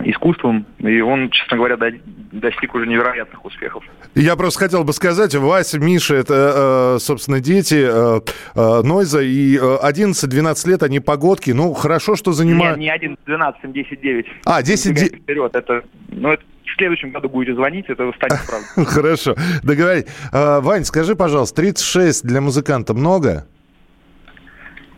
искусством, 0.05 0.67
и 0.79 1.01
он, 1.01 1.31
честно 1.31 1.57
говоря, 1.57 1.77
до- 1.77 1.93
достиг 2.33 2.75
уже 2.75 2.87
невероятных 2.87 3.45
успехов. 3.45 3.83
Я 4.15 4.37
просто 4.37 4.61
хотел 4.61 4.85
бы 4.85 4.93
сказать, 4.93 5.35
Вася, 5.35 5.79
Миша, 5.79 6.17
это, 6.17 6.97
э, 6.97 6.99
собственно, 7.01 7.41
дети 7.41 7.87
э, 7.89 8.21
э, 8.55 8.83
Нойза, 8.83 9.23
и 9.23 9.57
э, 9.57 9.61
11-12 9.83 10.69
лет, 10.69 10.83
они 10.83 11.01
погодки. 11.01 11.53
Ну, 11.53 11.73
хорошо, 11.73 12.17
что 12.17 12.33
занимают... 12.33 12.79
Не, 12.79 12.85
не 12.85 12.91
11, 12.91 13.25
12, 13.25 13.73
10, 13.73 14.01
9. 14.01 14.27
А, 14.45 14.63
10, 14.63 14.85
Забегайте 14.85 15.17
вперед. 15.17 15.57
Это, 15.57 15.83
ну, 16.09 16.33
это 16.33 16.43
в 16.65 16.77
следующем 16.77 17.11
году 17.11 17.29
будете 17.31 17.55
звонить, 17.55 17.87
это 17.89 18.13
станет 18.17 18.47
правдой. 18.47 18.85
Хорошо, 18.93 19.35
договорились. 19.63 20.07
Вань, 20.33 20.85
скажи, 20.85 21.17
пожалуйста, 21.17 21.63
36 21.63 22.27
для 22.27 22.41
музыканта 22.41 22.93
много? 22.93 23.47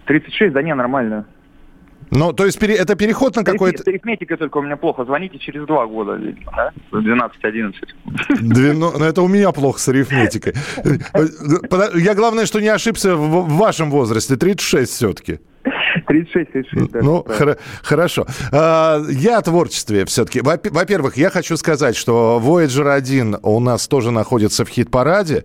36, 0.07 0.53
да 0.53 0.62
не, 0.62 0.74
нормально. 0.74 1.26
Ну, 2.11 2.33
то 2.33 2.45
есть 2.47 2.59
пере- 2.59 2.75
это 2.77 2.95
переход 2.97 3.37
на 3.37 3.45
какой-то... 3.45 3.83
С 3.83 3.87
арифметикой 3.87 4.37
только 4.37 4.59
у 4.59 4.63
меня 4.63 4.77
плохо. 4.77 5.05
Звоните 5.05 5.39
через 5.39 5.67
два 5.67 5.87
года, 5.87 6.15
видимо, 6.15 6.53
да? 6.57 6.73
12-11. 6.93 7.73
Две- 8.41 8.73
ну, 8.73 8.93
ну, 8.99 9.05
это 9.05 9.23
у 9.23 9.29
меня 9.29 9.53
плохо 9.53 9.79
с 9.79 9.89
арифметикой. 9.89 10.55
Я, 11.95 12.15
главное, 12.15 12.47
что 12.47 12.61
не 12.61 12.69
ошибся 12.69 13.15
в 13.17 13.49
вашем 13.57 13.91
возрасте. 13.91 14.37
36 14.37 14.93
все-таки. 14.93 15.39
36, 16.07 16.53
36, 16.53 16.91
да. 16.93 17.01
Ну, 17.03 17.25
хоро- 17.29 17.59
хорошо. 17.83 18.27
А, 18.53 19.03
Я 19.09 19.39
о 19.39 19.43
творчестве 19.43 20.05
все-таки. 20.07 20.41
Во-первых, 20.41 21.17
я 21.17 21.31
хочу 21.31 21.57
сказать, 21.57 21.97
что 21.97 22.41
Voyager 22.43 22.91
1 22.91 23.37
у 23.43 23.61
нас 23.61 23.87
тоже 23.89 24.11
находится 24.11 24.65
в 24.65 24.69
хит-параде. 24.69 25.45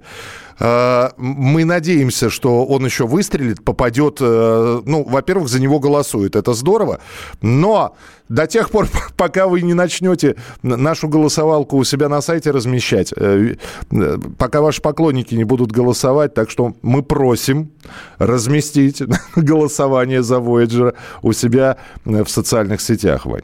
А, 0.59 1.13
Мы 1.17 1.65
надеемся, 1.65 2.29
что 2.29 2.65
он 2.65 2.85
еще 2.85 3.05
выстрелит, 3.05 3.63
попадет. 3.63 4.17
э, 4.21 4.81
Ну, 4.85 5.03
во-первых, 5.03 5.49
за 5.49 5.59
него 5.59 5.79
голосуют. 5.79 6.35
Это 6.35 6.53
здорово. 6.53 6.99
Но 7.41 7.95
до 8.29 8.47
тех 8.47 8.69
пор, 8.69 8.87
пока 9.17 9.47
вы 9.47 9.61
не 9.61 9.73
начнете 9.73 10.35
нашу 10.63 11.07
голосовалку 11.07 11.77
у 11.77 11.83
себя 11.83 12.09
на 12.09 12.21
сайте 12.21 12.51
размещать, 12.51 13.13
э, 13.15 13.55
э, 13.91 14.17
пока 14.37 14.61
ваши 14.61 14.81
поклонники 14.81 15.35
не 15.35 15.43
будут 15.43 15.71
голосовать, 15.71 16.33
так 16.33 16.49
что 16.49 16.73
мы 16.81 17.03
просим 17.03 17.71
разместить 18.17 19.01
голосование 19.35 20.23
за 20.23 20.35
Voyager 20.35 20.93
у 21.21 21.33
себя 21.33 21.77
э, 22.05 22.23
в 22.23 22.29
социальных 22.29 22.81
сетях, 22.81 23.25
Вань. 23.25 23.43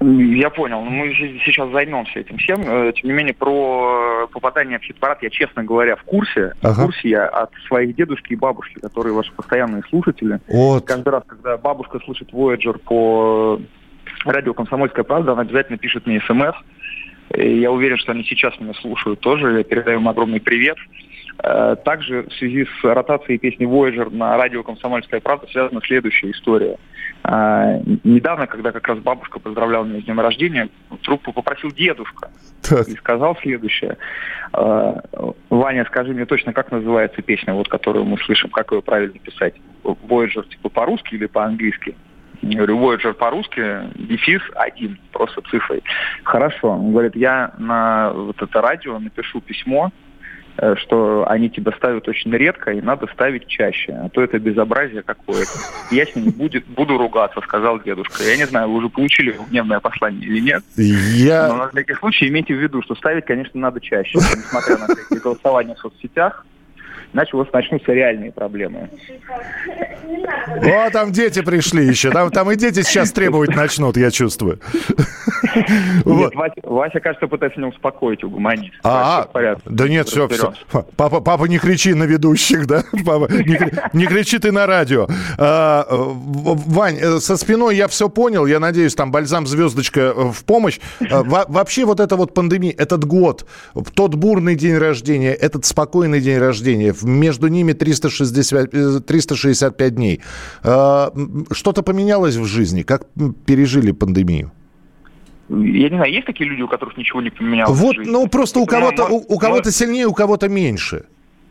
Я 0.00 0.50
понял. 0.50 0.82
Мы 0.82 1.14
се- 1.14 1.38
сейчас 1.44 1.70
займемся 1.70 2.20
этим 2.20 2.36
всем. 2.36 2.60
Э, 2.66 2.92
Тем 2.92 3.08
не 3.10 3.16
менее, 3.16 3.32
про 3.34 4.26
попадание 4.32 4.78
в 4.78 4.82
хит-парад 4.82 5.22
я, 5.22 5.30
честно 5.30 5.64
говоря, 5.64 5.96
в 5.96 6.02
курсе. 6.02 6.52
Ага. 6.62 6.82
В 6.82 6.84
курсе 6.86 7.08
я 7.08 7.26
от 7.26 7.50
своих 7.66 7.96
дедушки 7.96 8.34
и 8.34 8.36
бабушки, 8.36 8.78
которые 8.80 9.14
ваши 9.14 9.32
постоянные 9.32 9.82
слушатели. 9.88 10.38
Вот. 10.48 10.84
Каждый 10.86 11.08
раз, 11.08 11.22
когда 11.26 11.56
бабушка 11.56 11.98
слышит 12.04 12.30
Voyager 12.32 12.78
по 12.78 13.58
радио 14.26 14.52
«Комсомольская 14.52 15.04
правда», 15.04 15.32
она 15.32 15.42
обязательно 15.42 15.78
пишет 15.78 16.06
мне 16.06 16.20
смс. 16.20 16.54
И 17.34 17.60
Я 17.60 17.72
уверен, 17.72 17.96
что 17.96 18.12
они 18.12 18.22
сейчас 18.24 18.58
меня 18.60 18.74
слушают 18.74 19.20
тоже. 19.20 19.56
Я 19.58 19.64
передаю 19.64 19.98
им 20.00 20.08
огромный 20.08 20.40
привет. 20.40 20.76
Э, 21.42 21.74
Также 21.84 22.22
в 22.24 22.32
связи 22.34 22.66
с 22.66 22.84
ротацией 22.84 23.38
песни 23.38 23.66
Voyager 23.66 24.14
на 24.14 24.36
радио 24.36 24.62
«Комсомольская 24.62 25.20
правда» 25.20 25.46
связана 25.50 25.80
следующая 25.82 26.30
история. 26.32 26.76
Э, 27.24 27.80
Недавно, 28.04 28.46
когда 28.46 28.72
как 28.72 28.86
раз 28.86 28.98
бабушка 28.98 29.38
поздравляла 29.38 29.84
меня 29.84 30.00
с 30.00 30.04
днем 30.04 30.20
рождения, 30.20 30.68
трубку 31.02 31.32
попросил 31.32 31.70
дедушка 31.70 32.30
и 32.86 32.94
сказал 32.96 33.36
следующее. 33.36 33.96
Э, 34.52 34.94
Ваня, 35.50 35.84
скажи 35.86 36.12
мне 36.12 36.26
точно, 36.26 36.52
как 36.52 36.70
называется 36.70 37.22
песня, 37.22 37.54
вот, 37.54 37.68
которую 37.68 38.04
мы 38.04 38.18
слышим, 38.18 38.50
как 38.50 38.72
ее 38.72 38.82
правильно 38.82 39.18
писать? 39.18 39.54
Voyager 39.82 40.46
типа 40.48 40.68
по-русски 40.68 41.14
или 41.14 41.26
по-английски? 41.26 41.96
Я 42.42 42.58
говорю, 42.58 42.78
Voyager 42.78 43.14
по-русски, 43.14 43.62
дефис 43.94 44.42
один, 44.54 44.98
просто 45.12 45.40
цифрой. 45.50 45.82
Хорошо. 46.24 46.72
Он 46.72 46.92
говорит, 46.92 47.16
я 47.16 47.54
на 47.56 48.12
вот 48.12 48.40
это 48.42 48.60
радио 48.60 48.98
напишу 48.98 49.40
письмо, 49.40 49.90
что 50.76 51.24
они 51.28 51.50
тебя 51.50 51.72
ставят 51.72 52.08
очень 52.08 52.32
редко, 52.32 52.72
и 52.72 52.80
надо 52.80 53.06
ставить 53.12 53.46
чаще, 53.46 53.92
а 53.92 54.08
то 54.08 54.22
это 54.22 54.38
безобразие 54.38 55.02
какое-то. 55.02 55.50
Я 55.90 56.06
с 56.06 56.14
ними 56.14 56.30
будет, 56.30 56.66
буду 56.66 56.96
ругаться, 56.96 57.40
сказал 57.40 57.80
дедушка. 57.80 58.22
Я 58.22 58.36
не 58.36 58.46
знаю, 58.46 58.68
вы 58.70 58.76
уже 58.76 58.88
получили 58.88 59.36
гневное 59.50 59.80
послание 59.80 60.26
или 60.26 60.40
нет, 60.40 60.62
Я... 60.76 61.48
но 61.48 61.56
на 61.56 61.68
всякий 61.68 61.94
случай 61.94 62.28
имейте 62.28 62.54
в 62.54 62.58
виду, 62.58 62.82
что 62.82 62.94
ставить, 62.94 63.24
конечно, 63.24 63.58
надо 63.60 63.80
чаще, 63.80 64.18
несмотря 64.18 64.78
на 64.78 64.86
всякие 64.86 65.20
голосования 65.20 65.74
в 65.74 65.78
соцсетях, 65.78 66.46
иначе 67.14 67.36
у 67.36 67.38
вас 67.38 67.48
начнутся 67.52 67.92
реальные 67.92 68.32
проблемы. 68.32 68.90
О, 70.62 70.90
там 70.90 71.12
дети 71.12 71.40
пришли 71.42 71.86
еще. 71.86 72.10
Там, 72.10 72.30
там 72.30 72.50
и 72.50 72.56
дети 72.56 72.82
сейчас 72.82 73.12
требовать 73.12 73.54
начнут, 73.54 73.96
я 73.96 74.10
чувствую. 74.10 74.60
Нет, 76.04 76.34
Вася, 76.34 76.54
Вася, 76.64 77.00
кажется, 77.00 77.26
пытается 77.26 77.60
меня 77.60 77.68
успокоить, 77.70 78.24
угомонить. 78.24 78.72
А, 78.82 79.24
порядке. 79.32 79.62
да 79.66 79.88
нет, 79.88 80.08
все, 80.08 80.28
все. 80.28 80.52
Папа, 80.96 81.20
папа, 81.20 81.44
не 81.44 81.58
кричи 81.58 81.94
на 81.94 82.04
ведущих, 82.04 82.66
да? 82.66 82.82
Папа, 83.04 83.30
не, 83.32 83.58
не 83.92 84.06
кричи 84.06 84.38
ты 84.38 84.52
на 84.52 84.66
радио. 84.66 85.06
А, 85.38 85.86
э, 85.88 85.94
Вань, 85.96 86.98
э, 87.00 87.18
со 87.20 87.36
спиной 87.36 87.76
я 87.76 87.88
все 87.88 88.08
понял. 88.08 88.46
Я 88.46 88.58
надеюсь, 88.60 88.94
там 88.94 89.10
бальзам 89.10 89.46
звездочка 89.46 90.00
э, 90.00 90.30
в 90.32 90.44
помощь. 90.44 90.80
А, 91.10 91.22
во- 91.22 91.44
Вообще 91.48 91.84
вот 91.84 92.00
эта 92.00 92.16
вот 92.16 92.34
пандемия, 92.34 92.74
этот 92.76 93.04
год, 93.04 93.46
тот 93.94 94.14
бурный 94.14 94.54
день 94.56 94.76
рождения, 94.76 95.32
этот 95.32 95.64
спокойный 95.64 96.20
день 96.20 96.38
рождения, 96.38 96.92
между 97.04 97.48
ними 97.48 97.72
360, 97.72 98.74
э, 98.74 99.00
365 99.00 99.94
дней. 99.94 100.20
А, 100.62 101.12
Что-то 101.52 101.82
поменялось 101.82 102.36
в 102.36 102.44
жизни? 102.44 102.82
Как 102.82 103.06
пережили 103.46 103.92
пандемию? 103.92 104.50
Я 105.48 105.90
не 105.90 105.96
знаю, 105.96 106.12
есть 106.12 106.26
такие 106.26 106.48
люди, 106.48 106.62
у 106.62 106.68
которых 106.68 106.96
ничего 106.96 107.22
не 107.22 107.30
поменялось? 107.30 107.78
Вот, 107.78 107.96
ну 107.98 108.26
просто 108.28 108.60
у 108.60 108.66
кого-то 108.66 109.04
у, 109.04 109.34
у 109.34 109.38
кого-то 109.38 109.70
сильнее, 109.70 110.06
у 110.06 110.14
кого-то 110.14 110.48
меньше. 110.48 111.04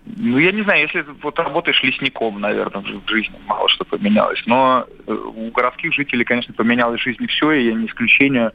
Ну, 0.06 0.38
я 0.38 0.52
не 0.52 0.64
знаю, 0.64 0.82
если 0.82 1.06
вот 1.22 1.40
работаешь 1.40 1.82
лесником, 1.84 2.42
наверное, 2.42 2.82
в 2.82 3.10
жизни 3.10 3.36
мало 3.48 3.70
что 3.70 3.86
поменялось. 3.86 4.42
Но 4.46 4.86
э, 5.08 5.14
у 5.14 5.50
городских 5.52 5.94
жителей, 5.94 6.26
конечно, 6.26 6.54
поменялось 6.54 7.00
в 7.00 7.04
жизни 7.04 7.28
все, 7.28 7.52
и 7.52 7.68
я 7.68 7.74
не 7.74 7.86
исключение. 7.86 8.52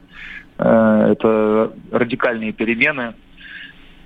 Э, 0.59 1.13
Это 1.13 1.73
радикальные 1.91 2.51
перемены. 2.51 3.15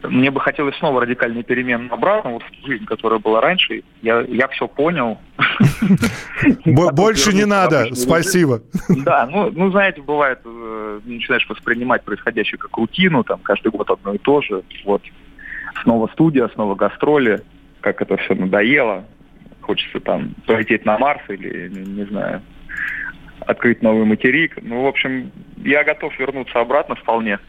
Мне 0.03 0.31
бы 0.31 0.39
хотелось 0.41 0.75
снова 0.77 1.01
радикальные 1.01 1.43
перемены 1.43 1.87
обратно, 1.89 2.31
вот 2.31 2.43
в 2.43 2.51
ту 2.51 2.67
жизнь, 2.67 2.85
которая 2.85 3.19
была 3.19 3.41
раньше. 3.41 3.83
Я, 4.01 4.21
я 4.21 4.47
все 4.49 4.67
понял. 4.67 5.17
Бо- 6.65 6.91
Больше 6.91 7.33
не 7.33 7.45
надо, 7.45 7.93
спасибо. 7.95 8.61
Да, 8.89 9.25
ну, 9.25 9.49
ну 9.51 9.71
знаете, 9.71 10.01
бывает, 10.01 10.39
э, 10.45 10.99
начинаешь 11.05 11.47
воспринимать 11.47 12.03
происходящее 12.03 12.57
как 12.57 12.75
рутину, 12.77 13.23
там 13.23 13.39
каждый 13.39 13.71
год 13.71 13.89
одно 13.89 14.13
и 14.13 14.17
то 14.17 14.41
же. 14.41 14.63
Вот 14.85 15.01
снова 15.83 16.07
студия, 16.13 16.47
снова 16.49 16.75
гастроли, 16.75 17.41
как 17.81 18.01
это 18.01 18.17
все 18.17 18.35
надоело. 18.35 19.05
Хочется 19.61 19.99
там 20.01 20.35
полететь 20.45 20.85
на 20.85 20.97
Марс 20.97 21.21
или, 21.29 21.69
не 21.69 22.03
знаю, 22.05 22.41
открыть 23.41 23.81
новый 23.81 24.05
материк. 24.05 24.57
Ну, 24.61 24.83
в 24.83 24.87
общем, 24.87 25.31
я 25.57 25.83
готов 25.83 26.17
вернуться 26.19 26.59
обратно 26.59 26.95
вполне. 26.95 27.39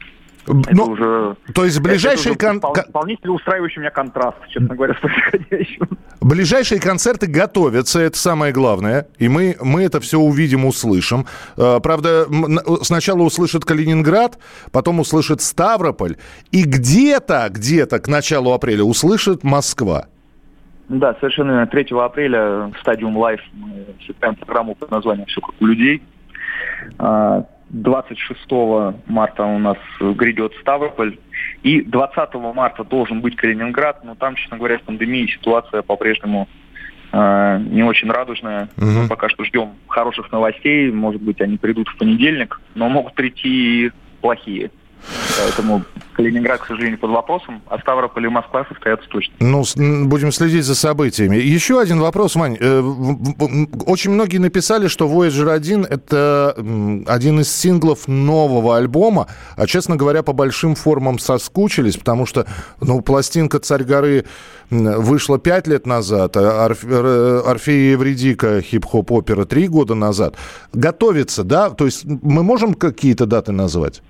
Это 0.47 0.75
Ну, 0.75 0.85
уже... 0.85 1.37
то 1.55 1.65
есть 1.65 1.81
ближайшие 1.81 2.35
это 2.35 2.47
уже 2.49 2.61
кон- 2.61 3.17
себе 3.17 3.31
устраивающий 3.31 3.81
меня 3.81 3.91
контраст, 3.91 4.37
честно 4.49 4.75
говоря, 4.75 4.95
с 4.95 4.99
происходящим. 5.01 5.89
Ближайшие 6.21 6.81
концерты 6.81 7.27
готовятся, 7.27 8.01
это 8.01 8.19
самое 8.19 8.53
главное. 8.53 9.07
И 9.19 9.29
мы, 9.29 9.57
мы 9.63 9.83
это 9.83 10.01
все 10.01 10.19
увидим, 10.19 10.65
услышим. 10.67 11.27
Э, 11.57 11.81
Правда, 11.83 12.27
сначала 12.83 13.23
услышит 13.23 13.65
Калининград, 13.65 14.39
потом 14.73 15.01
услышит 15.01 15.41
Ставрополь. 15.41 16.17
И 16.51 16.65
где-то, 16.65 17.47
где-то 17.51 17.99
к 18.01 18.09
началу 18.09 18.53
апреля 18.53 18.85
услышит 18.85 19.45
Москва. 19.45 20.07
Да, 20.89 21.15
совершенно 21.21 21.53
верно. 21.53 21.67
3 21.67 21.87
апреля 21.99 22.71
в 22.75 22.75
Stadium 22.81 23.17
Live 23.17 23.41
мы 23.55 23.87
считаем 24.01 24.37
программу 24.37 24.75
под 24.75 24.91
названием 24.91 25.27
«Все 25.27 25.41
как 25.41 25.55
у 25.61 25.67
людей». 25.67 26.03
А, 27.75 27.77
26 27.77 28.41
марта 29.07 29.45
у 29.45 29.59
нас 29.59 29.77
грядет 30.01 30.53
Ставрополь. 30.61 31.19
И 31.63 31.83
20 31.83 32.35
марта 32.55 32.85
должен 32.85 33.21
быть 33.21 33.37
Калининград, 33.37 34.05
но 34.05 34.15
там, 34.15 34.37
честно 34.37 34.59
говоря, 34.59 34.79
с 34.79 34.83
пандемией 34.83 35.29
ситуация 35.29 35.83
по-прежнему 35.83 36.49
а, 37.13 37.59
не 37.59 37.83
очень 37.83 38.11
радужная. 38.11 38.69
Мы 38.77 39.09
пока 39.09 39.29
что 39.29 39.45
ждем 39.45 39.71
хороших 39.89 40.31
новостей. 40.33 40.91
Может 40.91 41.23
быть, 41.23 41.41
они 41.41 41.57
придут 41.57 41.89
в 41.89 41.97
понедельник, 41.97 42.61
но 42.75 42.89
могут 42.89 43.15
прийти 43.15 43.87
и 43.87 43.93
плохие. 44.21 44.71
Поэтому 45.39 45.85
Калининград, 46.15 46.61
к 46.61 46.67
сожалению, 46.67 46.99
под 46.99 47.11
вопросом, 47.11 47.61
а 47.69 47.79
Ставрополь 47.81 48.25
и 48.27 48.29
Москва 48.29 48.65
состоятся 48.69 49.09
точно. 49.09 49.35
Ну, 49.41 49.65
будем 50.07 50.31
следить 50.33 50.65
за 50.65 50.75
событиями. 50.75 51.37
Еще 51.37 51.81
один 51.81 52.01
вопрос, 52.01 52.37
Вань. 52.37 52.57
Э, 52.61 52.81
Очень 53.87 54.13
многие 54.13 54.39
написали, 54.39 54.87
что 54.89 55.07
Voyager 55.09 55.51
1— 55.53 55.85
это 55.91 56.55
один 57.09 57.41
из 57.41 57.53
синглов 57.55 58.07
нового 58.07 58.77
альбома, 58.77 59.27
а, 59.57 59.67
честно 59.67 59.97
говоря, 59.97 60.23
по 60.23 60.33
большим 60.33 60.75
формам 60.77 61.19
соскучились, 61.19 61.97
потому 61.97 62.27
что, 62.27 62.47
ну, 62.81 63.01
пластинка 63.01 63.59
«Царь 63.59 63.83
горы» 63.85 64.25
вышла 64.71 65.39
пять 65.39 65.67
лет 65.67 65.85
назад, 65.87 66.37
а 66.37 66.67
Орф- 66.69 67.45
«Орфея 67.47 67.89
и 67.89 67.93
Евредика» 67.93 68.61
хип-хоп-опера 68.63 69.45
три 69.45 69.69
года 69.69 69.95
назад. 69.95 70.37
Готовится, 70.73 71.43
да? 71.45 71.71
То 71.71 71.87
есть 71.87 72.05
мы 72.05 72.43
можем 72.43 72.75
какие-то 72.75 73.27
даты 73.27 73.53
назвать? 73.53 74.03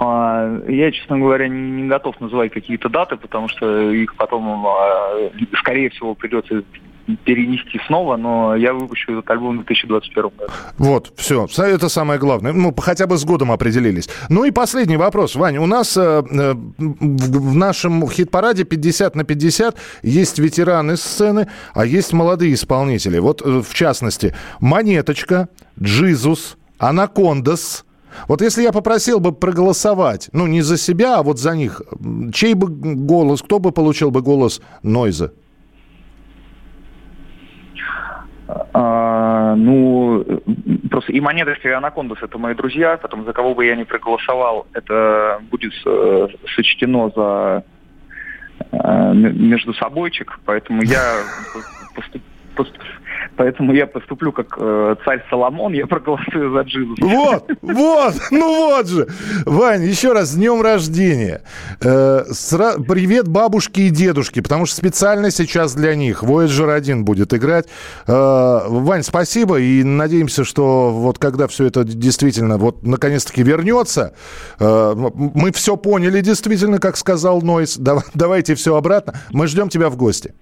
А, 0.00 0.62
Я, 0.66 0.90
честно 0.92 1.18
говоря, 1.18 1.46
не, 1.46 1.86
готов 1.86 2.18
называть 2.20 2.52
какие-то 2.52 2.88
даты, 2.88 3.16
потому 3.16 3.48
что 3.48 3.90
их 3.90 4.16
потом, 4.16 4.66
а, 4.66 5.30
скорее 5.58 5.90
всего, 5.90 6.14
придется 6.14 6.62
перенести 7.24 7.78
снова, 7.86 8.16
но 8.16 8.56
я 8.56 8.72
выпущу 8.72 9.12
этот 9.12 9.28
альбом 9.30 9.58
в 9.58 9.66
2021 9.66 10.30
году. 10.38 10.52
Вот, 10.78 11.12
все, 11.16 11.46
это 11.58 11.88
самое 11.88 12.18
главное. 12.18 12.52
Ну, 12.52 12.74
хотя 12.78 13.06
бы 13.06 13.18
с 13.18 13.24
годом 13.24 13.52
определились. 13.52 14.08
Ну 14.28 14.44
и 14.44 14.50
последний 14.50 14.96
вопрос, 14.96 15.34
Ваня. 15.34 15.60
У 15.60 15.66
нас 15.66 15.96
э, 15.96 16.00
э, 16.00 16.54
в, 16.54 17.50
в 17.50 17.56
нашем 17.56 18.08
хит-параде 18.08 18.64
50 18.64 19.16
на 19.16 19.24
50 19.24 19.76
есть 20.02 20.38
ветераны 20.38 20.96
сцены, 20.96 21.48
а 21.74 21.84
есть 21.84 22.12
молодые 22.12 22.54
исполнители. 22.54 23.18
Вот, 23.18 23.42
э, 23.42 23.60
в 23.60 23.74
частности, 23.74 24.34
Монеточка, 24.60 25.48
Джизус, 25.78 26.56
Анакондас. 26.78 27.84
Вот 28.28 28.42
если 28.42 28.62
я 28.62 28.72
попросил 28.72 29.20
бы 29.20 29.32
проголосовать, 29.32 30.28
ну, 30.32 30.46
не 30.46 30.62
за 30.62 30.76
себя, 30.76 31.18
а 31.18 31.22
вот 31.22 31.38
за 31.38 31.56
них, 31.56 31.82
чей 32.32 32.54
бы 32.54 32.68
голос, 32.68 33.42
кто 33.42 33.58
бы 33.58 33.72
получил 33.72 34.10
бы 34.10 34.22
голос 34.22 34.60
Нойза? 34.82 35.32
А, 38.72 39.54
ну, 39.56 40.24
просто 40.90 41.12
и 41.12 41.20
Монеточка, 41.20 41.68
и 41.68 41.72
Анакондас 41.72 42.18
это 42.22 42.38
мои 42.38 42.54
друзья, 42.54 42.96
потом 42.96 43.24
за 43.24 43.32
кого 43.32 43.54
бы 43.54 43.64
я 43.64 43.76
ни 43.76 43.84
проголосовал, 43.84 44.66
это 44.72 45.40
будет 45.50 45.72
э, 45.86 46.28
сочтено 46.54 47.12
за 47.14 47.64
э, 48.72 49.12
между 49.14 49.72
собойчик, 49.74 50.40
поэтому 50.44 50.82
я 50.82 51.16
Поэтому 53.40 53.72
я 53.72 53.86
поступлю 53.86 54.32
как 54.32 54.54
э, 54.58 54.96
царь 55.02 55.24
Соломон, 55.30 55.72
я 55.72 55.86
проголосую 55.86 56.52
за 56.52 56.60
Джизус. 56.60 56.98
Вот, 57.00 57.50
вот, 57.62 58.14
ну 58.30 58.68
вот 58.68 58.86
же. 58.86 59.08
Вань, 59.46 59.82
еще 59.82 60.12
раз, 60.12 60.32
с 60.32 60.34
днем 60.34 60.60
рождения. 60.60 61.40
Э, 61.82 62.24
сра- 62.32 62.84
Привет 62.84 63.28
бабушке 63.28 63.84
и 63.84 63.88
дедушке, 63.88 64.42
потому 64.42 64.66
что 64.66 64.76
специально 64.76 65.30
сейчас 65.30 65.74
для 65.74 65.94
них 65.94 66.22
Voyager 66.22 66.70
1 66.70 67.06
будет 67.06 67.32
играть. 67.32 67.64
Э, 68.06 68.60
Вань, 68.68 69.02
спасибо, 69.02 69.58
и 69.58 69.84
надеемся, 69.84 70.44
что 70.44 70.90
вот 70.90 71.18
когда 71.18 71.48
все 71.48 71.64
это 71.64 71.84
действительно 71.84 72.58
вот 72.58 72.82
наконец-таки 72.82 73.42
вернется, 73.42 74.12
э, 74.58 74.94
мы 74.94 75.50
все 75.52 75.78
поняли 75.78 76.20
действительно, 76.20 76.78
как 76.78 76.98
сказал 76.98 77.40
Нойс. 77.40 77.78
Дав- 77.78 78.04
Давайте 78.12 78.54
все 78.54 78.76
обратно. 78.76 79.14
Мы 79.30 79.46
ждем 79.46 79.70
тебя 79.70 79.88
в 79.88 79.96
гости. 79.96 80.34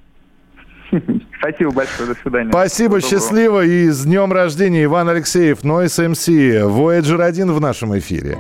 Спасибо 1.38 1.70
большое, 1.70 2.08
до 2.08 2.14
свидания. 2.20 2.50
Спасибо, 2.50 2.98
Всего 2.98 3.10
доброго. 3.10 3.20
счастливо 3.22 3.64
и 3.64 3.88
с 3.88 4.04
днем 4.04 4.32
рождения, 4.32 4.84
Иван 4.84 5.08
Алексеев, 5.08 5.62
Нойс 5.64 5.98
МС, 5.98 6.28
Voyager 6.28 7.22
1 7.22 7.52
в 7.52 7.60
нашем 7.60 7.96
эфире. 7.98 8.38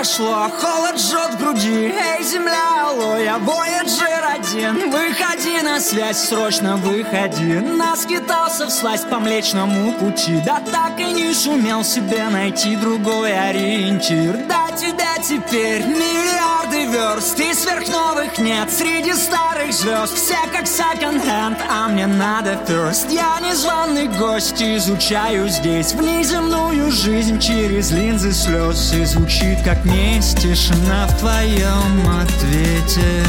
Прошло, 0.00 0.48
холод 0.58 0.98
жжет 0.98 1.36
груди. 1.38 1.92
Эй, 1.92 2.24
земля, 2.24 2.88
алло, 2.88 3.18
я 3.18 3.36
Voyager 3.36 4.10
один. 4.32 4.90
Выходи 4.90 5.60
на 5.62 5.78
связь, 5.78 6.26
срочно 6.26 6.76
выходи. 6.76 7.60
Наскитался 7.60 8.66
всласть 8.68 9.10
по 9.10 9.18
млечному 9.18 9.92
пути. 9.92 10.40
Да 10.46 10.62
так 10.72 10.98
и 10.98 11.04
не 11.04 11.34
сумел 11.34 11.84
себе 11.84 12.26
найти 12.30 12.76
другой 12.76 13.38
ориентир. 13.38 14.38
Да 14.48 14.74
тебя 14.74 15.18
теперь 15.22 15.84
миллиарды 15.84 16.86
верст 16.86 17.38
И 17.38 17.52
сверхновых 17.52 18.38
нет 18.38 18.70
среди 18.70 19.12
старых 19.12 19.72
звезд. 19.72 20.14
Все 20.14 20.38
как 20.52 20.66
секонд-хенд, 20.66 21.58
а 21.68 21.88
мне 21.88 22.06
надо 22.06 22.58
first. 22.66 23.12
Я 23.12 23.38
незваный 23.40 24.08
гость, 24.08 24.62
изучаю 24.62 25.48
здесь 25.48 25.92
Внеземную 25.92 26.90
жизнь 26.90 27.38
через 27.38 27.90
линзы 27.90 28.32
слез. 28.32 28.92
И 28.94 29.04
звучит 29.04 29.58
как 29.64 29.84
месть 29.90 30.38
тишина 30.38 31.06
в 31.06 31.18
твоем 31.18 32.08
ответе. 32.20 33.24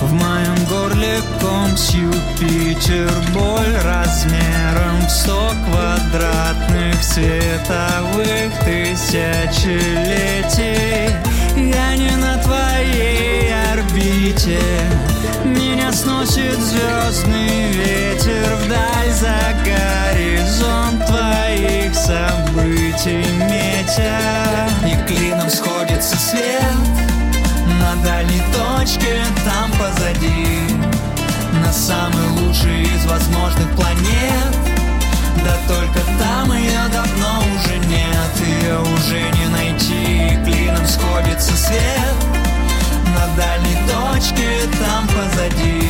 В 0.00 0.12
моем 0.12 0.64
горле 0.68 1.20
ком 1.40 1.76
с 1.76 1.90
Юпитер 1.90 3.10
Боль 3.34 3.76
размером 3.84 5.06
в 5.06 5.10
сто 5.10 5.52
квадратных 5.66 7.02
световых 7.02 8.52
тысячелетий. 8.64 9.30
Я 11.56 11.96
не 11.96 12.16
на 12.16 12.38
твоей 12.38 13.52
орбите. 13.72 14.58
Меня 15.44 15.92
сносит 15.92 16.58
звездный 16.58 17.72
ветер 17.72 18.56
Вдаль 18.64 19.12
за 19.12 19.38
горизонт 19.64 21.06
твоих 21.06 21.94
событий 21.94 23.24
метя 23.48 24.69
точке, 28.90 29.22
там 29.44 29.70
позади. 29.72 30.46
На 31.64 31.72
самый 31.72 32.26
лучший 32.40 32.82
из 32.82 33.04
возможных 33.06 33.70
планет. 33.76 34.56
Да 35.44 35.56
только 35.68 36.00
там 36.18 36.52
ее 36.52 36.80
давно 36.92 37.42
уже 37.56 37.78
нет. 37.86 38.32
Ее 38.46 38.78
уже 38.80 39.20
не 39.38 39.46
найти, 39.48 40.38
клином 40.44 40.86
сходится 40.86 41.56
свет. 41.56 42.16
На 43.14 43.26
дальней 43.36 43.76
точке, 43.86 44.48
там 44.78 45.06
позади. 45.08 45.88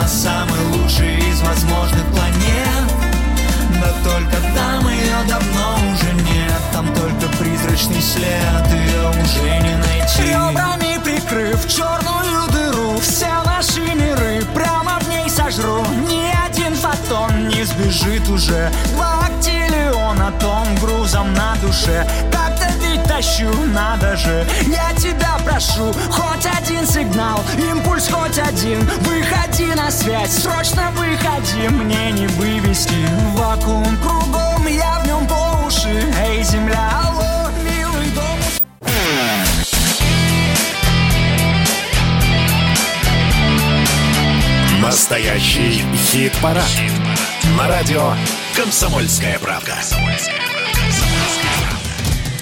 На 0.00 0.06
самый 0.06 0.60
лучший 0.72 1.18
из 1.30 1.40
возможных 1.40 2.04
планет. 2.06 2.86
Да 3.80 3.92
только 4.04 4.36
там 4.54 4.88
ее 4.88 5.16
давно 5.28 5.74
уже 5.92 6.12
нет. 6.12 6.60
Там 6.72 6.86
только 6.94 7.28
призрачный 7.38 8.02
след, 8.02 8.66
ее 8.72 9.08
уже 9.10 9.58
не 9.60 9.76
найти. 9.76 10.22
Ребрами 10.22 10.89
прикрыв 11.20 11.66
черную 11.68 12.48
дыру 12.50 12.98
Все 13.00 13.28
наши 13.44 13.80
миры 13.80 14.44
прямо 14.54 14.98
в 15.00 15.08
ней 15.08 15.28
сожру. 15.28 15.84
Ни 16.08 16.32
один 16.46 16.74
фотон 16.74 17.48
не 17.48 17.64
сбежит 17.64 18.28
уже. 18.28 18.70
Два 18.94 19.26
актиллиона 19.26 20.32
тонн 20.40 20.74
грузом 20.76 21.32
на 21.34 21.56
душе. 21.56 22.06
Так-то 22.30 22.68
ведь 22.80 23.02
тащу, 23.04 23.50
надо 23.74 24.16
же. 24.16 24.46
Я 24.66 24.92
тебя 24.96 25.38
прошу, 25.44 25.92
хоть 26.10 26.46
один 26.46 26.86
сигнал 26.86 27.40
Импульс 27.56 28.08
хоть 28.08 28.38
один. 28.38 28.80
Выходи 29.00 29.74
на 29.74 29.90
связь, 29.90 30.42
срочно 30.42 30.90
выходи. 30.92 31.68
Мне 31.68 32.12
не 32.12 32.26
вывести. 32.28 33.06
Вакуум 33.34 33.96
кругом, 33.98 34.66
я 34.66 35.00
в 35.00 35.06
нем 35.06 35.26
по 35.26 35.66
уши. 35.66 36.04
Эй, 36.26 36.42
земля, 36.42 36.90
алло, 37.04 37.39
Настоящий 44.90 45.84
хит-парад. 45.94 46.68
На 47.56 47.68
радио 47.68 48.12
«Комсомольская 48.56 49.38
правда». 49.38 49.76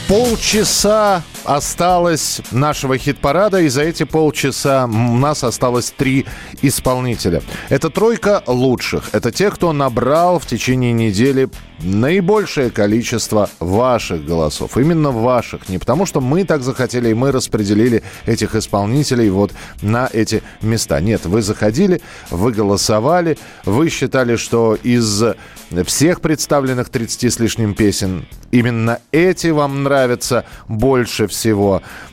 Полчаса 0.09 1.23
осталось 1.49 2.43
нашего 2.51 2.99
хит-парада, 2.99 3.61
и 3.61 3.69
за 3.69 3.83
эти 3.83 4.05
полчаса 4.05 4.85
у 4.85 5.17
нас 5.17 5.43
осталось 5.43 5.91
три 5.97 6.27
исполнителя. 6.61 7.43
Это 7.71 7.89
тройка 7.89 8.43
лучших. 8.47 9.09
Это 9.13 9.33
те, 9.33 9.51
кто 9.51 9.73
набрал 9.73 10.39
в 10.39 10.47
течение 10.47 10.93
недели 10.93 11.49
наибольшее 11.81 12.71
количество 12.71 13.49
ваших 13.61 14.25
голосов. 14.25 14.77
Именно 14.77 15.11
ваших. 15.11 15.69
Не 15.69 15.79
потому, 15.79 16.07
что 16.07 16.21
мы 16.21 16.45
так 16.45 16.63
захотели, 16.63 17.11
и 17.11 17.15
мы 17.15 17.33
распределили 17.33 18.03
этих 18.27 18.55
исполнителей 18.55 19.31
вот 19.31 19.53
на 19.81 20.09
эти 20.13 20.43
места. 20.61 21.01
Нет, 21.01 21.25
вы 21.25 21.41
заходили, 21.41 22.03
вы 22.31 22.53
голосовали, 22.53 23.39
вы 23.65 23.89
считали, 23.89 24.37
что 24.37 24.75
из 24.75 25.23
всех 25.87 26.21
представленных 26.21 26.89
30 26.89 27.33
с 27.33 27.39
лишним 27.39 27.75
песен 27.75 28.27
именно 28.51 28.99
эти 29.13 29.49
вам 29.49 29.83
нравятся 29.83 30.45
больше 30.67 31.27
всего. 31.27 31.38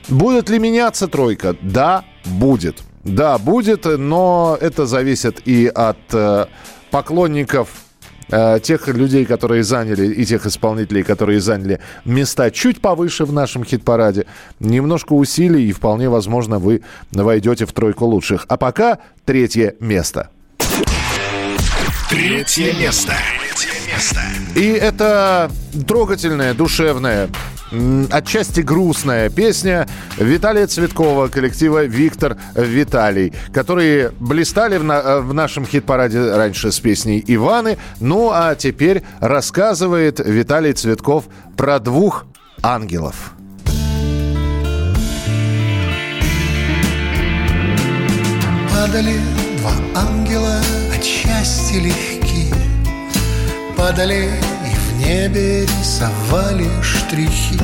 Будет 0.07 0.49
ли 0.49 0.59
меняться 0.59 1.07
тройка? 1.07 1.55
Да, 1.61 2.03
будет. 2.25 2.83
Да, 3.03 3.37
будет, 3.37 3.85
но 3.85 4.57
это 4.59 4.85
зависит 4.87 5.47
и 5.47 5.67
от 5.67 5.97
э, 6.11 6.45
поклонников 6.89 7.69
э, 8.29 8.59
тех 8.63 8.87
людей, 8.87 9.25
которые 9.25 9.63
заняли, 9.63 10.07
и 10.07 10.25
тех 10.25 10.45
исполнителей, 10.47 11.03
которые 11.03 11.39
заняли 11.39 11.79
места 12.03 12.49
чуть 12.49 12.81
повыше 12.81 13.25
в 13.25 13.31
нашем 13.31 13.63
хит-параде. 13.63 14.25
Немножко 14.59 15.13
усилий, 15.13 15.69
и 15.69 15.71
вполне 15.71 16.09
возможно, 16.09 16.57
вы 16.57 16.81
войдете 17.11 17.67
в 17.67 17.73
тройку 17.73 18.05
лучших. 18.05 18.45
А 18.47 18.57
пока 18.57 18.97
третье 19.23 19.75
место. 19.79 20.29
Третье 22.09 22.73
место. 22.73 23.13
Третье 23.55 23.93
место. 23.93 24.21
И 24.55 24.67
это 24.71 25.51
трогательная, 25.87 26.53
душевная, 26.53 27.25
м, 27.25 27.31
отчасти 28.11 28.61
грустная 28.61 29.29
песня 29.29 29.87
Виталия 30.17 30.67
Цветкова, 30.67 31.27
коллектива 31.27 31.85
«Виктор 31.85 32.37
Виталий», 32.55 33.33
которые 33.53 34.11
блистали 34.19 34.77
в, 34.77 34.83
на- 34.83 35.19
в 35.21 35.33
нашем 35.33 35.65
хит-параде 35.65 36.35
раньше 36.35 36.71
с 36.71 36.79
песней 36.79 37.23
«Иваны». 37.27 37.77
Ну, 37.99 38.31
а 38.33 38.55
теперь 38.55 39.03
рассказывает 39.19 40.19
Виталий 40.19 40.73
Цветков 40.73 41.25
про 41.57 41.79
двух 41.79 42.25
ангелов. 42.61 43.33
Падали 48.71 49.15
два 49.57 49.71
ангела 49.95 50.59
от 50.95 51.03
счастья 51.03 51.79
легки 51.79 52.53
Падали 53.75 54.29
небе 55.05 55.61
рисовали 55.61 56.67
штрихи 56.81 57.59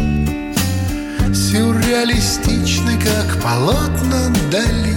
Сюрреалистичны, 1.33 2.99
как 2.99 3.41
полотна 3.41 4.29
дали 4.51 4.95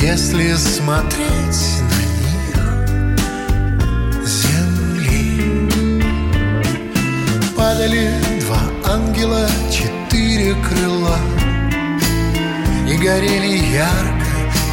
Если 0.00 0.54
смотреть 0.54 1.82
на 1.90 2.00
них 2.22 3.18
земли. 4.26 5.70
Падали 7.56 8.10
два 8.40 8.62
ангела, 8.94 9.48
четыре 9.70 10.54
крыла 10.54 11.18
И 12.88 12.96
горели 12.96 13.74
ярко, 13.74 14.32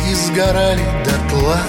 и 0.09 0.13
сгорали 0.13 0.85
дотла. 1.05 1.59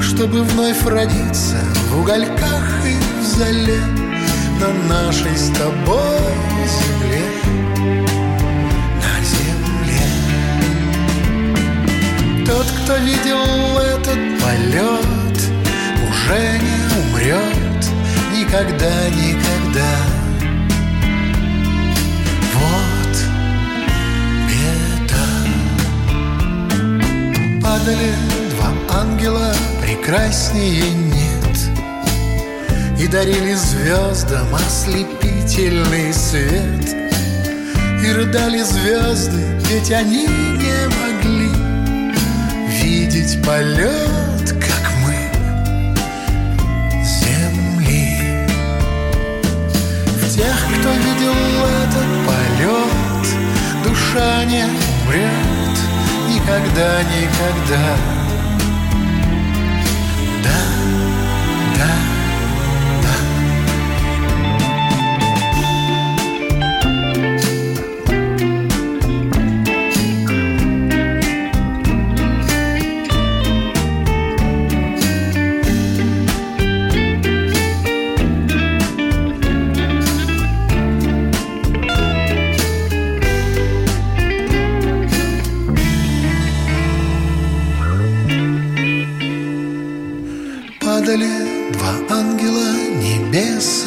Чтобы 0.00 0.44
вновь 0.44 0.86
родиться 0.86 1.58
в 1.90 2.00
угольках 2.00 2.33
зале 3.36 3.80
На 4.60 4.68
нашей 4.88 5.36
с 5.36 5.48
тобой 5.50 6.34
земле. 6.76 7.26
На 9.02 9.14
земле. 9.34 10.06
Тот, 12.46 12.66
кто 12.66 12.96
видел 12.96 13.78
этот 13.78 14.20
полет 14.40 15.38
Уже 16.08 16.42
не 16.66 16.78
умрет 17.00 17.82
никогда, 18.36 18.94
никогда. 19.10 19.94
Вот 22.54 23.14
беда 24.48 25.26
Падали 27.62 28.10
два 28.50 28.70
ангела, 29.00 29.52
прекраснее 29.82 31.13
и 33.04 33.06
дарили 33.06 33.52
звездам 33.52 34.54
ослепительный 34.54 36.10
свет. 36.14 36.96
И 38.02 38.12
рыдали 38.12 38.62
звезды, 38.62 39.42
ведь 39.68 39.92
они 39.92 40.26
не 40.26 40.88
могли 40.88 41.50
Видеть 42.80 43.44
полет, 43.44 44.52
как 44.52 44.90
мы, 45.02 45.16
земли. 47.04 48.46
В 50.22 50.34
тех, 50.34 50.56
кто 50.78 50.90
видел 50.92 51.34
этот 51.84 52.10
полет 52.26 53.26
Душа 53.84 54.44
не 54.46 54.64
умрет 54.64 55.74
никогда, 56.30 57.02
никогда. 57.02 58.23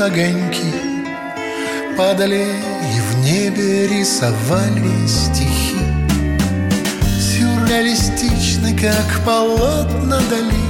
Огоньки 0.08 0.74
Падали 1.98 2.46
и 2.96 3.00
в 3.00 3.26
небе 3.26 3.88
рисовали 3.88 5.08
стихи. 5.08 5.78
Сюрреалистично, 7.20 8.70
как 8.80 9.26
полотна 9.26 10.22
дали 10.30 10.64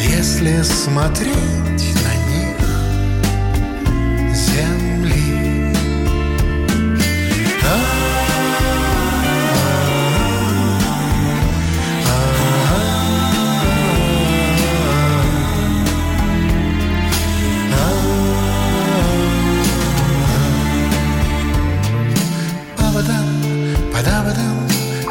Если 0.00 0.62
смотреть 0.62 1.63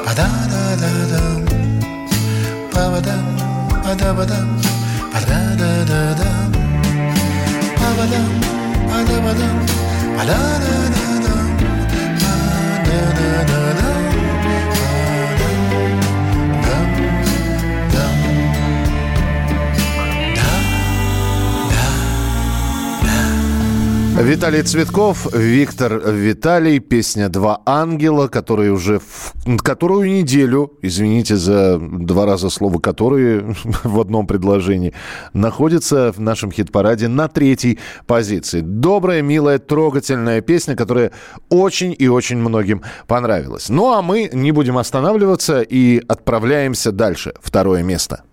Ba 0.06 0.12
da 0.20 0.28
da 0.52 0.64
da 0.82 0.92
da, 1.12 1.22
ba 2.74 2.84
ba 2.94 3.00
da, 3.08 3.16
ba 3.84 3.92
da 4.02 4.10
ba 4.18 4.24
da, 4.32 4.40
ba 5.14 5.20
da 5.30 5.40
da 5.62 5.72
da 5.92 6.02
da, 6.20 6.30
Ba-ba-dum, 7.80 8.28
ba-da-ba-dum, 8.90 9.56
ba 10.18 10.24
da 10.30 10.40
da 10.64 10.76
da. 10.94 11.13
Виталий 24.22 24.62
Цветков, 24.62 25.34
Виктор 25.34 26.00
Виталий, 26.12 26.80
песня 26.80 27.30
«Два 27.30 27.62
ангела», 27.66 28.28
которая 28.28 28.72
уже 28.72 29.00
в 29.00 29.34
которую 29.58 30.08
неделю, 30.08 30.74
извините 30.84 31.36
за 31.36 31.80
два 31.80 32.26
раза 32.28 32.50
слово 32.50 32.80
«которые» 32.80 33.56
в 33.84 34.00
одном 34.00 34.28
предложении, 34.28 34.94
находится 35.34 36.12
в 36.12 36.20
нашем 36.20 36.52
хит-параде 36.52 37.08
на 37.08 37.28
третьей 37.28 37.80
позиции. 38.06 38.62
Добрая, 38.62 39.24
милая, 39.24 39.58
трогательная 39.58 40.42
песня, 40.42 40.76
которая 40.76 41.12
очень 41.50 41.96
и 41.98 42.08
очень 42.08 42.38
многим 42.38 42.84
понравилась. 43.08 43.70
Ну 43.70 43.94
а 43.94 44.04
мы 44.04 44.30
не 44.32 44.52
будем 44.52 44.78
останавливаться 44.78 45.62
и 45.62 46.02
отправляемся 46.08 46.92
дальше. 46.92 47.34
Второе 47.42 47.82
место. 47.82 48.24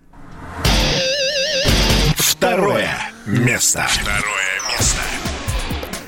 Второе 2.17 2.91
место. 3.27 3.87
Второе. 3.89 4.40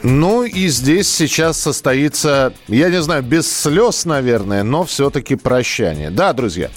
Ну 0.02 0.42
и 0.42 0.66
здесь 0.66 1.08
сейчас 1.08 1.60
состоится, 1.60 2.52
я 2.66 2.90
не 2.90 3.00
знаю, 3.00 3.22
без 3.22 3.50
слез, 3.50 4.04
наверное, 4.04 4.64
но 4.64 4.84
все-таки 4.84 5.36
прощание. 5.36 6.10
Да, 6.10 6.32
друзья, 6.32 6.70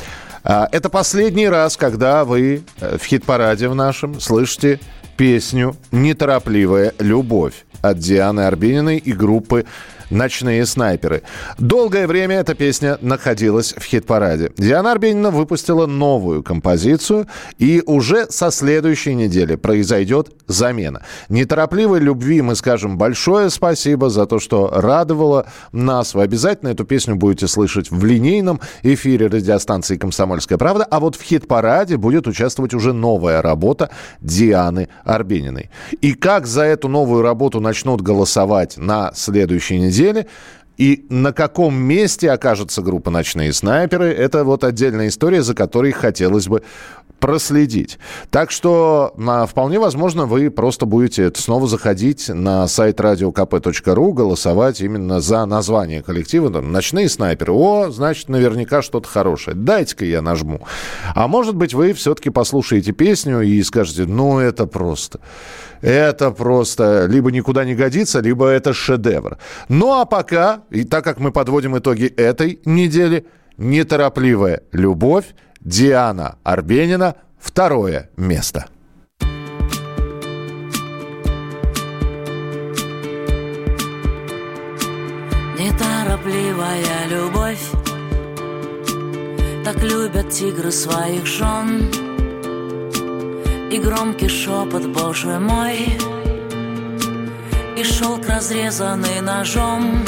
а, 0.44 0.70
это 0.72 0.90
последний 0.90 1.50
раз, 1.50 1.76
когда 1.76 2.24
вы 2.24 2.64
э, 2.80 2.98
в 3.02 3.04
хит-параде 3.04 3.68
в 3.68 3.74
нашем 3.74 4.20
слышите 4.20 4.80
песню 5.18 5.76
«Неторопливая 5.92 6.94
любовь» 7.00 7.66
от 7.82 7.98
Дианы 7.98 8.42
Арбениной 8.42 8.98
и 8.98 9.12
группы 9.12 9.66
«Ночные 10.10 10.66
снайперы». 10.66 11.24
Долгое 11.58 12.08
время 12.08 12.38
эта 12.38 12.54
песня 12.54 12.98
находилась 13.02 13.74
в 13.74 13.84
хит-параде. 13.84 14.52
Диана 14.58 14.92
Арбенина 14.92 15.32
выпустила 15.32 15.86
новую 15.86 16.44
композицию, 16.44 17.28
и 17.58 17.82
уже 17.86 18.28
со 18.30 18.52
следующей 18.52 19.16
недели 19.16 19.56
произойдет 19.56 20.30
замена. 20.48 21.02
Неторопливой 21.30 22.00
любви 22.00 22.42
мы 22.42 22.56
скажем 22.56 22.98
большое 22.98 23.50
спасибо 23.50 24.10
за 24.10 24.26
то, 24.26 24.40
что 24.40 24.70
радовала 24.72 25.48
нас. 25.72 26.14
Вы 26.14 26.24
обязательно 26.24 26.70
эту 26.70 26.86
песню 26.86 27.16
будете 27.16 27.48
слышать 27.48 27.90
в 27.90 28.06
линейном 28.06 28.62
эфире 28.84 29.28
радиостанции 29.28 29.98
«Комсомольская 29.98 30.58
правда», 30.58 30.84
а 30.84 31.00
вот 31.00 31.16
в 31.16 31.24
хит-параде 31.24 31.98
будет 31.98 32.28
участвовать 32.28 32.74
уже 32.74 32.94
новая 32.94 33.42
работа 33.42 33.90
Дианы 34.22 34.90
Арбениной. 35.04 35.70
И 36.02 36.14
как 36.14 36.46
за 36.46 36.64
эту 36.64 36.88
новую 36.90 37.22
работу 37.22 37.60
начнут 37.60 38.02
голосовать 38.02 38.78
на 38.78 39.12
следующей 39.16 39.80
неделе, 39.80 39.95
и 40.78 41.06
на 41.10 41.32
каком 41.32 41.76
месте 41.76 42.30
окажется 42.32 42.82
группа 42.82 43.10
«Ночные 43.10 43.54
снайперы»– 43.54 44.12
это 44.14 44.44
вот 44.44 44.64
отдельная 44.64 45.08
история, 45.08 45.42
за 45.42 45.54
которой 45.54 45.92
хотелось 45.92 46.48
бы 46.48 46.64
проследить. 47.20 47.98
Так 48.30 48.52
что 48.52 49.14
а, 49.18 49.46
вполне 49.46 49.80
возможно, 49.80 50.26
вы 50.26 50.52
просто 50.52 50.86
будете 50.86 51.32
снова 51.36 51.66
заходить 51.66 52.28
на 52.28 52.68
сайт 52.68 53.00
radiokp.ru, 53.00 54.14
голосовать 54.14 54.82
именно 54.82 55.22
за 55.22 55.46
название 55.46 56.04
коллектива. 56.04 56.52
Там, 56.52 56.72
«Ночные 56.72 57.08
снайперы». 57.08 57.54
О, 57.54 57.90
значит, 57.90 58.28
наверняка 58.28 58.82
что-то 58.82 59.08
хорошее. 59.08 59.56
Дайте-ка 59.56 60.04
я 60.04 60.22
нажму. 60.22 60.62
А 61.16 61.28
может 61.28 61.56
быть, 61.56 61.74
вы 61.74 61.94
все-таки 61.94 62.30
послушаете 62.30 62.92
песню 62.92 63.42
и 63.42 63.64
скажете, 63.64 64.06
ну, 64.06 64.40
это 64.40 64.68
просто... 64.68 65.20
Это 65.86 66.32
просто 66.32 67.06
либо 67.06 67.32
никуда 67.32 67.64
не 67.64 67.76
годится, 67.76 68.20
либо 68.20 68.48
это 68.48 68.74
шедевр. 68.74 69.38
Ну 69.70 69.94
а 69.94 70.06
пока, 70.06 70.64
и 70.72 70.84
так 70.84 71.04
как 71.04 71.20
мы 71.20 71.32
подводим 71.32 71.78
итоги 71.78 72.06
этой 72.08 72.60
недели, 72.66 73.28
неторопливая 73.58 74.64
любовь, 74.72 75.36
Диана 75.62 76.40
Арбенина, 76.44 77.14
второе 77.40 78.10
место. 78.18 78.66
Неторопливая 85.60 87.08
любовь 87.12 87.72
Так 89.64 89.84
любят 89.84 90.32
тигры 90.32 90.72
своих 90.72 91.28
жен 91.28 92.15
И 93.76 93.78
громкий 93.78 94.30
шепот, 94.30 94.86
боже 94.86 95.38
мой. 95.38 95.98
И 97.76 97.84
шелк, 97.84 98.26
разрезанный 98.26 99.20
ножом. 99.20 100.02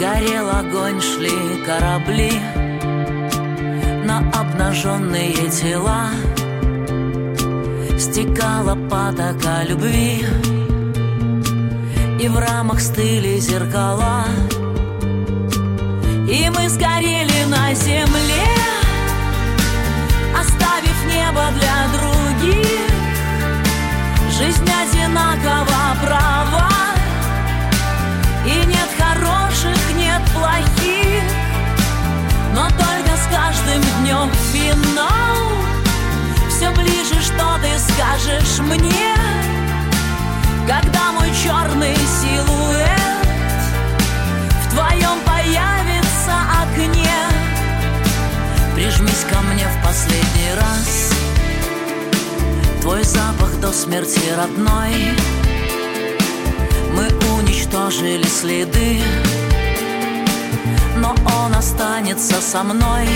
Горел 0.00 0.48
огонь, 0.48 1.02
шли 1.02 1.36
корабли 1.66 2.32
На 4.06 4.20
обнаженные 4.40 5.34
тела. 5.50 6.08
Стекала 7.98 8.74
потока 8.88 9.62
любви. 9.68 10.24
И 12.22 12.26
в 12.26 12.38
рамах 12.38 12.80
стыли 12.80 13.38
зеркала. 13.38 14.24
И 16.26 16.48
мы 16.48 16.70
сгорели 16.70 17.44
на 17.50 17.74
земле 17.74 18.61
небо 21.32 21.44
для 21.52 21.98
других. 21.98 22.90
Жизнь 24.30 24.70
одинакова 24.70 25.96
права. 26.04 26.68
И 28.44 28.66
нет 28.66 28.88
хороших, 28.98 29.76
нет 29.96 30.20
плохих. 30.34 31.22
Но 32.54 32.68
только 32.68 33.16
с 33.16 33.26
каждым 33.30 33.82
днем 34.00 34.30
финал 34.52 35.48
Все 36.50 36.70
ближе, 36.70 37.18
что 37.22 37.58
ты 37.62 37.78
скажешь 37.78 38.58
мне. 38.60 39.14
Когда 40.66 41.12
мой 41.12 41.30
черный 41.42 41.96
силуэт 41.96 43.26
В 44.64 44.74
твоем 44.74 45.18
появится 45.24 46.34
окне. 46.62 47.10
Прижмись 48.74 49.24
ко 49.30 49.40
мне 49.40 49.66
в 49.66 49.86
последний 49.86 50.54
раз 50.56 51.11
Твой 52.82 53.02
запах 53.04 53.58
до 53.60 53.72
смерти 53.72 54.20
родной 54.36 54.92
Мы 56.94 57.08
уничтожили 57.38 58.26
следы 58.26 59.00
но 61.02 61.14
он 61.42 61.54
останется 61.54 62.40
со 62.40 62.62
мной. 62.62 63.08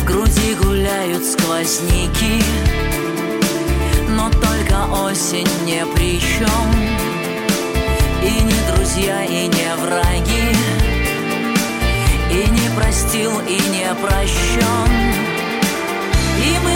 В 0.00 0.04
груди 0.04 0.54
гуляют 0.62 1.24
сквозняки, 1.24 2.42
но 4.10 4.28
только 4.30 4.84
осень 5.02 5.48
не 5.64 5.84
при 5.94 6.20
чем. 6.20 6.70
И 8.22 8.42
не 8.42 8.74
друзья, 8.74 9.24
и 9.24 9.46
не 9.46 9.74
враги, 9.76 10.56
и 12.30 12.50
не 12.50 12.68
простил, 12.76 13.32
и 13.48 13.58
не 13.70 13.94
прощен. 13.94 15.13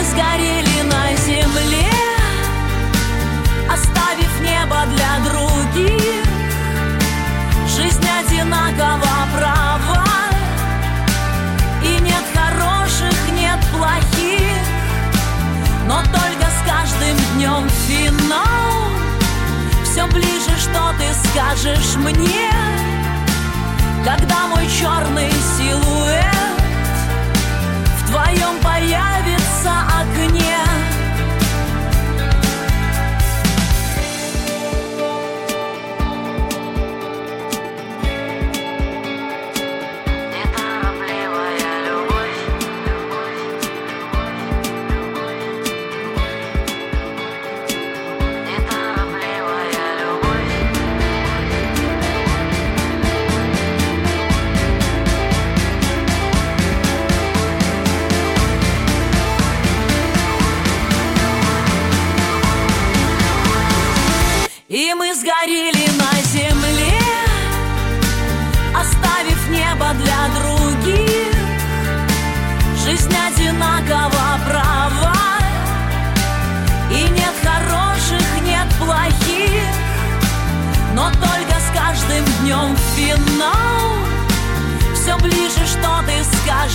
Сгорели 0.09 0.81
на 0.83 1.15
земле, 1.17 1.91
оставив 3.71 4.41
небо 4.41 4.79
для 4.87 5.19
других. 5.29 6.25
Жизнь 7.67 8.07
одинакова 8.19 9.27
права, 9.37 10.05
и 11.83 12.01
нет 12.01 12.23
хороших, 12.33 13.15
нет 13.33 13.59
плохих, 13.71 14.63
но 15.87 16.01
только 16.01 16.47
с 16.49 16.59
каждым 16.65 17.17
днем 17.35 17.69
финал. 17.87 18.89
Все 19.83 20.07
ближе, 20.07 20.57
что 20.59 20.91
ты 20.97 21.29
скажешь 21.29 21.95
мне, 21.97 22.51
когда 24.03 24.47
мой 24.47 24.67
черный 24.67 25.31
силуэт 25.57 26.25
в 27.99 28.11
твоем 28.11 28.57
появится 28.63 29.08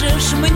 скажешь 0.04 0.32
мне, 0.32 0.48
когда 0.48 0.53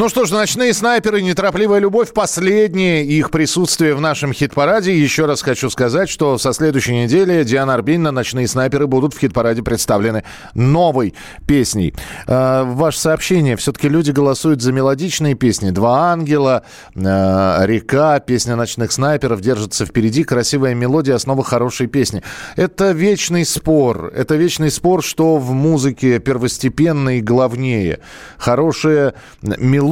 Ну 0.00 0.08
что 0.08 0.24
ж, 0.24 0.30
«Ночные 0.30 0.72
снайперы», 0.72 1.20
«Неторопливая 1.20 1.78
любовь»— 1.78 2.10
последнее 2.14 3.04
их 3.04 3.30
присутствие 3.30 3.94
в 3.94 4.00
нашем 4.00 4.32
хит-параде. 4.32 4.98
Еще 4.98 5.26
раз 5.26 5.42
хочу 5.42 5.68
сказать, 5.68 6.08
что 6.08 6.38
со 6.38 6.54
следующей 6.54 6.94
недели 6.94 7.44
Диана 7.44 7.74
Арбенина 7.74 8.10
«Ночные 8.10 8.48
снайперы» 8.48 8.86
будут 8.86 9.12
в 9.12 9.18
хит-параде 9.18 9.62
представлены 9.62 10.24
новой 10.54 11.12
песней. 11.46 11.92
Э, 12.26 12.62
ваше 12.64 12.98
сообщение. 12.98 13.56
Все-таки 13.56 13.90
люди 13.90 14.10
голосуют 14.10 14.62
за 14.62 14.72
мелодичные 14.72 15.34
песни. 15.34 15.68
«Два 15.68 16.12
ангела», 16.12 16.64
э, 16.94 17.66
«Река», 17.66 18.20
песня 18.20 18.56
«Ночных 18.56 18.92
снайперов» 18.92 19.42
держится 19.42 19.84
впереди. 19.84 20.24
Красивая 20.24 20.74
мелодия— 20.74 21.14
основа 21.16 21.44
хорошей 21.44 21.88
песни. 21.88 22.22
Это 22.56 22.92
вечный 22.92 23.44
спор. 23.44 24.10
Это 24.16 24.36
вечный 24.36 24.70
спор, 24.70 25.04
что 25.04 25.36
в 25.36 25.52
музыке 25.52 26.20
первостепенно 26.20 27.18
и 27.18 27.20
главнее. 27.20 28.00
Хорошая 28.38 29.12
мелодия, 29.42 29.89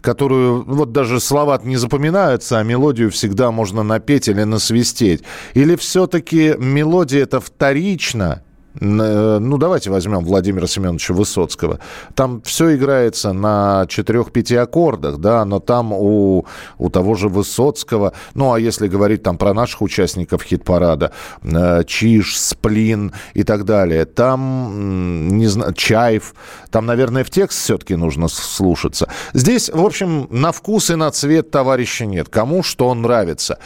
которую 0.00 0.64
вот 0.64 0.92
даже 0.92 1.20
слова 1.20 1.60
не 1.62 1.76
запоминаются, 1.76 2.58
а 2.58 2.62
мелодию 2.62 3.10
всегда 3.10 3.50
можно 3.50 3.82
напеть 3.82 4.28
или 4.28 4.44
насвистеть. 4.44 5.22
Или 5.54 5.76
все-таки 5.76 6.54
мелодия 6.58 7.22
это 7.22 7.40
вторично, 7.40 8.42
ну, 8.74 9.58
давайте 9.58 9.90
возьмем 9.90 10.24
Владимира 10.24 10.66
Семеновича 10.66 11.14
Высоцкого. 11.14 11.80
Там 12.14 12.42
все 12.42 12.76
играется 12.76 13.32
на 13.32 13.86
четырех-пяти 13.88 14.56
аккордах, 14.56 15.18
да, 15.18 15.44
но 15.44 15.58
там 15.58 15.92
у, 15.92 16.46
у 16.78 16.90
того 16.90 17.14
же 17.14 17.28
Высоцкого, 17.28 18.12
ну, 18.34 18.52
а 18.52 18.60
если 18.60 18.88
говорить 18.88 19.22
там 19.22 19.36
про 19.36 19.54
наших 19.54 19.82
участников 19.82 20.42
хит-парада, 20.42 21.12
э, 21.42 21.82
Чиж, 21.86 22.38
Сплин 22.38 23.12
и 23.34 23.42
так 23.42 23.64
далее, 23.64 24.04
там, 24.04 25.36
не 25.36 25.46
знаю, 25.46 25.72
Чаев, 25.72 26.34
там, 26.70 26.86
наверное, 26.86 27.24
в 27.24 27.30
текст 27.30 27.60
все-таки 27.60 27.96
нужно 27.96 28.28
слушаться. 28.28 29.08
Здесь, 29.32 29.70
в 29.70 29.84
общем, 29.84 30.28
на 30.30 30.52
вкус 30.52 30.90
и 30.90 30.94
на 30.94 31.10
цвет 31.10 31.50
товарища 31.50 32.06
нет. 32.06 32.28
Кому 32.28 32.62
что 32.62 32.92
нравится. 32.94 33.58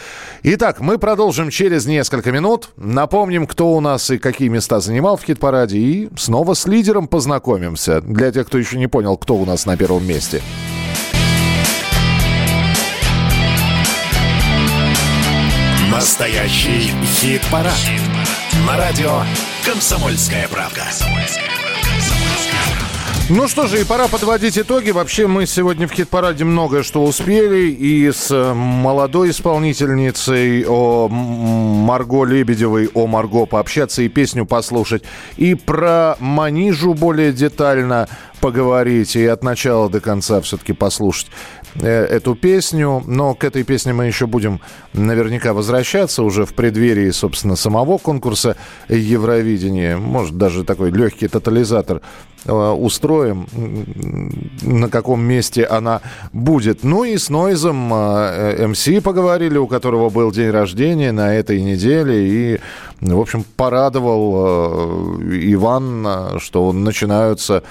Итак, 0.42 0.80
мы 0.80 0.98
продолжим 0.98 1.50
через 1.50 1.86
несколько 1.86 2.32
минут. 2.32 2.70
Напомним, 2.76 3.46
кто 3.46 3.72
у 3.72 3.80
нас 3.80 4.10
и 4.10 4.18
какие 4.18 4.48
места 4.48 4.80
занимал 4.92 5.16
в 5.16 5.24
хит-параде. 5.24 5.78
И 5.78 6.10
снова 6.18 6.52
с 6.52 6.66
лидером 6.66 7.08
познакомимся. 7.08 8.02
Для 8.02 8.30
тех, 8.30 8.46
кто 8.46 8.58
еще 8.58 8.76
не 8.76 8.88
понял, 8.88 9.16
кто 9.16 9.36
у 9.36 9.46
нас 9.46 9.64
на 9.64 9.74
первом 9.74 10.06
месте. 10.06 10.42
Настоящий 15.90 16.90
хит-парад. 17.06 17.72
На 18.66 18.76
радио 18.76 19.22
«Комсомольская 19.64 20.46
правда». 20.48 20.82
Ну 23.34 23.48
что 23.48 23.66
же, 23.66 23.80
и 23.80 23.84
пора 23.84 24.08
подводить 24.08 24.58
итоги. 24.58 24.90
Вообще 24.90 25.26
мы 25.26 25.46
сегодня 25.46 25.88
в 25.88 25.92
хит-параде 25.92 26.44
многое 26.44 26.82
что 26.82 27.02
успели. 27.02 27.70
И 27.70 28.12
с 28.12 28.30
э, 28.30 28.52
молодой 28.52 29.30
исполнительницей 29.30 30.66
о 30.68 31.08
Марго 31.08 32.24
Лебедевой, 32.26 32.90
о 32.92 33.06
Марго 33.06 33.46
пообщаться 33.46 34.02
и 34.02 34.08
песню 34.08 34.44
послушать. 34.44 35.04
И 35.38 35.54
про 35.54 36.16
Манижу 36.20 36.92
более 36.92 37.32
детально 37.32 38.06
поговорить. 38.42 39.16
И 39.16 39.24
от 39.24 39.42
начала 39.42 39.88
до 39.88 40.00
конца 40.00 40.42
все-таки 40.42 40.74
послушать 40.74 41.28
э, 41.76 41.88
эту 41.88 42.34
песню. 42.34 43.02
Но 43.06 43.34
к 43.34 43.44
этой 43.44 43.62
песне 43.62 43.94
мы 43.94 44.04
еще 44.04 44.26
будем 44.26 44.60
наверняка 44.92 45.54
возвращаться 45.54 46.22
уже 46.22 46.44
в 46.44 46.52
преддверии, 46.52 47.10
собственно, 47.12 47.56
самого 47.56 47.96
конкурса 47.96 48.58
Евровидения. 48.90 49.96
Может, 49.96 50.36
даже 50.36 50.64
такой 50.64 50.90
легкий 50.90 51.28
тотализатор 51.28 52.02
устроим, 52.46 53.46
м, 53.52 54.50
на 54.62 54.88
каком 54.88 55.22
месте 55.22 55.64
она 55.64 56.00
будет. 56.32 56.82
Ну 56.82 57.04
и 57.04 57.16
с 57.16 57.30
Нойзом 57.30 57.92
э, 57.92 58.66
МС 58.66 58.88
поговорили, 59.02 59.58
у 59.58 59.66
которого 59.66 60.10
был 60.10 60.32
день 60.32 60.50
рождения 60.50 61.12
на 61.12 61.34
этой 61.34 61.60
неделе. 61.62 62.26
И, 62.26 62.60
в 63.00 63.20
общем, 63.20 63.44
порадовал 63.56 65.20
э, 65.20 65.52
Иван, 65.52 66.06
э, 66.06 66.38
что 66.38 66.72
начинаются 66.72 67.62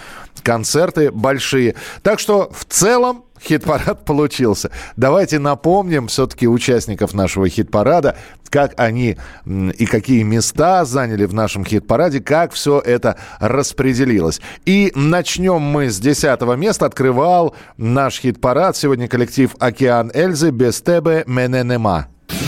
концерты 0.43 1.11
большие. 1.11 1.75
Так 2.03 2.19
что 2.19 2.51
в 2.53 2.65
целом 2.65 3.25
хит-парад 3.43 4.05
получился. 4.05 4.71
Давайте 4.95 5.39
напомним 5.39 6.07
все-таки 6.07 6.47
участников 6.47 7.13
нашего 7.13 7.49
хит-парада, 7.49 8.17
как 8.49 8.73
они 8.77 9.17
и 9.45 9.85
какие 9.85 10.23
места 10.23 10.85
заняли 10.85 11.25
в 11.25 11.33
нашем 11.33 11.65
хит-параде, 11.65 12.19
как 12.19 12.53
все 12.53 12.79
это 12.79 13.17
распределилось. 13.39 14.41
И 14.65 14.91
начнем 14.95 15.61
мы 15.61 15.89
с 15.89 15.99
10 15.99 16.41
места. 16.57 16.85
Открывал 16.85 17.55
наш 17.77 18.19
хит-парад. 18.19 18.75
Сегодня 18.75 19.07
коллектив 19.07 19.55
«Океан 19.59 20.11
Эльзы» 20.13 20.51
без 20.51 20.81
тебе 20.81 21.23
мене 21.27 21.63
нема. 21.63 22.07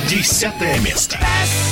Десятое 0.09 0.79
место. 0.79 1.17
Без 1.19 1.47
тебе 1.49 1.62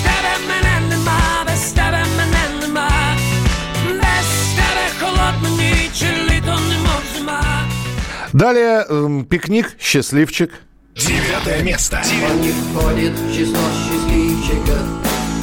Далее 8.34 8.86
эм, 8.88 9.26
«Пикник», 9.26 9.76
«Счастливчик». 9.80 10.52
Девятое 10.96 11.64
место. 11.64 12.02
Он 12.30 12.42
не 12.42 12.52
входит 12.52 13.12
в 13.12 13.36
число 13.36 13.60
счастливчиков, 13.86 14.82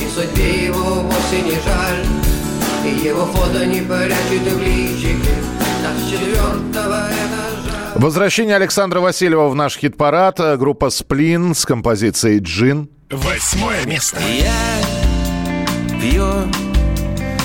И 0.01 0.07
судьбе 0.15 0.67
его 0.67 1.01
вовсе 1.03 1.41
не 1.43 1.53
жаль, 1.53 2.05
И 2.85 3.07
его 3.07 3.25
фото 3.27 3.65
не 3.67 3.81
прячет 3.81 4.53
в 4.53 4.63
личике. 4.63 5.35
Так 5.83 5.97
с 5.99 6.11
четвертого 6.11 7.09
этажа. 7.09 7.93
Возвращение 7.95 8.57
Александра 8.57 9.01
Васильева 9.01 9.49
в 9.49 9.55
наш 9.55 9.77
хит-парад. 9.79 10.39
Э, 10.41 10.57
Группа 10.57 10.91
«Сплин» 10.91 11.55
с 11.55 11.65
композицией 11.65 12.41
«Джин». 12.41 12.89
Восьмое 13.11 13.85
место. 13.87 14.19
Я 14.21 14.53
пью 16.01 16.27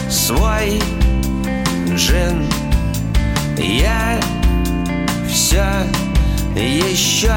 свой 0.10 0.80
джин 1.96 2.46
Я 3.58 4.20
все 5.34 5.66
еще 6.56 7.34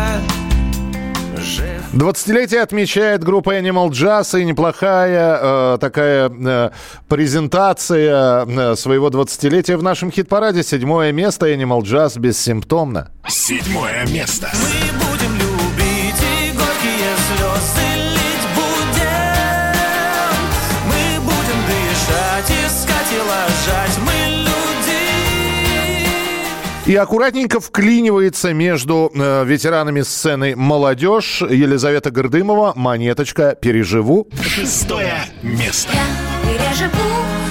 жив 1.38 1.72
20-летие 1.94 2.58
отмечает 2.58 3.24
группа 3.24 3.56
Animal 3.58 3.88
Jazz 3.88 4.38
и 4.38 4.44
неплохая 4.44 5.38
э, 5.40 5.78
такая 5.80 6.28
э, 6.28 6.70
презентация 7.08 8.44
э, 8.44 8.76
своего 8.76 9.08
20-летия 9.08 9.78
в 9.78 9.82
нашем 9.82 10.12
хит-параде. 10.12 10.62
Седьмое 10.62 11.12
место 11.12 11.50
Animal 11.50 11.80
Jazz 11.80 12.18
бессимптомно. 12.18 13.12
Седьмое 13.26 14.06
место. 14.08 14.50
Будем 14.52 14.95
И 26.86 26.94
аккуратненько 26.94 27.58
вклинивается 27.58 28.54
между 28.54 29.10
э, 29.12 29.44
ветеранами 29.44 30.02
сцены 30.02 30.54
молодежь 30.54 31.42
Елизавета 31.42 32.12
Гордымова 32.12 32.74
«Монеточка. 32.76 33.56
Переживу». 33.60 34.28
Шестое 34.40 35.14
место. 35.42 35.90
Переживу 36.44 37.10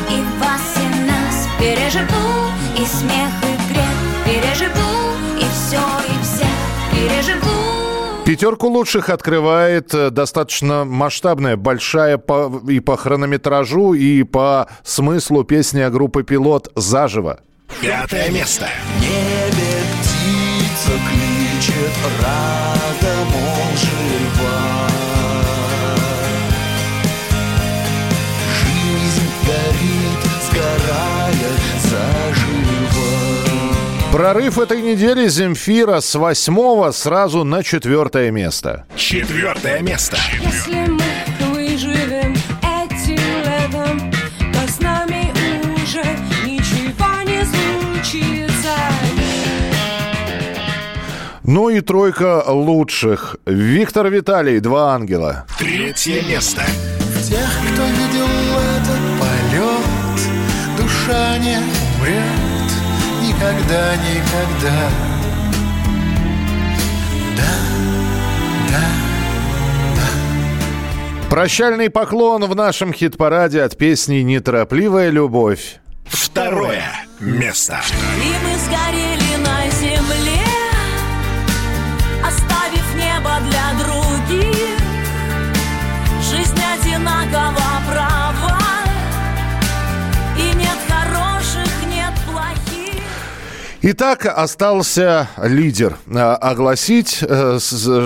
и 0.10 0.22
вас, 0.40 0.78
и 0.78 1.06
нас 1.06 1.49
Переживу 1.60 2.48
и 2.78 2.86
смех, 2.86 3.30
и 3.44 3.74
грех 3.74 3.86
Переживу 4.24 5.16
и 5.38 5.44
все, 5.52 5.82
и 6.07 6.24
всех 6.24 6.48
Переживу 6.94 8.24
Пятерку 8.26 8.70
лучших 8.70 9.10
открывает 9.10 9.94
э, 9.94 10.12
достаточно 10.12 10.86
масштабная, 10.86 11.57
большая 11.57 12.18
по, 12.18 12.62
и 12.70 12.80
по 12.80 12.95
хронометражу, 12.95 13.95
и 13.95 14.24
по 14.24 14.70
смыслу 14.86 15.44
песня 15.44 15.90
группы 15.90 16.24
«Пилот» 16.24 16.72
«Заживо». 16.76 17.41
Пятое 17.82 18.32
место. 18.32 18.70
Небе 19.00 19.84
птица 20.02 20.92
кличет 21.08 21.94
рада, 22.22 23.16
мол, 23.32 23.78
жива. 23.78 24.90
Жизнь 28.60 29.30
горит, 29.46 30.22
сгорая 30.50 31.52
заживо. 31.84 33.12
Прорыв 34.12 34.58
этой 34.58 34.82
недели 34.82 35.28
Земфира 35.28 36.00
с 36.00 36.16
восьмого 36.16 36.92
сразу 36.92 37.44
на 37.44 37.62
четвертое 37.62 38.32
место. 38.32 38.86
Четвертое 38.96 39.82
место. 39.82 40.18
Если 40.42 40.88
мы 40.88 41.04
Ну 51.48 51.70
и 51.70 51.82
тройка 51.82 52.44
лучших. 52.48 53.38
Виктор 53.46 54.10
Виталий, 54.10 54.60
«Два 54.60 54.96
ангела». 54.96 55.46
Третье 55.60 56.24
место. 56.24 56.64
В 57.00 57.30
тех, 57.30 57.50
кто 57.72 57.84
видел 57.84 58.28
этот 58.78 59.00
полет, 59.20 60.22
душа 60.78 61.38
не 61.38 61.58
умрет 61.58 62.56
никогда, 63.22 63.96
никогда. 63.98 64.90
Прощальный 71.30 71.90
поклон 71.90 72.46
в 72.46 72.56
нашем 72.56 72.94
хит-параде 72.94 73.62
от 73.62 73.78
песни 73.78 74.18
«Неторопливая 74.18 75.10
любовь». 75.10 75.78
Второе 76.06 76.84
место. 77.20 77.82
И 78.24 78.30
мы 78.44 78.58
сгорели 78.60 79.15
Итак, 93.88 94.26
остался 94.26 95.30
лидер. 95.38 95.95
Э, 96.07 96.34
Огласить, 96.41 97.20
э, 97.22 97.60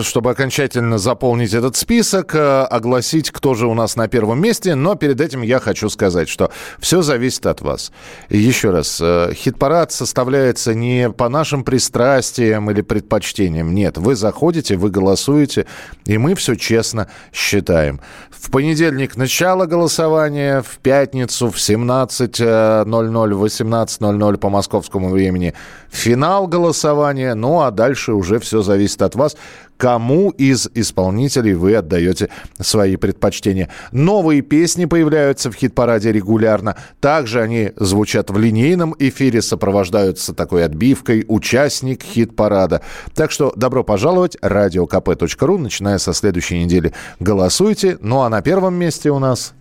чтобы 0.03 0.31
окончательно 0.31 0.97
заполнить 0.97 1.53
этот 1.53 1.77
список, 1.77 2.35
э, 2.35 2.63
огласить, 2.63 3.31
кто 3.31 3.53
же 3.53 3.65
у 3.65 3.73
нас 3.73 3.95
на 3.95 4.09
первом 4.09 4.41
месте. 4.41 4.75
Но 4.75 4.95
перед 4.95 5.21
этим 5.21 5.41
я 5.41 5.61
хочу 5.61 5.87
сказать, 5.87 6.27
что 6.27 6.51
все 6.79 7.01
зависит 7.01 7.45
от 7.45 7.61
вас. 7.61 7.93
Еще 8.27 8.71
раз, 8.71 9.01
хит-парад 9.33 9.93
составляется 9.93 10.73
не 10.73 11.09
по 11.09 11.29
нашим 11.29 11.63
пристрастиям 11.63 12.69
или 12.69 12.81
предпочтениям. 12.81 13.73
Нет, 13.73 13.97
вы 13.97 14.17
заходите, 14.17 14.75
вы 14.75 14.89
голосуете, 14.89 15.65
и 16.03 16.17
мы 16.17 16.35
все 16.35 16.55
честно 16.55 17.07
считаем. 17.31 18.01
В 18.31 18.51
понедельник 18.51 19.15
начало 19.15 19.65
голосования, 19.65 20.61
в 20.61 20.79
пятницу 20.79 21.49
в 21.49 21.55
17.00, 21.55 22.83
18.00 22.85 24.37
по 24.37 24.49
московскому 24.49 25.09
времени 25.09 25.53
финал 25.89 26.47
голосования. 26.47 27.33
Ну 27.33 27.61
а 27.61 27.71
дальше 27.71 28.13
уже 28.13 28.39
все 28.39 28.61
зависит 28.61 29.01
от 29.01 29.15
вас, 29.15 29.35
кому 29.77 30.29
из 30.31 30.69
исполнителей 30.73 31.53
вы 31.53 31.75
отдаете 31.75 32.29
свои 32.59 32.97
предпочтения. 32.97 33.69
Новые 33.91 34.41
песни 34.41 34.85
появляются 34.85 35.49
в 35.49 35.55
хит-параде 35.55 36.11
регулярно. 36.11 36.75
Также 36.99 37.41
они 37.41 37.71
звучат 37.77 38.29
в 38.29 38.37
линейном 38.37 38.93
эфире, 38.99 39.41
сопровождаются 39.41 40.33
такой 40.33 40.65
отбивкой 40.65 41.23
«Участник 41.27 42.03
хит-парада». 42.03 42.81
Так 43.15 43.31
что 43.31 43.53
добро 43.55 43.83
пожаловать, 43.83 44.37
радиокп.ру, 44.41 45.57
начиная 45.57 45.97
со 45.97 46.13
следующей 46.13 46.63
недели. 46.63 46.93
Голосуйте. 47.19 47.97
Ну 48.01 48.21
а 48.21 48.29
на 48.29 48.41
первом 48.41 48.75
месте 48.75 49.09
у 49.11 49.19
нас... 49.19 49.53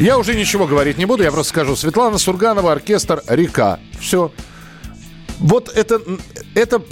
Я 0.00 0.18
уже 0.18 0.34
ничего 0.34 0.66
говорить 0.66 0.98
не 0.98 1.06
буду, 1.06 1.22
я 1.22 1.30
просто 1.30 1.50
скажу. 1.50 1.76
Светлана 1.76 2.18
Сурганова, 2.18 2.72
оркестр 2.72 3.22
«Река». 3.28 3.78
Все. 4.00 4.32
Вот 5.38 5.68
это, 5.74 6.00
это 6.54 6.82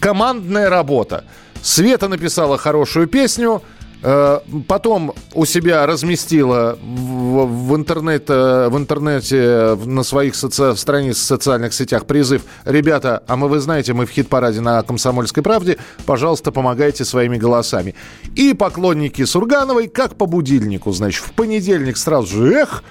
командная 0.00 0.68
работа. 0.68 1.24
Света 1.62 2.08
написала 2.08 2.58
хорошую 2.58 3.06
песню, 3.06 3.62
потом 4.00 5.12
у 5.34 5.44
себя 5.44 5.86
разместила 5.86 6.78
в, 6.80 7.46
в, 7.46 7.76
интернет, 7.76 8.24
э, 8.28 8.68
в 8.68 8.76
интернете 8.76 9.76
на 9.84 10.02
своих 10.04 10.34
соци- 10.34 10.76
страницах 10.76 11.22
в 11.22 11.26
социальных 11.26 11.74
сетях 11.74 12.06
призыв. 12.06 12.42
Ребята, 12.64 13.22
а 13.26 13.36
мы, 13.36 13.48
вы 13.48 13.58
знаете, 13.58 13.94
мы 13.94 14.06
в 14.06 14.10
хит-параде 14.10 14.60
на 14.60 14.82
«Комсомольской 14.82 15.42
правде». 15.42 15.78
Пожалуйста, 16.06 16.52
помогайте 16.52 17.04
своими 17.04 17.38
голосами. 17.38 17.94
И 18.36 18.54
поклонники 18.54 19.24
Сургановой, 19.24 19.88
как 19.88 20.14
по 20.14 20.26
будильнику, 20.26 20.92
значит, 20.92 21.24
в 21.24 21.32
понедельник 21.32 21.96
сразу 21.96 22.28
же, 22.28 22.54
эх, 22.54 22.84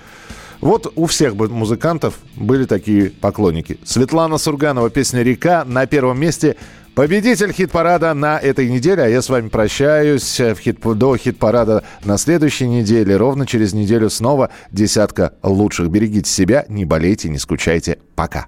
вот 0.59 0.91
у 0.95 1.05
всех 1.05 1.35
музыкантов 1.35 2.15
были 2.35 2.65
такие 2.65 3.11
поклонники. 3.11 3.79
Светлана 3.85 4.37
Сурганова, 4.37 4.89
песня 4.89 5.21
«Река» 5.21 5.63
на 5.65 5.85
первом 5.85 6.19
месте. 6.19 6.57
Победитель 6.97 7.53
хит-парада 7.53 8.15
на 8.15 8.39
этой 8.39 8.67
неделе, 8.67 9.03
а 9.03 9.07
я 9.07 9.21
с 9.21 9.29
вами 9.29 9.49
прощаюсь 9.49 10.39
в 10.39 10.55
хит 10.55 10.79
до 10.81 11.15
хит-парада 11.15 11.83
на 12.03 12.17
следующей 12.17 12.67
неделе. 12.67 13.15
Ровно 13.17 13.45
через 13.45 13.73
неделю 13.73 14.09
снова 14.09 14.49
десятка 14.71 15.33
лучших. 15.43 15.91
Берегите 15.91 16.27
себя, 16.27 16.65
не 16.69 16.85
болейте, 16.85 17.29
не 17.29 17.37
скучайте. 17.37 17.99
Пока. 18.15 18.47